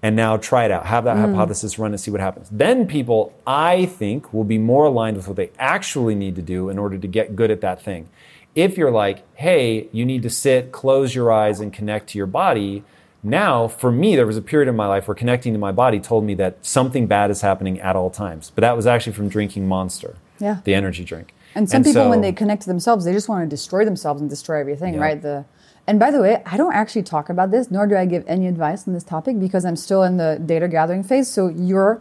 [0.02, 0.86] and now try it out.
[0.86, 1.30] Have that mm.
[1.30, 2.48] hypothesis run and see what happens.
[2.50, 6.68] Then people, I think, will be more aligned with what they actually need to do
[6.68, 8.08] in order to get good at that thing.
[8.54, 12.28] If you're like, hey, you need to sit, close your eyes, and connect to your
[12.28, 12.84] body,
[13.26, 15.98] now, for me, there was a period in my life where connecting to my body
[16.00, 18.52] told me that something bad is happening at all times.
[18.54, 20.58] But that was actually from drinking Monster, Yeah.
[20.64, 21.34] the energy drink.
[21.54, 24.20] And some people, so- when they connect to themselves, they just want to destroy themselves
[24.20, 25.00] and destroy everything, Yeah.
[25.00, 25.20] right?
[25.20, 25.44] The
[25.88, 28.48] and by the way, I don't actually talk about this, nor do I give any
[28.48, 31.28] advice on this topic because I'm still in the data gathering phase.
[31.28, 32.00] So your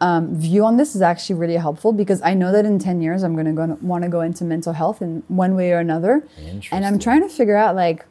[0.00, 3.22] um, view on this is actually really helpful because I know that in ten years
[3.22, 6.24] I'm going to want to go into mental health in one way or another,
[6.72, 8.04] and I'm trying to figure out like,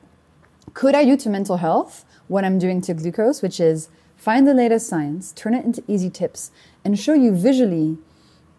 [0.73, 4.53] could I do to mental health what I'm doing to glucose, which is find the
[4.53, 6.51] latest science, turn it into easy tips,
[6.83, 7.97] and show you visually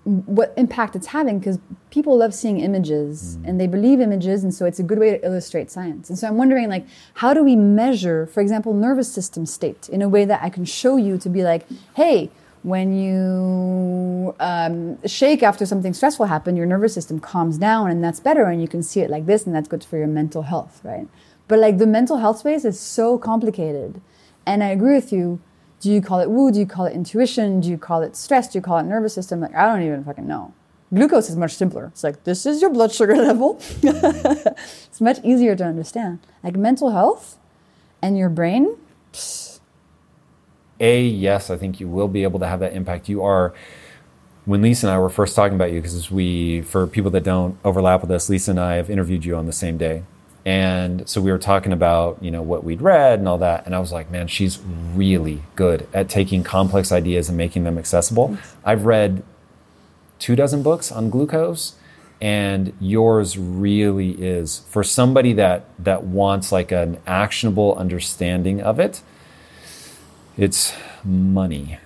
[0.06, 1.58] what impact it's having because
[1.90, 5.24] people love seeing images and they believe images and so it's a good way to
[5.26, 6.08] illustrate science.
[6.08, 10.02] And so i'm wondering like how do we measure for example nervous system state in
[10.02, 11.66] a way that i can show you to be like
[11.96, 12.30] hey
[12.62, 18.20] when you um, shake after something stressful happened your nervous system calms down and that's
[18.20, 20.80] better and you can see it like this and that's good for your mental health
[20.84, 21.08] right
[21.48, 24.00] but like the mental health space is so complicated
[24.44, 25.40] and i agree with you
[25.80, 26.50] do you call it woo?
[26.50, 27.60] Do you call it intuition?
[27.60, 28.48] Do you call it stress?
[28.48, 29.40] Do you call it nervous system?
[29.40, 30.54] Like, I don't even fucking know.
[30.94, 31.86] Glucose is much simpler.
[31.86, 33.58] It's like, this is your blood sugar level.
[33.82, 36.20] it's much easier to understand.
[36.42, 37.38] Like mental health
[38.00, 38.76] and your brain,
[40.80, 43.08] A, yes, I think you will be able to have that impact.
[43.08, 43.54] You are,
[44.44, 47.58] when Lisa and I were first talking about you, because we, for people that don't
[47.64, 50.02] overlap with us, Lisa and I have interviewed you on the same day.
[50.46, 53.66] And so we were talking about, you know, what we'd read and all that.
[53.66, 54.60] And I was like, man, she's
[54.94, 58.38] really good at taking complex ideas and making them accessible.
[58.64, 59.24] I've read
[60.20, 61.74] two dozen books on glucose
[62.20, 69.02] and yours really is for somebody that that wants like an actionable understanding of it
[70.38, 70.74] it's
[71.04, 71.78] money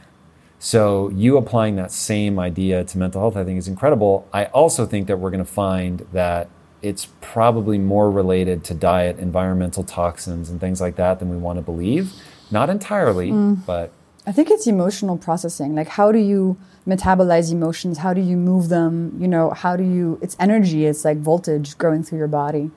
[0.61, 4.87] so you applying that same idea to mental health i think is incredible i also
[4.87, 6.49] think that we're going to find that
[6.83, 11.57] it's probably more related to diet environmental toxins and things like that than we want
[11.57, 12.13] to believe
[12.51, 13.59] not entirely mm.
[13.67, 13.93] but
[14.27, 15.75] I think it's emotional processing.
[15.75, 17.99] Like, how do you metabolize emotions?
[17.99, 19.17] How do you move them?
[19.19, 22.71] You know, how do you, it's energy, it's like voltage going through your body.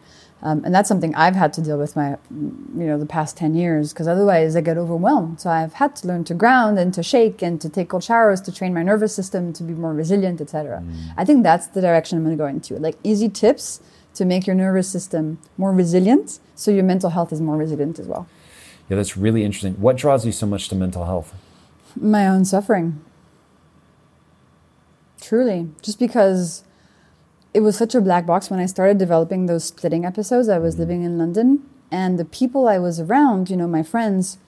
[0.44, 3.56] Um, and that's something I've had to deal with my, you know, the past 10
[3.56, 5.40] years because otherwise I get overwhelmed.
[5.40, 8.42] So I've had to learn to ground and to shake and to take cold showers
[8.42, 10.84] to train my nervous system to be more resilient, etc.
[11.18, 12.76] I think that's the direction I'm going to go into.
[12.76, 13.82] Like easy tips
[14.16, 18.06] to make your nervous system more resilient so your mental health is more resilient as
[18.06, 18.28] well.
[18.90, 21.34] yeah that's really interesting what draws you so much to mental health
[21.96, 23.02] my own suffering.
[25.22, 25.70] Truly.
[25.82, 26.64] Just because
[27.54, 30.50] it was such a black box when I started developing those splitting episodes.
[30.50, 30.82] I was mm-hmm.
[30.82, 34.40] living in London and the people I was around, you know, my friends,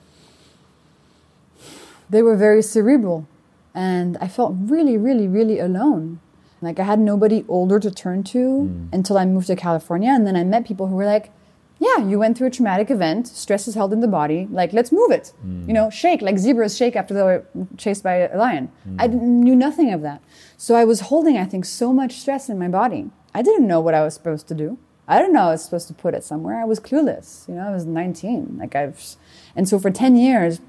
[2.10, 3.28] they were very cerebral.
[3.74, 6.18] And I felt really, really, really alone.
[6.60, 8.92] Like I had nobody older to turn to mm.
[8.92, 10.10] until I moved to California.
[10.10, 11.30] And then I met people who were like,
[11.78, 13.28] yeah, you went through a traumatic event.
[13.28, 14.48] Stress is held in the body.
[14.50, 15.32] Like, let's move it.
[15.44, 15.68] Mm.
[15.68, 17.46] You know, shake like zebras shake after they were
[17.76, 18.70] chased by a lion.
[18.88, 18.96] Mm.
[18.98, 20.22] I didn't, knew nothing of that.
[20.56, 23.10] So I was holding, I think, so much stress in my body.
[23.34, 24.78] I didn't know what I was supposed to do.
[25.08, 26.60] I didn't know I was supposed to put it somewhere.
[26.60, 27.46] I was clueless.
[27.48, 28.56] You know, I was 19.
[28.58, 29.16] Like I've,
[29.54, 30.60] and so for 10 years,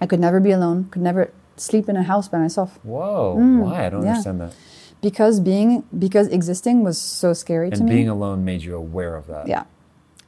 [0.00, 0.88] I could never be alone.
[0.90, 4.10] Could never sleep in a house by myself whoa mm, why i don't yeah.
[4.10, 4.54] understand that
[5.02, 7.80] because being because existing was so scary to me.
[7.80, 9.64] and being alone made you aware of that yeah.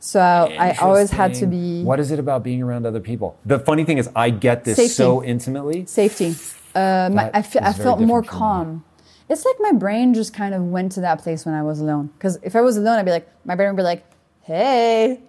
[0.05, 3.39] So I always had to be What is it about being around other people?
[3.47, 4.95] The funny thing is, I get this Safety.
[4.95, 5.87] so intimately.
[5.87, 6.35] safety.
[6.75, 8.39] Uh, my, That I, fe- I felt more different from me.
[8.39, 8.85] calm.
[9.29, 12.11] It's like my brain just kind of went to that place when I was alone.
[12.19, 14.05] Because if I was alone, I'd be like, my brain would be like,
[14.43, 15.21] hey,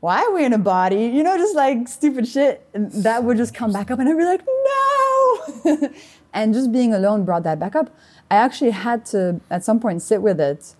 [0.00, 1.06] why are we in a body?
[1.06, 2.66] You know, just like stupid shit.
[2.74, 5.88] And that would just come back up, and I'd be like, no.
[6.34, 7.88] and just being alone brought that back up.
[8.30, 10.74] I actually had to, at some point, sit with it.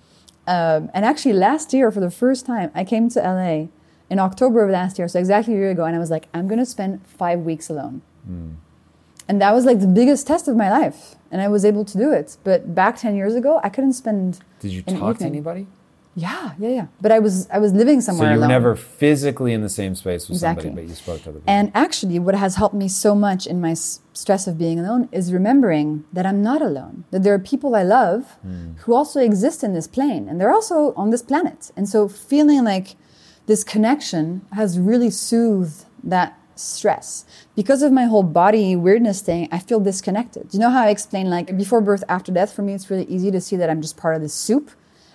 [0.47, 3.69] Um, and actually, last year, for the first time, I came to LA
[4.09, 6.49] in October of last year, so exactly a year ago, and I was like, I'm
[6.49, 8.03] going to spend five weeks alone.
[9.29, 11.15] And that was like the biggest test of my life.
[11.31, 12.37] And I was able to do it.
[12.43, 14.41] But back 10 years ago, I couldn't spend.
[14.59, 15.69] Did you talk to anybody?
[16.20, 16.86] Yeah, yeah, yeah.
[17.01, 18.28] But I was I was living somewhere.
[18.28, 18.48] So you were alone.
[18.48, 20.64] never physically in the same space with Exactly.
[20.64, 21.55] somebody, but you spoke to other people.
[21.56, 25.09] And actually, what has helped me so much in my s- stress of being alone
[25.12, 27.05] is remembering that I'm not alone.
[27.10, 28.72] That there are people I love hmm.
[28.82, 31.70] who also exist in this plane, and they're also on this planet.
[31.76, 32.97] And so, feeling like
[33.47, 37.24] this connection has really soothed that stress.
[37.56, 40.52] Because of my whole body weirdness thing, I feel disconnected.
[40.52, 43.30] You know how I explain, like, before birth, after death, for me, it's really easy
[43.30, 44.70] to see that I'm just part of this soup.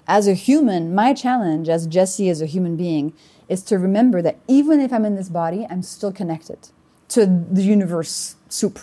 [0.08, 3.14] As a human, my challenge as Jessie, as a human being,
[3.50, 6.70] is to remember that even if I'm in this body, I'm still connected
[7.10, 8.80] to the universe soup.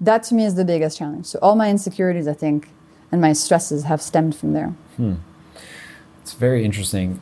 [0.00, 1.26] That to me is the biggest challenge.
[1.26, 2.68] So all my insecurities, I think,
[3.10, 4.74] and my stresses have stemmed from there.
[4.96, 5.14] Hmm.
[6.22, 7.20] It's very interesting.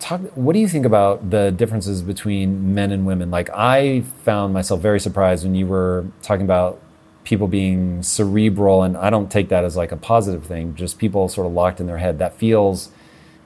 [0.00, 0.20] talk.
[0.34, 3.30] What do you think about the differences between men and women?
[3.30, 6.80] Like, I found myself very surprised when you were talking about
[7.28, 10.74] people being cerebral, and I don't take that as like a positive thing.
[10.74, 12.18] Just people sort of locked in their head.
[12.18, 12.90] That feels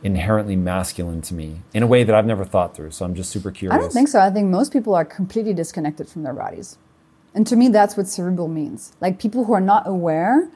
[0.05, 2.93] inherently masculine to me in a way that I've never thought through.
[2.93, 3.77] So I'm just super curious.
[3.77, 4.21] I don't think so.
[4.21, 6.79] I think most people are completely disconnected from their bodies.
[7.35, 8.93] And to me, that's what cerebral means.
[9.01, 10.49] Like people who are not aware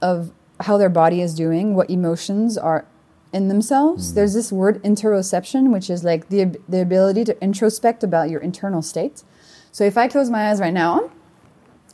[0.00, 2.84] of how their body is doing, what emotions are
[3.32, 4.10] in themselves.
[4.10, 4.14] Mm.
[4.16, 8.82] There's this word interoception, which is like the, the ability to introspect about your internal
[8.82, 9.22] state.
[9.70, 11.10] So if I close my eyes right now,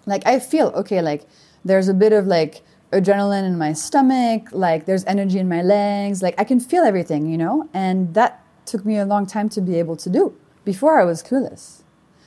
[0.09, 1.26] like I feel, okay, like
[1.64, 2.62] there's a bit of like
[2.93, 7.26] adrenaline in my stomach, like there's energy in my legs, like I can feel everything,
[7.26, 7.68] you know?
[7.74, 10.35] And that took me a long time to be able to do.
[10.64, 11.82] Before I was clueless.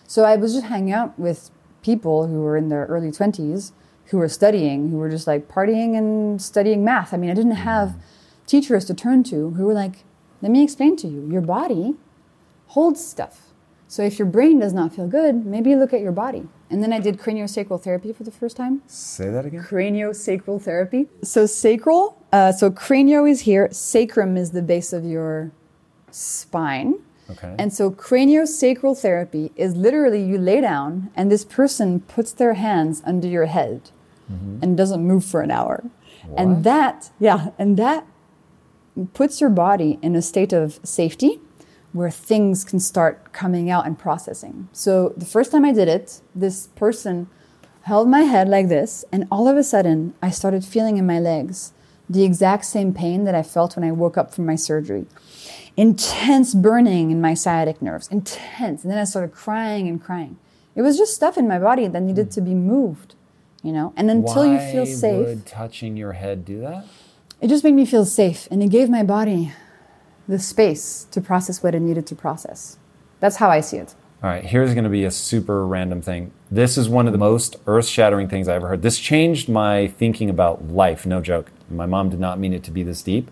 [0.07, 1.51] So I was just hanging out with
[1.81, 3.71] people who were in their early 20s
[4.11, 7.13] who were studying, who were just like partying and studying math.
[7.13, 7.63] I mean, I didn't mm-hmm.
[7.63, 7.95] have
[8.45, 10.03] teachers to turn to who were like,
[10.41, 11.95] let me explain to you, your body
[12.67, 13.53] holds stuff.
[13.87, 16.47] So if your brain does not feel good, maybe look at your body.
[16.71, 18.81] And then I did craniosacral therapy for the first time.
[18.87, 19.61] Say that again.
[19.61, 21.07] Craniosacral therapy.
[21.21, 25.51] So sacral, uh, so cranio is here, sacrum is the base of your
[26.11, 26.95] spine.
[27.29, 27.55] Okay.
[27.59, 33.01] And so craniosacral therapy is literally you lay down and this person puts their hands
[33.05, 33.91] under your head
[34.31, 34.59] mm-hmm.
[34.61, 35.83] and doesn't move for an hour.
[36.25, 36.39] What?
[36.39, 38.05] And that, yeah, and that
[39.13, 41.39] puts your body in a state of safety
[41.93, 44.69] where things can start coming out and processing.
[44.71, 47.27] So the first time I did it, this person
[47.83, 51.19] held my head like this, and all of a sudden I started feeling in my
[51.19, 51.73] legs
[52.09, 55.05] the exact same pain that I felt when I woke up from my surgery.
[55.77, 58.83] Intense burning in my sciatic nerves, intense.
[58.83, 60.37] And then I started crying and crying.
[60.75, 62.31] It was just stuff in my body that needed hmm.
[62.31, 63.15] to be moved,
[63.63, 63.93] you know?
[63.95, 65.27] And until Why you feel safe.
[65.27, 66.85] would touching your head do that?
[67.39, 69.53] It just made me feel safe and it gave my body
[70.31, 72.77] the space to process what it needed to process.
[73.19, 73.93] That's how I see it.
[74.23, 76.31] All right, here's going to be a super random thing.
[76.49, 78.81] This is one of the most earth shattering things I ever heard.
[78.81, 81.51] This changed my thinking about life, no joke.
[81.69, 83.29] My mom did not mean it to be this deep,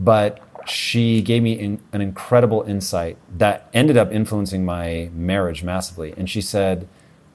[0.00, 6.14] but she gave me in, an incredible insight that ended up influencing my marriage massively.
[6.16, 6.88] And she said,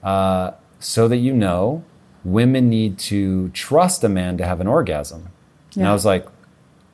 [0.03, 1.85] uh, So that you know,
[2.26, 5.30] women need to trust a man to have an orgasm.
[5.72, 5.84] Yeah.
[5.84, 6.27] And I was like,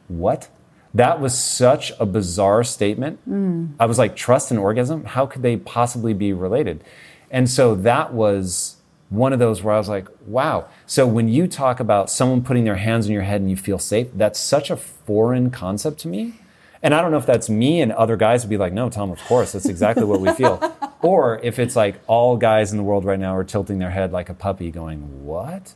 [0.08, 0.50] What?
[0.94, 3.20] That was such a bizarre statement.
[3.30, 3.74] Mm.
[3.80, 5.06] I was like, trust and orgasm?
[5.06, 6.84] How could they possibly be related?
[7.30, 8.78] And so that was
[9.10, 10.68] one of those where I was like, wow.
[10.86, 13.80] So when you talk about someone putting their hands on your head and you feel
[13.80, 16.36] safe, that's such a foreign concept to me.
[16.82, 19.12] And I don't know if that's me and other guys would be like, no, Tom,
[19.12, 20.74] of course, that's exactly what we feel.
[21.02, 24.12] or if it's like all guys in the world right now are tilting their head
[24.12, 25.74] like a puppy going, what?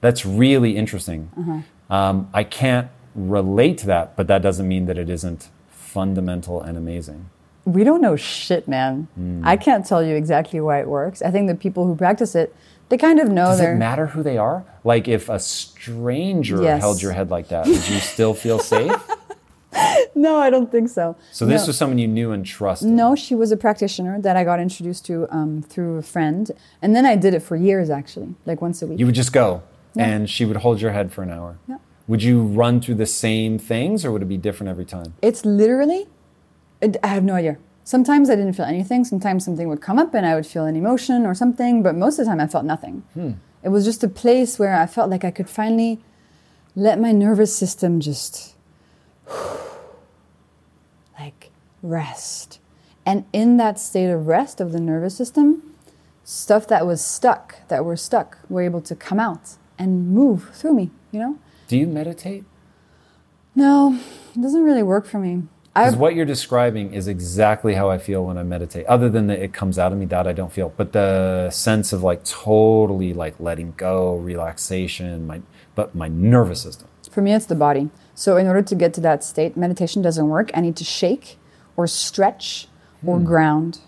[0.00, 1.30] That's really interesting.
[1.38, 1.94] Uh-huh.
[1.94, 6.76] Um, I can't relate to that, but that doesn't mean that it isn't fundamental and
[6.76, 7.30] amazing.
[7.64, 9.08] We don't know shit, man.
[9.18, 9.40] Mm.
[9.44, 11.22] I can't tell you exactly why it works.
[11.22, 12.54] I think the people who practice it,
[12.90, 13.46] they kind of know.
[13.46, 14.64] Does it matter who they are?
[14.84, 16.80] Like if a stranger yes.
[16.80, 18.92] held your head like that, would you still feel safe?
[20.14, 21.16] no, I don't think so.
[21.32, 21.66] So this no.
[21.68, 22.88] was someone you knew and trusted.
[22.88, 26.94] No, she was a practitioner that I got introduced to um, through a friend, and
[26.94, 29.00] then I did it for years actually, like once a week.
[29.00, 29.62] You would just go,
[29.94, 30.06] yeah.
[30.06, 31.58] and she would hold your head for an hour.
[31.66, 31.78] Yeah.
[32.08, 35.14] Would you run through the same things or would it be different every time?
[35.22, 36.06] It's literally,
[37.02, 37.58] I have no idea.
[37.82, 39.04] Sometimes I didn't feel anything.
[39.04, 42.18] Sometimes something would come up and I would feel an emotion or something, but most
[42.18, 43.02] of the time I felt nothing.
[43.14, 43.32] Hmm.
[43.62, 46.00] It was just a place where I felt like I could finally
[46.76, 48.54] let my nervous system just
[51.18, 51.50] like
[51.82, 52.60] rest.
[53.04, 55.74] And in that state of rest of the nervous system,
[56.22, 60.74] stuff that was stuck, that were stuck, were able to come out and move through
[60.74, 61.38] me, you know?
[61.68, 62.44] Do you meditate?
[63.54, 63.98] No,
[64.34, 65.42] it doesn't really work for me.
[65.74, 68.86] Because what you're describing is exactly how I feel when I meditate.
[68.86, 71.92] Other than that, it comes out of me that I don't feel, but the sense
[71.92, 75.42] of like totally like letting go, relaxation, my
[75.74, 76.88] but my nervous system.
[77.10, 77.90] For me, it's the body.
[78.14, 80.50] So in order to get to that state, meditation doesn't work.
[80.54, 81.36] I need to shake
[81.76, 82.68] or stretch
[83.04, 83.26] or hmm.
[83.26, 83.80] ground.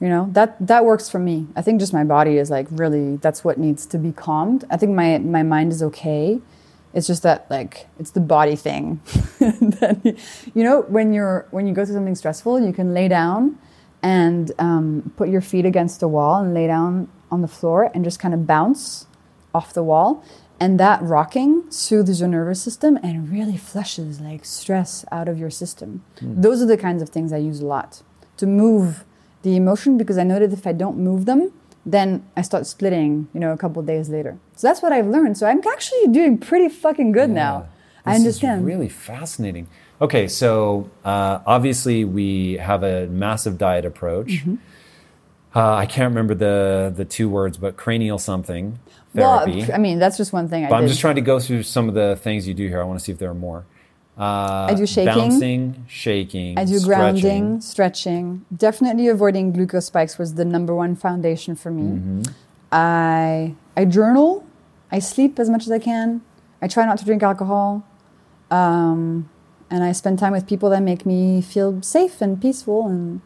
[0.00, 1.46] You know that that works for me.
[1.54, 4.64] I think just my body is like really that's what needs to be calmed.
[4.68, 6.40] I think my my mind is okay
[6.94, 9.00] it's just that like it's the body thing.
[9.40, 13.58] you know, when you're when you go through something stressful, you can lay down
[14.02, 18.04] and um, put your feet against the wall and lay down on the floor and
[18.04, 19.06] just kind of bounce
[19.54, 20.24] off the wall.
[20.60, 25.50] And that rocking soothes your nervous system and really flushes like stress out of your
[25.50, 26.04] system.
[26.20, 26.42] Mm.
[26.42, 28.02] Those are the kinds of things I use a lot
[28.36, 29.04] to move
[29.42, 31.52] the emotion because I know that if I don't move them,
[31.86, 34.38] then I start splitting, you know, a couple days later.
[34.56, 35.36] So that's what I've learned.
[35.36, 37.68] So I'm actually doing pretty fucking good yeah, now.
[38.06, 38.66] I understand.
[38.66, 39.68] really fascinating.
[40.00, 44.28] Okay, so uh, obviously we have a massive diet approach.
[44.28, 44.56] Mm-hmm.
[45.56, 48.78] Uh, I can't remember the the two words, but cranial something
[49.14, 49.60] therapy.
[49.60, 49.70] Well.
[49.72, 51.88] I mean, that's just one thing I but I'm just trying to go through some
[51.88, 52.80] of the things you do here.
[52.80, 53.64] I want to see if there are more.
[54.16, 55.14] Uh, I do shaking.
[55.14, 56.56] bouncing, shaking.
[56.58, 57.20] I do stretching.
[57.20, 58.44] grounding, stretching.
[58.56, 61.98] Definitely avoiding glucose spikes was the number one foundation for me.
[61.98, 62.22] Mm-hmm.
[62.70, 64.46] I I journal.
[64.92, 66.22] I sleep as much as I can.
[66.62, 67.84] I try not to drink alcohol.
[68.50, 69.28] Um,
[69.68, 72.86] and I spend time with people that make me feel safe and peaceful.
[72.86, 73.20] And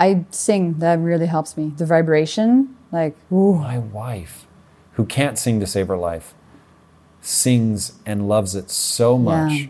[0.00, 0.78] I sing.
[0.80, 1.72] That really helps me.
[1.76, 4.46] The vibration, like, ooh, My wife,
[4.92, 6.34] who can't sing to save her life,
[7.20, 9.52] sings and loves it so much.
[9.52, 9.66] Yeah.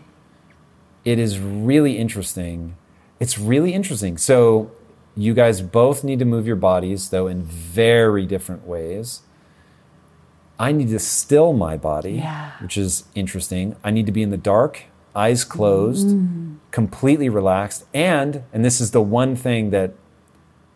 [1.07, 2.75] It is really interesting.
[3.17, 4.17] It's really interesting.
[4.17, 4.71] So,
[5.15, 9.21] you guys both need to move your bodies, though, in very different ways.
[10.59, 12.51] I need to still my body, Yeah.
[12.61, 13.77] which is interesting.
[13.85, 14.83] I need to be in the dark,
[15.15, 16.57] eyes closed, mm.
[16.71, 17.85] completely relaxed.
[17.93, 19.93] And, and this is the one thing that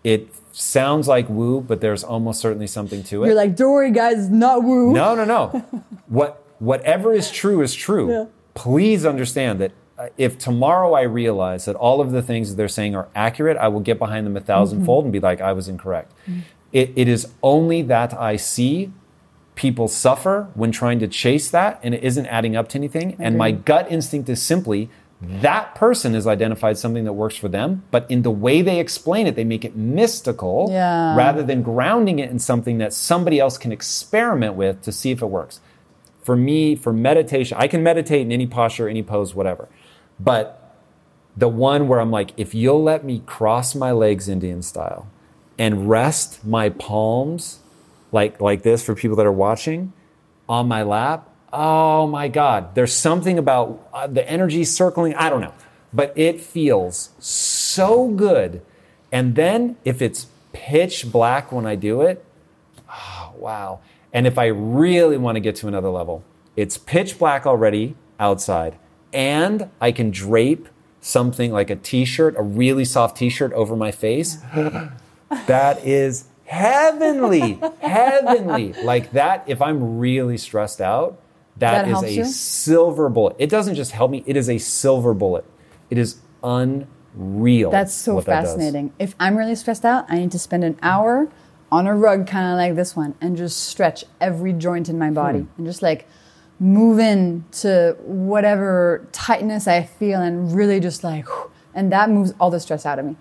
[0.05, 3.27] it sounds like woo, but there's almost certainly something to it.
[3.27, 4.93] you're like, don't worry, guys, not woo.
[4.93, 5.47] No, no, no.
[6.07, 8.09] what whatever is true is true.
[8.09, 8.25] Yeah.
[8.53, 12.67] Please understand that Uh, if tomorrow I realize that all of the things that they're
[12.67, 14.85] saying are accurate, I will get behind them a 1000 mm-hmm.
[14.85, 16.11] fold and be like, I was incorrect.
[16.23, 16.39] Mm-hmm.
[16.71, 18.91] It, it is only that I see
[19.55, 23.15] people suffer when trying to chase that and it isn't adding up to anything.
[23.19, 24.89] And my gut instinct is simply
[25.21, 29.27] that person has identified something that works for them, but in the way they explain
[29.27, 31.15] it, they make it mystical Yeah.
[31.15, 35.21] rather than grounding it in something that somebody else can experiment with to see if
[35.21, 35.59] it works.
[36.23, 39.67] For me, for meditation, I can meditate in any posture, any pose, whatever.
[40.21, 40.75] But
[41.35, 45.07] the one where I'm like, if you'll let me cross my legs Indian style
[45.57, 47.59] and rest my palms
[48.11, 49.93] like like this for people that are watching
[50.49, 55.41] on my lap, oh my god, there's something about uh, the energy circling, I don't
[55.41, 55.53] know.
[55.93, 58.61] But it feels so good.
[59.11, 62.23] And then if it's pitch black when I do it,
[62.89, 63.79] oh, wow.
[64.13, 66.23] And if I really want to get to another level,
[66.55, 68.77] it's pitch black already outside,
[69.13, 70.67] and I can drape
[71.01, 74.37] something like a t shirt, a really soft t shirt over my face.
[75.47, 78.73] that is heavenly, heavenly.
[78.73, 81.19] Like that, if I'm really stressed out,
[81.57, 82.25] That that is a you?
[82.25, 83.35] silver bullet.
[83.39, 85.45] It doesn't just help me, it is a silver bullet.
[85.89, 87.71] It is unreal.
[87.71, 88.51] That's so what that does.
[88.55, 88.93] fascinating.
[88.99, 91.29] If I'm really stressed out, I need to spend an hour
[91.71, 95.09] on a rug, kind of like this one, and just stretch every joint in my
[95.09, 95.47] body Hmm.
[95.57, 96.05] and just like
[96.61, 101.25] move in to whatever tightness I feel and really just like,
[101.73, 103.15] and that moves all the stress out of me.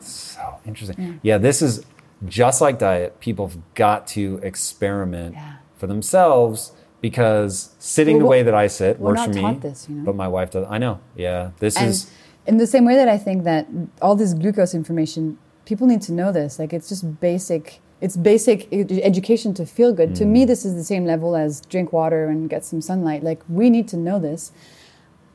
[0.00, 1.20] So interesting.
[1.22, 1.36] Yeah.
[1.38, 1.84] this is
[2.24, 3.20] just like diet.
[3.20, 5.56] People have got to experiment Yeah.
[5.76, 9.58] for themselves because sitting Well, the way that I sit works for me.
[9.60, 10.04] this, you know?
[10.04, 10.66] But my wife does.
[10.70, 11.00] I know.
[11.14, 11.50] Yeah.
[11.58, 12.10] This And is.
[12.46, 13.66] in the same way that I think that
[14.00, 15.36] all this glucose information,
[15.66, 16.58] people need to know this.
[16.58, 17.80] Like it's just basic.
[18.00, 20.14] It's basic education to feel good.
[20.16, 20.28] To Mm.
[20.28, 23.22] me, this is the same level as drink water and get some sunlight.
[23.24, 24.52] Like we need to know this.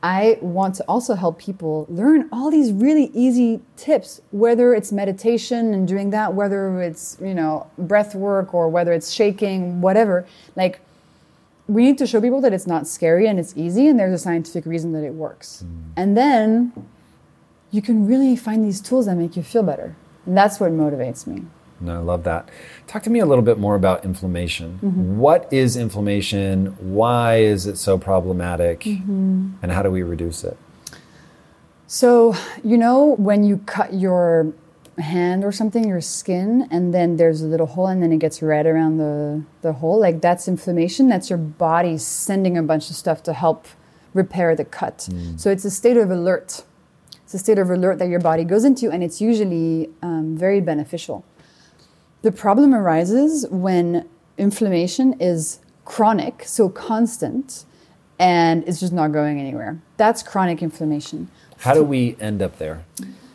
[0.04, 5.72] I want to also help people learn all these really easy tips, whether it's meditation
[5.74, 10.24] and doing that, whether it's, you know, breath work or whether it's shaking, whatever.
[10.56, 10.80] Like
[11.68, 14.18] we need to show people that it's not scary and it's easy and there's a
[14.18, 15.64] scientific reason that it works.
[15.96, 16.72] And then
[17.70, 19.94] you can really find these tools that make you feel better.
[20.26, 21.44] And that's what motivates me.
[21.82, 22.48] No, I love that.
[22.86, 24.78] Talk to me a little bit more about inflammation.
[24.82, 25.18] Mm-hmm.
[25.18, 26.76] What is inflammation?
[26.78, 28.80] Why is it so problematic?
[28.80, 29.54] Mm-hmm.
[29.62, 30.56] And how do we reduce it?
[31.86, 34.54] So, you know, when you cut your
[34.98, 38.40] hand or something, your skin, and then there's a little hole and then it gets
[38.40, 41.08] red around the, the hole, like that's inflammation.
[41.08, 43.66] That's your body sending a bunch of stuff to help
[44.14, 45.08] repair the cut.
[45.36, 46.62] So it's a state of alert.
[47.24, 50.60] It's a state of alert that your body goes into, and it's usually um, very
[50.60, 51.24] beneficial.
[52.22, 54.08] The problem arises when
[54.38, 57.64] inflammation is chronic, so constant,
[58.18, 59.80] and it's just not going anywhere.
[59.96, 61.28] That's chronic inflammation.
[61.58, 62.84] How do we end up there?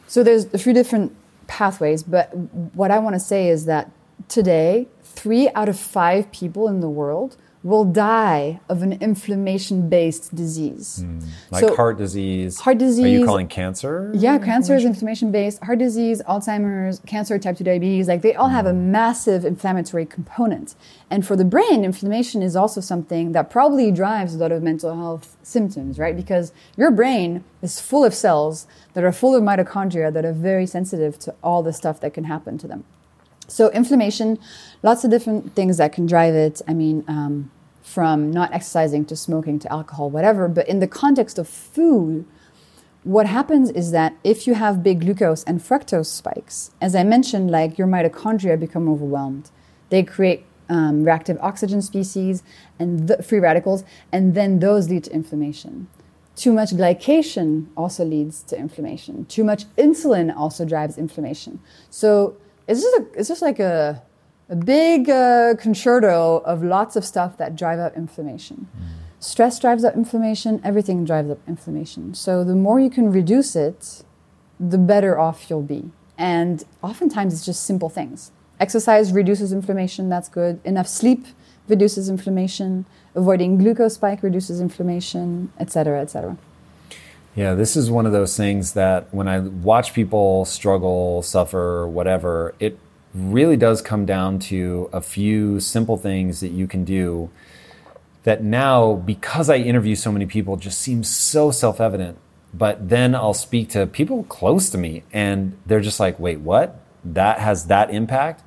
[0.07, 1.14] So there's a few different
[1.47, 2.34] pathways, but
[2.73, 3.91] what I want to say is that
[4.30, 11.03] today, three out of five people in the world will die of an inflammation-based disease.
[11.03, 11.19] Hmm.
[11.51, 12.59] Like So- heart disease?
[12.59, 13.05] Heart disease.
[13.05, 14.11] Are you calling cancer?
[14.15, 15.63] Yeah, cancer is inflammation based.
[15.63, 18.91] Heart disease, Alzheimer's, cancer, type 2 diabetes, like they all have a hmm.
[18.91, 20.75] massive inflammatory component.
[21.09, 24.95] And for the brain, inflammation is also something that probably drives a lot of mental
[24.95, 26.15] health symptoms, right?
[26.15, 30.65] Because your brain is full of cells that are full of mitochondria that are very
[30.65, 32.84] sensitive to all the stuff that can happen to them.
[33.48, 34.40] So inflammation,
[34.84, 36.61] lots of different things that can drive it.
[36.68, 37.52] I mean, um,
[37.82, 40.49] from not exercising to smoking to alcohol, whatever.
[40.49, 42.26] But in the context of food,
[43.03, 47.49] what happens is that if you have big glucose and fructose spikes, as I mentioned,
[47.49, 49.49] like your mitochondria become overwhelmed.
[49.90, 52.44] They create um, reactive oxygen species
[52.78, 55.88] and free radicals, and then those lead to inflammation.
[56.36, 59.26] Too much glycation also leads to inflammation.
[59.26, 61.61] Too much insulin also drives inflammation.
[61.90, 62.36] So
[62.68, 64.02] it's just, a, it's just like a,
[64.49, 68.68] a big uh, concerto of lots of stuff that drive up inflammation.
[68.77, 68.98] Mm.
[69.19, 72.14] Stress drives up inflammation, everything drives up inflammation.
[72.14, 74.03] So the more you can reduce it,
[74.60, 75.91] the better off you'll be.
[76.18, 78.31] And oftentimes it's just simple things.
[78.60, 80.60] Exercise reduces inflammation, that's good.
[80.64, 81.26] Enough sleep
[81.68, 82.85] reduces inflammation.
[83.15, 86.38] Avoiding glucose spike reduces inflammation, etc., etc.
[87.38, 92.55] Yeah, this is one of those things that when I watch people struggle, suffer, whatever,
[92.59, 92.80] it
[93.14, 97.30] really does come down to a few simple things that you can do
[98.23, 102.18] that now, because I interview so many people, just seems so self evident.
[102.55, 106.80] But then I'll speak to people close to me and they're just like, wait, what?
[107.05, 108.41] That has that impact?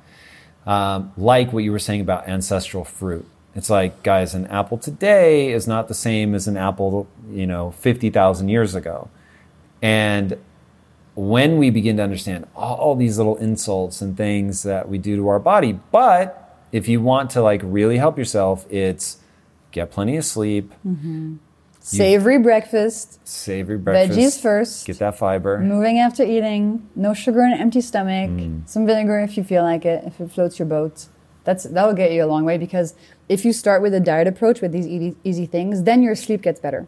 [0.65, 3.25] Um, like what you were saying about ancestral fruit.
[3.55, 7.71] It's like, guys, an apple today is not the same as an apple, you know,
[7.71, 9.09] 50,000 years ago.
[9.81, 10.37] And
[11.15, 15.27] when we begin to understand all these little insults and things that we do to
[15.27, 19.17] our body, but if you want to like really help yourself, it's
[19.71, 20.73] get plenty of sleep.
[20.87, 21.37] Mm-hmm.
[21.81, 23.27] Savory breakfast.
[23.27, 24.17] Savory breakfast.
[24.17, 24.85] Veggies first.
[24.85, 25.57] Get that fiber.
[25.59, 26.87] Moving after eating.
[26.95, 28.29] No sugar in an empty stomach.
[28.29, 28.69] Mm.
[28.69, 31.07] Some vinegar if you feel like it, if it floats your boat.
[31.43, 32.93] That's that'll get you a long way because
[33.31, 36.41] if you start with a diet approach with these easy, easy things, then your sleep
[36.41, 36.85] gets better,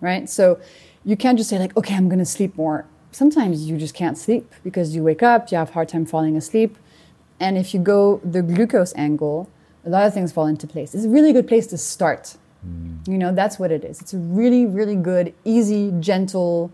[0.00, 0.28] right?
[0.28, 0.58] So
[1.04, 2.84] you can't just say like, okay, I'm going to sleep more.
[3.12, 6.36] Sometimes you just can't sleep because you wake up, you have a hard time falling
[6.36, 6.76] asleep,
[7.38, 9.48] and if you go the glucose angle,
[9.86, 10.96] a lot of things fall into place.
[10.96, 12.36] It's a really good place to start.
[12.66, 13.06] Mm.
[13.06, 14.00] You know, that's what it is.
[14.00, 16.72] It's a really, really good, easy, gentle,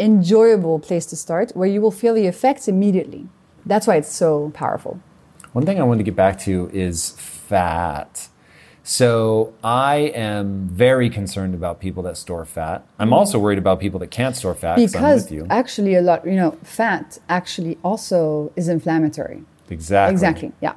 [0.00, 3.28] enjoyable place to start where you will feel the effects immediately.
[3.64, 4.98] That's why it's so powerful.
[5.52, 8.28] One thing I wanted to get back to is fat.
[8.88, 12.86] So I am very concerned about people that store fat.
[13.00, 16.52] I'm also worried about people that can't store fat because actually a lot, you know,
[16.62, 19.42] fat actually also is inflammatory.
[19.70, 20.12] Exactly.
[20.12, 20.52] Exactly.
[20.60, 20.74] Yeah.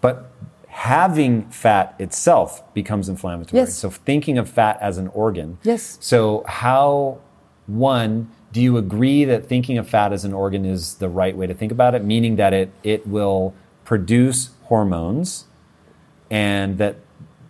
[0.00, 0.30] But
[0.68, 3.62] having fat itself becomes inflammatory.
[3.62, 3.74] Yes.
[3.74, 5.58] So thinking of fat as an organ.
[5.64, 5.98] Yes.
[6.00, 7.18] So how
[7.66, 11.48] one do you agree that thinking of fat as an organ is the right way
[11.48, 13.54] to think about it meaning that it it will
[13.84, 15.44] produce hormones
[16.30, 16.96] and that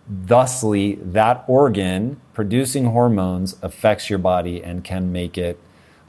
[0.09, 5.59] thusly that organ producing hormones affects your body and can make it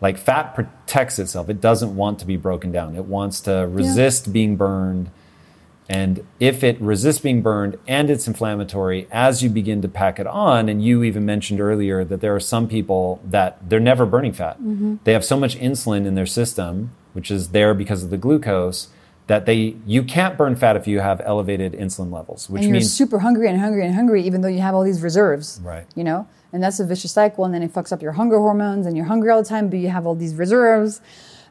[0.01, 4.27] like fat protects itself it doesn't want to be broken down it wants to resist
[4.27, 4.33] yeah.
[4.33, 5.11] being burned
[5.91, 10.27] and if it resists being burned and it's inflammatory, as you begin to pack it
[10.29, 14.33] on, and you even mentioned earlier that there are some people that they're never burning
[14.33, 14.57] fat.
[14.59, 14.97] Mm-hmm.
[15.03, 18.87] They have so much insulin in their system, which is there because of the glucose,
[19.27, 22.81] that they you can't burn fat if you have elevated insulin levels, which and you're
[22.81, 25.61] means super hungry and hungry and hungry, even though you have all these reserves.
[25.63, 25.87] Right.
[25.95, 28.87] You know, and that's a vicious cycle, and then it fucks up your hunger hormones,
[28.87, 31.01] and you're hungry all the time, but you have all these reserves.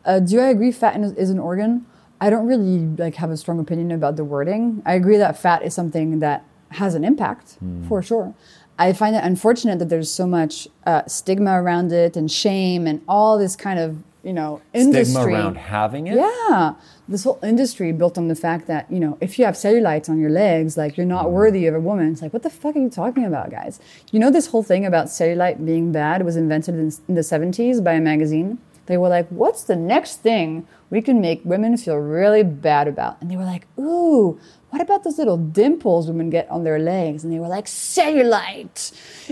[0.05, 1.85] Uh, do I agree fat is an organ?
[2.21, 4.81] I don't really like have a strong opinion about the wording.
[4.85, 7.87] I agree that fat is something that has an impact mm.
[7.87, 8.33] for sure.
[8.77, 13.01] I find it unfortunate that there's so much uh, stigma around it and shame and
[13.07, 16.15] all this kind of you know industry stigma around having it.
[16.15, 16.73] Yeah,
[17.07, 20.19] this whole industry built on the fact that you know if you have cellulite on
[20.19, 21.31] your legs, like you're not mm.
[21.31, 22.11] worthy of a woman.
[22.11, 23.79] It's like what the fuck are you talking about, guys?
[24.11, 27.83] You know this whole thing about cellulite being bad was invented in, in the 70s
[27.83, 28.59] by a magazine.
[28.85, 33.21] They were like, what's the next thing we can make women feel really bad about.
[33.21, 34.39] And they were like, ooh,
[34.69, 37.23] what about those little dimples women get on their legs?
[37.23, 38.91] And they were like, cellulite.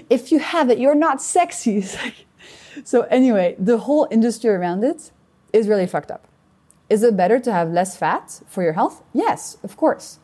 [0.10, 1.86] If you have it, you're not sexy.
[2.84, 5.12] so anyway, the whole industry around it
[5.54, 6.28] is really fucked up.
[6.90, 9.04] Is it better to have less fat for your health?
[9.14, 10.20] Yes, of course.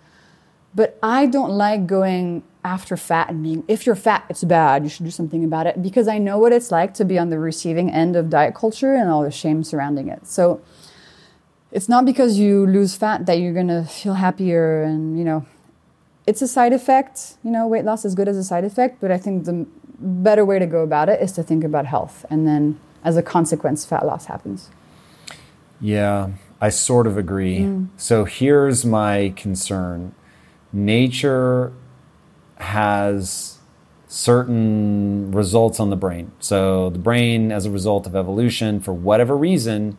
[0.75, 4.89] But I don't like going after fat and being, if you're fat, it's bad, you
[4.89, 7.37] should do something about it, because I know what it's like to be on the
[7.37, 10.25] receiving end of diet culture and all the shame surrounding it.
[10.25, 10.61] So
[11.73, 15.45] it's not because you lose fat that you're going to feel happier and you know
[16.27, 19.11] it's a side effect you know weight loss is good as a side effect but
[19.11, 19.65] i think the
[19.99, 23.23] better way to go about it is to think about health and then as a
[23.23, 24.69] consequence fat loss happens.
[25.79, 26.29] Yeah
[26.63, 27.59] i sort of agree.
[27.59, 27.89] Mm.
[27.97, 30.15] so here's my concern.
[30.71, 31.73] Nature
[32.55, 33.59] has
[34.07, 36.31] certain results on the brain.
[36.39, 39.97] So the brain as a result of evolution for whatever reason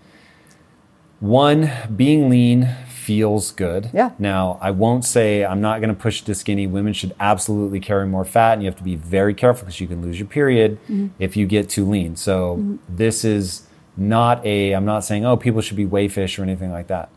[1.20, 2.74] one, being lean
[3.04, 3.90] feels good.
[3.92, 4.12] Yeah.
[4.18, 6.66] Now, I won't say I'm not going to push to skinny.
[6.66, 9.86] Women should absolutely carry more fat, and you have to be very careful because you
[9.86, 10.78] can lose your period
[11.18, 12.16] if you get too lean.
[12.16, 16.72] So, this is not a, I'm not saying, oh, people should be wayfish or anything
[16.72, 17.10] like that.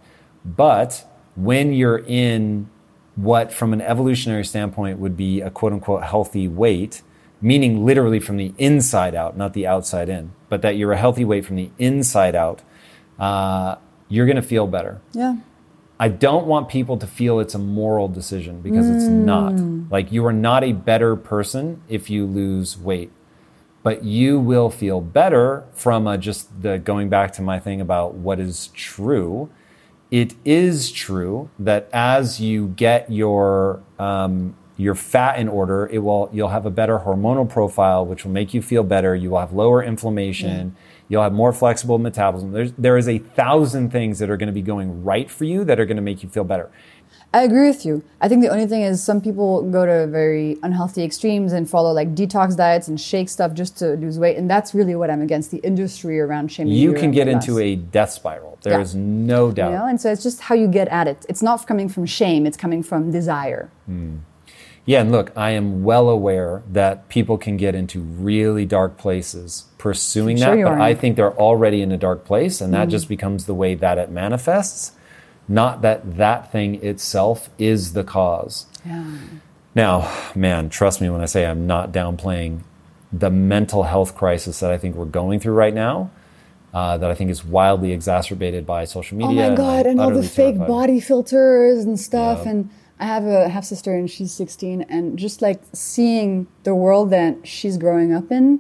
[0.46, 1.06] But
[1.36, 2.70] when you're in
[3.16, 7.02] what, from an evolutionary standpoint, would be a quote unquote healthy weight,
[7.42, 11.26] meaning literally from the inside out, not the outside in, but that you're a healthy
[11.26, 12.62] weight from the inside out,
[13.20, 13.76] uh,
[14.10, 15.02] you're going to feel better.
[15.14, 15.38] Yeah.
[16.00, 19.54] I don't want people to feel it's a moral decision because it's not.
[19.92, 23.12] Like you are not a better person if you lose weight.
[23.84, 28.16] But you will feel better from a, just the going back to my thing about
[28.16, 29.50] what is true.
[30.12, 36.30] It is true that as you get your um, your fat in order, it will
[36.34, 39.16] you'll have a better hormonal profile, which will make you feel better.
[39.16, 40.76] You will have lower inflammation.
[41.10, 42.52] You'll have more flexible metabolism.
[42.52, 45.64] There's, there is a thousand things that are going to be going right for you
[45.66, 46.70] that are going to make you feel better.
[47.34, 48.04] I agree with you.
[48.22, 51.92] I think the only thing is some people go to very unhealthy extremes and follow
[51.92, 55.22] like detox diets and shake stuff just to lose weight, and that's really what I'm
[55.22, 56.74] against the industry around shaming.
[56.74, 58.58] You you can get into a death spiral.
[58.64, 58.80] There Yeah.
[58.82, 59.72] is no doubt.
[59.72, 61.26] you know, and so it's just how you get at it.
[61.30, 63.70] It's not coming from shame; it's coming from desire.
[63.86, 64.16] Hmm.
[64.88, 69.66] Yeah, and look, I am well aware that people can get into really dark places
[69.78, 70.80] pursuing Sure that, but are.
[70.80, 73.98] I think they're already in a dark place, and that just becomes the way that
[73.98, 74.94] it manifests,
[75.50, 78.66] not that that thing itself is the cause.
[78.86, 79.18] Yeah.
[79.76, 82.62] Now, man, trust me when I say I'm not downplaying
[83.12, 86.12] the mental health crisis that I think we're going through right now.
[86.74, 89.48] Uh, that I think is wildly exacerbated by social media.
[89.48, 90.68] Oh my god, I'm and all the fake terrified.
[90.68, 92.42] body filters and stuff.
[92.44, 92.52] Yeah.
[92.52, 97.12] And I have a half sister, and she's 16, and just like seeing the world
[97.12, 98.60] that she's growing up in,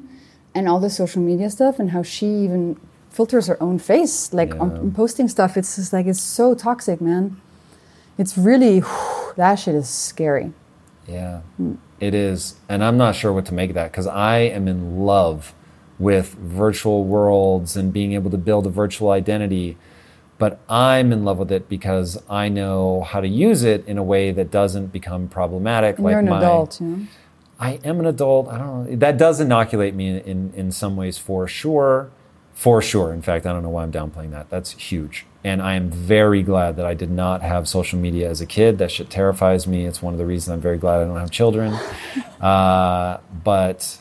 [0.54, 4.54] and all the social media stuff, and how she even filters her own face, like
[4.54, 4.60] Yeah.
[4.60, 5.58] on posting stuff.
[5.58, 7.38] It's just like it's so toxic, man.
[8.18, 8.84] It's really
[9.36, 10.54] that shit is scary.
[11.08, 11.42] Yeah,
[12.00, 12.56] it is.
[12.70, 15.54] And I'm not sure what to make of that because I am in love
[15.98, 19.78] with virtual worlds and being able to build a virtual identity.
[20.38, 24.04] But I'm in love with it because I know how to use it in a
[24.04, 25.98] way that doesn't become problematic.
[25.98, 27.08] And you're an my, adult, you know.
[27.60, 28.48] I am an adult.
[28.50, 28.96] I don't know.
[28.98, 32.12] That does inoculate me in, in, in some ways for sure.
[32.54, 33.14] For sure.
[33.14, 34.50] In fact, I don't know why I'm downplaying that.
[34.50, 35.26] That's huge.
[35.44, 38.80] And I am very glad that I did not have social media as a kid.
[38.80, 39.86] That shit terrifies me.
[39.86, 41.78] It's one of the reasons I'm very glad I don't have children.
[42.38, 44.00] Uh, but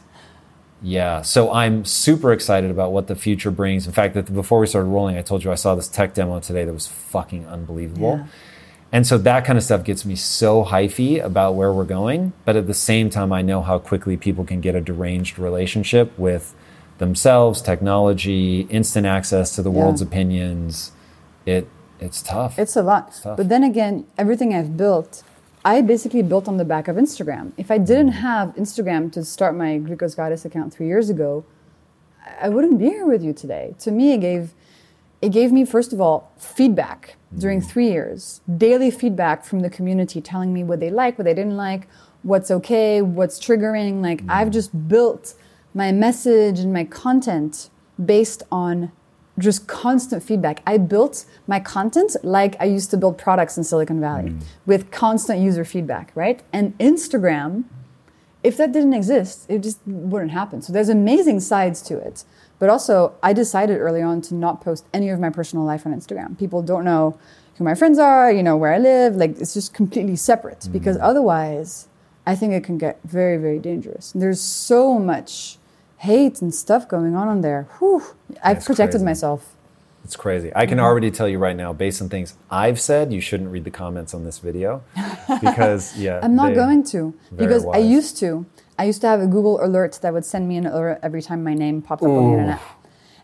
[0.82, 3.86] yeah, so I'm super excited about what the future brings.
[3.86, 6.39] In fact, that before we started rolling, I told you I saw this tech demo
[6.40, 8.19] today that was fucking unbelievable.
[8.19, 8.27] Yeah.
[8.93, 12.32] And so that kind of stuff gets me so hyphy about where we're going.
[12.44, 16.16] But at the same time, I know how quickly people can get a deranged relationship
[16.19, 16.55] with
[16.98, 19.78] themselves, technology, instant access to the Yeah.
[19.78, 20.93] world's opinions.
[21.44, 22.59] It it's tough.
[22.59, 23.12] It's a lot.
[23.23, 23.39] tough.
[23.39, 25.23] But then again, everything I've built,
[25.66, 27.51] I basically built on the back of Instagram.
[27.56, 31.44] If I didn't have Instagram to start my Glucose Goddess account three years ago,
[32.40, 33.74] I wouldn't be here with you today.
[33.80, 34.55] To me, it gave
[35.20, 37.68] it gave me first of all feedback during mm.
[37.68, 41.56] three years, daily feedback from the community, telling me what they like, what they didn't
[41.56, 41.88] like,
[42.22, 44.01] what's okay, what's triggering.
[44.01, 44.52] Like I've mm.
[44.52, 45.34] just built
[45.74, 47.70] my message and my content
[48.05, 48.93] based on
[49.38, 50.62] just constant feedback.
[50.66, 54.42] I built my content like I used to build products in Silicon Valley mm.
[54.64, 56.42] with constant user feedback, right?
[56.52, 57.64] And Instagram,
[58.42, 60.62] if that didn't exist, it just wouldn't happen.
[60.62, 62.24] So there's amazing sides to it.
[62.58, 65.94] But also, I decided early on to not post any of my personal life on
[65.94, 66.38] Instagram.
[66.38, 67.18] People don't know
[67.56, 69.16] who my friends are, you know, where I live.
[69.16, 70.72] Like, it's just completely separate mm.
[70.72, 71.88] because otherwise,
[72.26, 74.12] I think it can get very, very dangerous.
[74.14, 75.58] There's so much
[76.06, 77.68] hate and stuff going on on there.
[77.78, 78.02] Whew.
[78.42, 79.04] I've That's protected crazy.
[79.04, 79.40] myself.
[80.04, 80.52] It's crazy.
[80.54, 80.86] I can mm-hmm.
[80.86, 84.14] already tell you right now, based on things I've said, you shouldn't read the comments
[84.14, 84.84] on this video
[85.42, 88.46] because yeah, I'm not going to because I used to.
[88.78, 91.42] I used to have a Google alert that would send me an alert every time
[91.42, 92.60] my name popped up on the internet.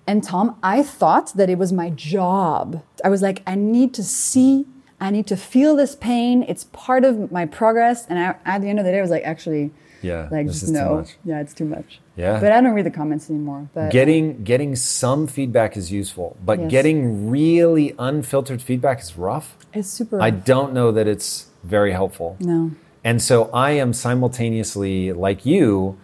[0.07, 2.83] And Tom, I thought that it was my job.
[3.05, 4.67] I was like, I need to see,
[5.01, 6.43] I need to feel this pain.
[6.49, 8.07] It's part of my progress.
[8.09, 9.71] And I, at the end of the day, I was like, actually,
[10.03, 11.17] Yeah, like just no, much.
[11.25, 12.01] yeah, it's too much.
[12.17, 12.39] Yeah.
[12.41, 13.69] but I don't read the comments anymore.
[13.73, 16.71] But Getting getting some feedback is useful, but Yes.
[16.71, 19.57] getting really unfiltered feedback is rough.
[19.73, 20.21] it's super.
[20.21, 22.37] I don't know that it's very helpful.
[22.41, 22.73] no.
[23.05, 25.97] And so I am simultaneously, like you,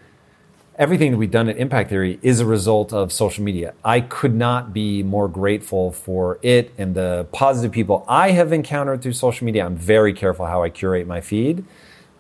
[0.77, 3.73] everything that we've done at Impact Theory is a result of social media.
[3.85, 9.03] I could not be more grateful for it and the positive people I have encountered
[9.03, 9.65] through social media.
[9.65, 11.65] I'm very careful how I curate my feed.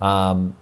[0.00, 0.54] Um,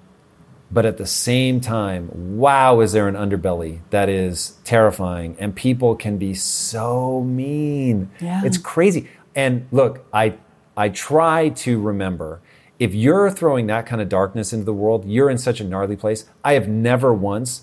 [0.71, 5.37] but at the same time, wow, is there an underbelly that is terrifying?
[5.39, 8.11] And people can be so mean.
[8.21, 8.43] Yeah.
[8.45, 9.09] It's crazy.
[9.35, 10.35] And look, I
[10.77, 12.41] I try to remember
[12.79, 15.97] if you're throwing that kind of darkness into the world, you're in such a gnarly
[15.97, 16.27] place.
[16.45, 17.63] I have never once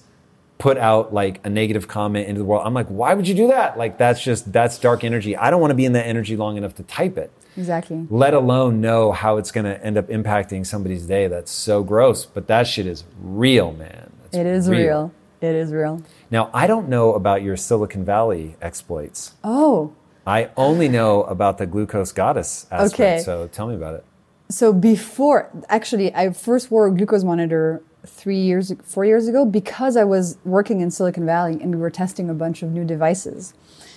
[0.57, 2.63] put out like a negative comment into the world.
[2.65, 3.77] I'm like, why would you do that?
[3.77, 5.35] Like that's just that's dark energy.
[5.35, 7.31] I don't want to be in that energy long enough to type it.
[7.57, 8.07] Exactly.
[8.09, 11.27] Let alone know how it's going to end up impacting somebody's day.
[11.27, 14.11] That's so gross, but that shit is real, man.
[14.23, 15.13] That's It is real.
[15.41, 16.01] It is real.
[16.31, 19.33] Now, I don't know about your Silicon Valley exploits.
[19.43, 19.93] Oh,
[20.25, 22.93] I only know about the glucose goddess aspect.
[22.93, 23.19] Okay.
[23.23, 24.05] So tell me about it.
[24.49, 29.97] so before actually, I first wore a glucose monitor three years, four years ago because
[29.97, 33.53] I was working in Silicon Valley and we were testing a bunch of new devices.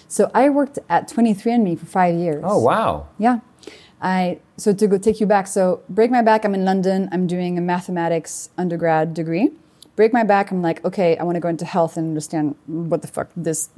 [0.09, 2.43] So I worked at 23andMe for five years.
[2.47, 3.09] Oh, wow.
[3.19, 3.41] Yeah.
[4.01, 5.47] I so to go take you back.
[5.47, 6.44] So break my back.
[6.44, 7.09] I'm in London.
[7.12, 9.51] I'm doing a mathematics undergrad degree.
[9.94, 10.51] Break my back.
[10.51, 13.70] I'm like, okay, I want to go into health and understand what the fuck this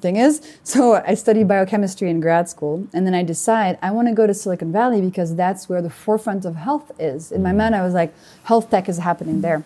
[0.00, 0.40] thing is.
[0.62, 4.26] So I study biochemistry in grad school, and then I decide I want to go
[4.26, 7.32] to Silicon Valley because that's where the forefront of health is.
[7.32, 7.56] In my mm.
[7.56, 8.14] mind, I was like,
[8.44, 9.64] health tech is happening there.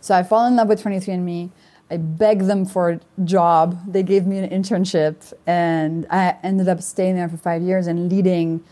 [0.00, 1.50] So I fall in love with 23andMe.
[1.90, 3.80] I begged them for a job.
[3.90, 8.10] They gave me an internship, and I ended up staying there for five years and
[8.10, 8.62] leading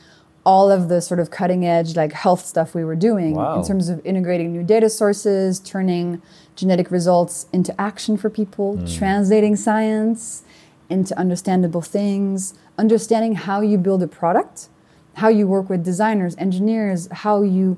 [0.44, 3.58] all of the sort of cutting edge like health stuff we were doing Wow.
[3.58, 6.22] in terms of integrating new data sources, turning
[6.54, 8.86] genetic results into action for people, hmm.
[8.86, 10.44] translating science
[10.88, 14.68] into understandable things, understanding how you build a product,
[15.14, 17.76] how you work with designers, engineers, how you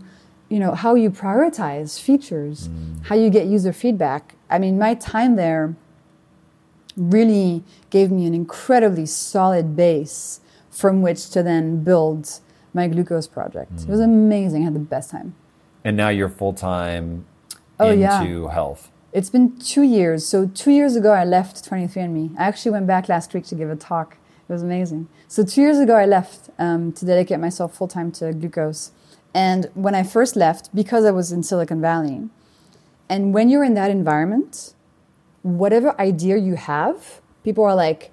[0.49, 2.69] you know how you prioritize features,
[3.05, 4.35] how you get user feedback.
[4.51, 5.75] I mean, my time there
[6.97, 12.41] really gave me an incredibly solid base from which to then build
[12.75, 13.73] my glucose project.
[13.83, 14.63] It was amazing.
[14.63, 15.35] I had the best time.
[15.85, 17.25] And now you're full time
[17.81, 18.51] Oh, into yeah.
[18.51, 18.91] health.
[19.13, 20.27] It's been two years.
[20.27, 22.35] So two years ago, I left 23andMe.
[22.39, 24.17] I actually went back last week to give a talk.
[24.49, 25.09] It was amazing.
[25.29, 28.91] So two years ago, I left um, to dedicate myself full time to glucose.
[29.39, 32.29] And when I first left, because I was in Silicon Valley,
[33.09, 34.75] and when you're in that environment,
[35.43, 38.11] whatever idea you have, people are like,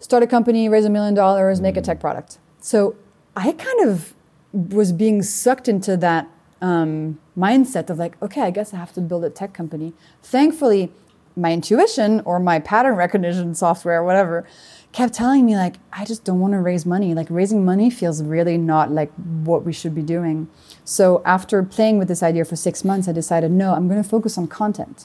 [0.00, 2.38] start a company, raise a million dollars, make a tech product.
[2.58, 2.96] So
[3.36, 4.14] I kind of
[4.54, 6.26] was being sucked into that
[6.62, 9.92] um, mindset of like, okay, I guess I have to build a tech company.
[10.22, 10.90] Thankfully,
[11.36, 14.46] my intuition or my pattern recognition software, whatever,
[14.96, 17.12] kept telling me like, I just don't want to raise money.
[17.12, 19.12] Like raising money feels really not like
[19.44, 20.48] what we should be doing.
[20.86, 24.08] So after playing with this idea for six months, I decided, no, I'm going to
[24.08, 25.04] focus on content.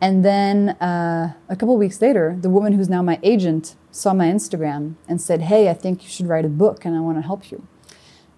[0.00, 4.28] And then uh, a couple weeks later, the woman who's now my agent saw my
[4.28, 7.22] Instagram and said, Hey, I think you should write a book and I want to
[7.22, 7.68] help you.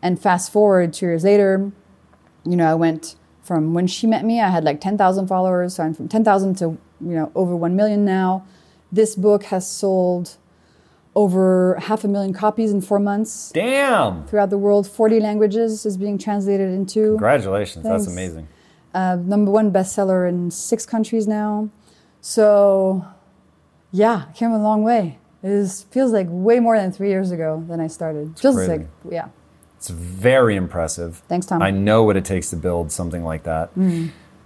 [0.02, 1.70] And fast forward two years later,
[2.44, 3.14] you know, I went
[3.44, 5.76] from when she met me, I had like 10,000 followers.
[5.76, 8.44] So I'm from 10,000 to, you know, over 1 million now.
[8.90, 10.36] This book has sold
[11.16, 14.26] over half a million copies in four months Damn.
[14.26, 14.86] throughout the world.
[14.88, 17.84] 40 languages is being translated into Congratulations.
[17.84, 18.48] That's amazing.
[18.94, 21.70] uh, number one bestseller in six countries now.
[22.20, 23.04] So,
[23.92, 25.18] yeah, came a long way.
[25.42, 28.36] It is, feels like way more than three years ago than I started.
[28.36, 28.72] Just crazy.
[28.72, 29.28] like, yeah.
[29.76, 31.22] It's very impressive.
[31.28, 31.60] Thanks, Tom.
[31.60, 33.70] I know what it takes to build something like that.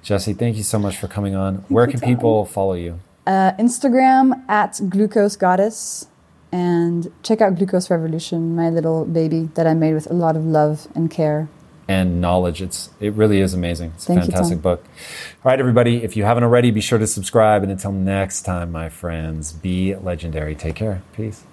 [0.03, 1.65] Jessie, thank you so much for coming on.
[1.69, 2.09] Where can Tom.
[2.09, 2.99] people follow you?
[3.25, 6.09] Uh, Instagram at glucose goddess
[6.53, 10.45] and check out Glucose Revolution, my little baby that I made with a lot of
[10.45, 11.49] love and care.
[11.91, 12.61] and knowledge.
[12.61, 13.93] It's it really is amazing.
[13.97, 14.63] It's a Thank fantastic Tom.
[14.63, 14.85] book.
[15.43, 17.63] All right, everybody, if you haven't already, be sure to subscribe.
[17.63, 20.55] And until next time, my friends, be legendary.
[20.55, 21.01] Take care.
[21.15, 21.45] Peace.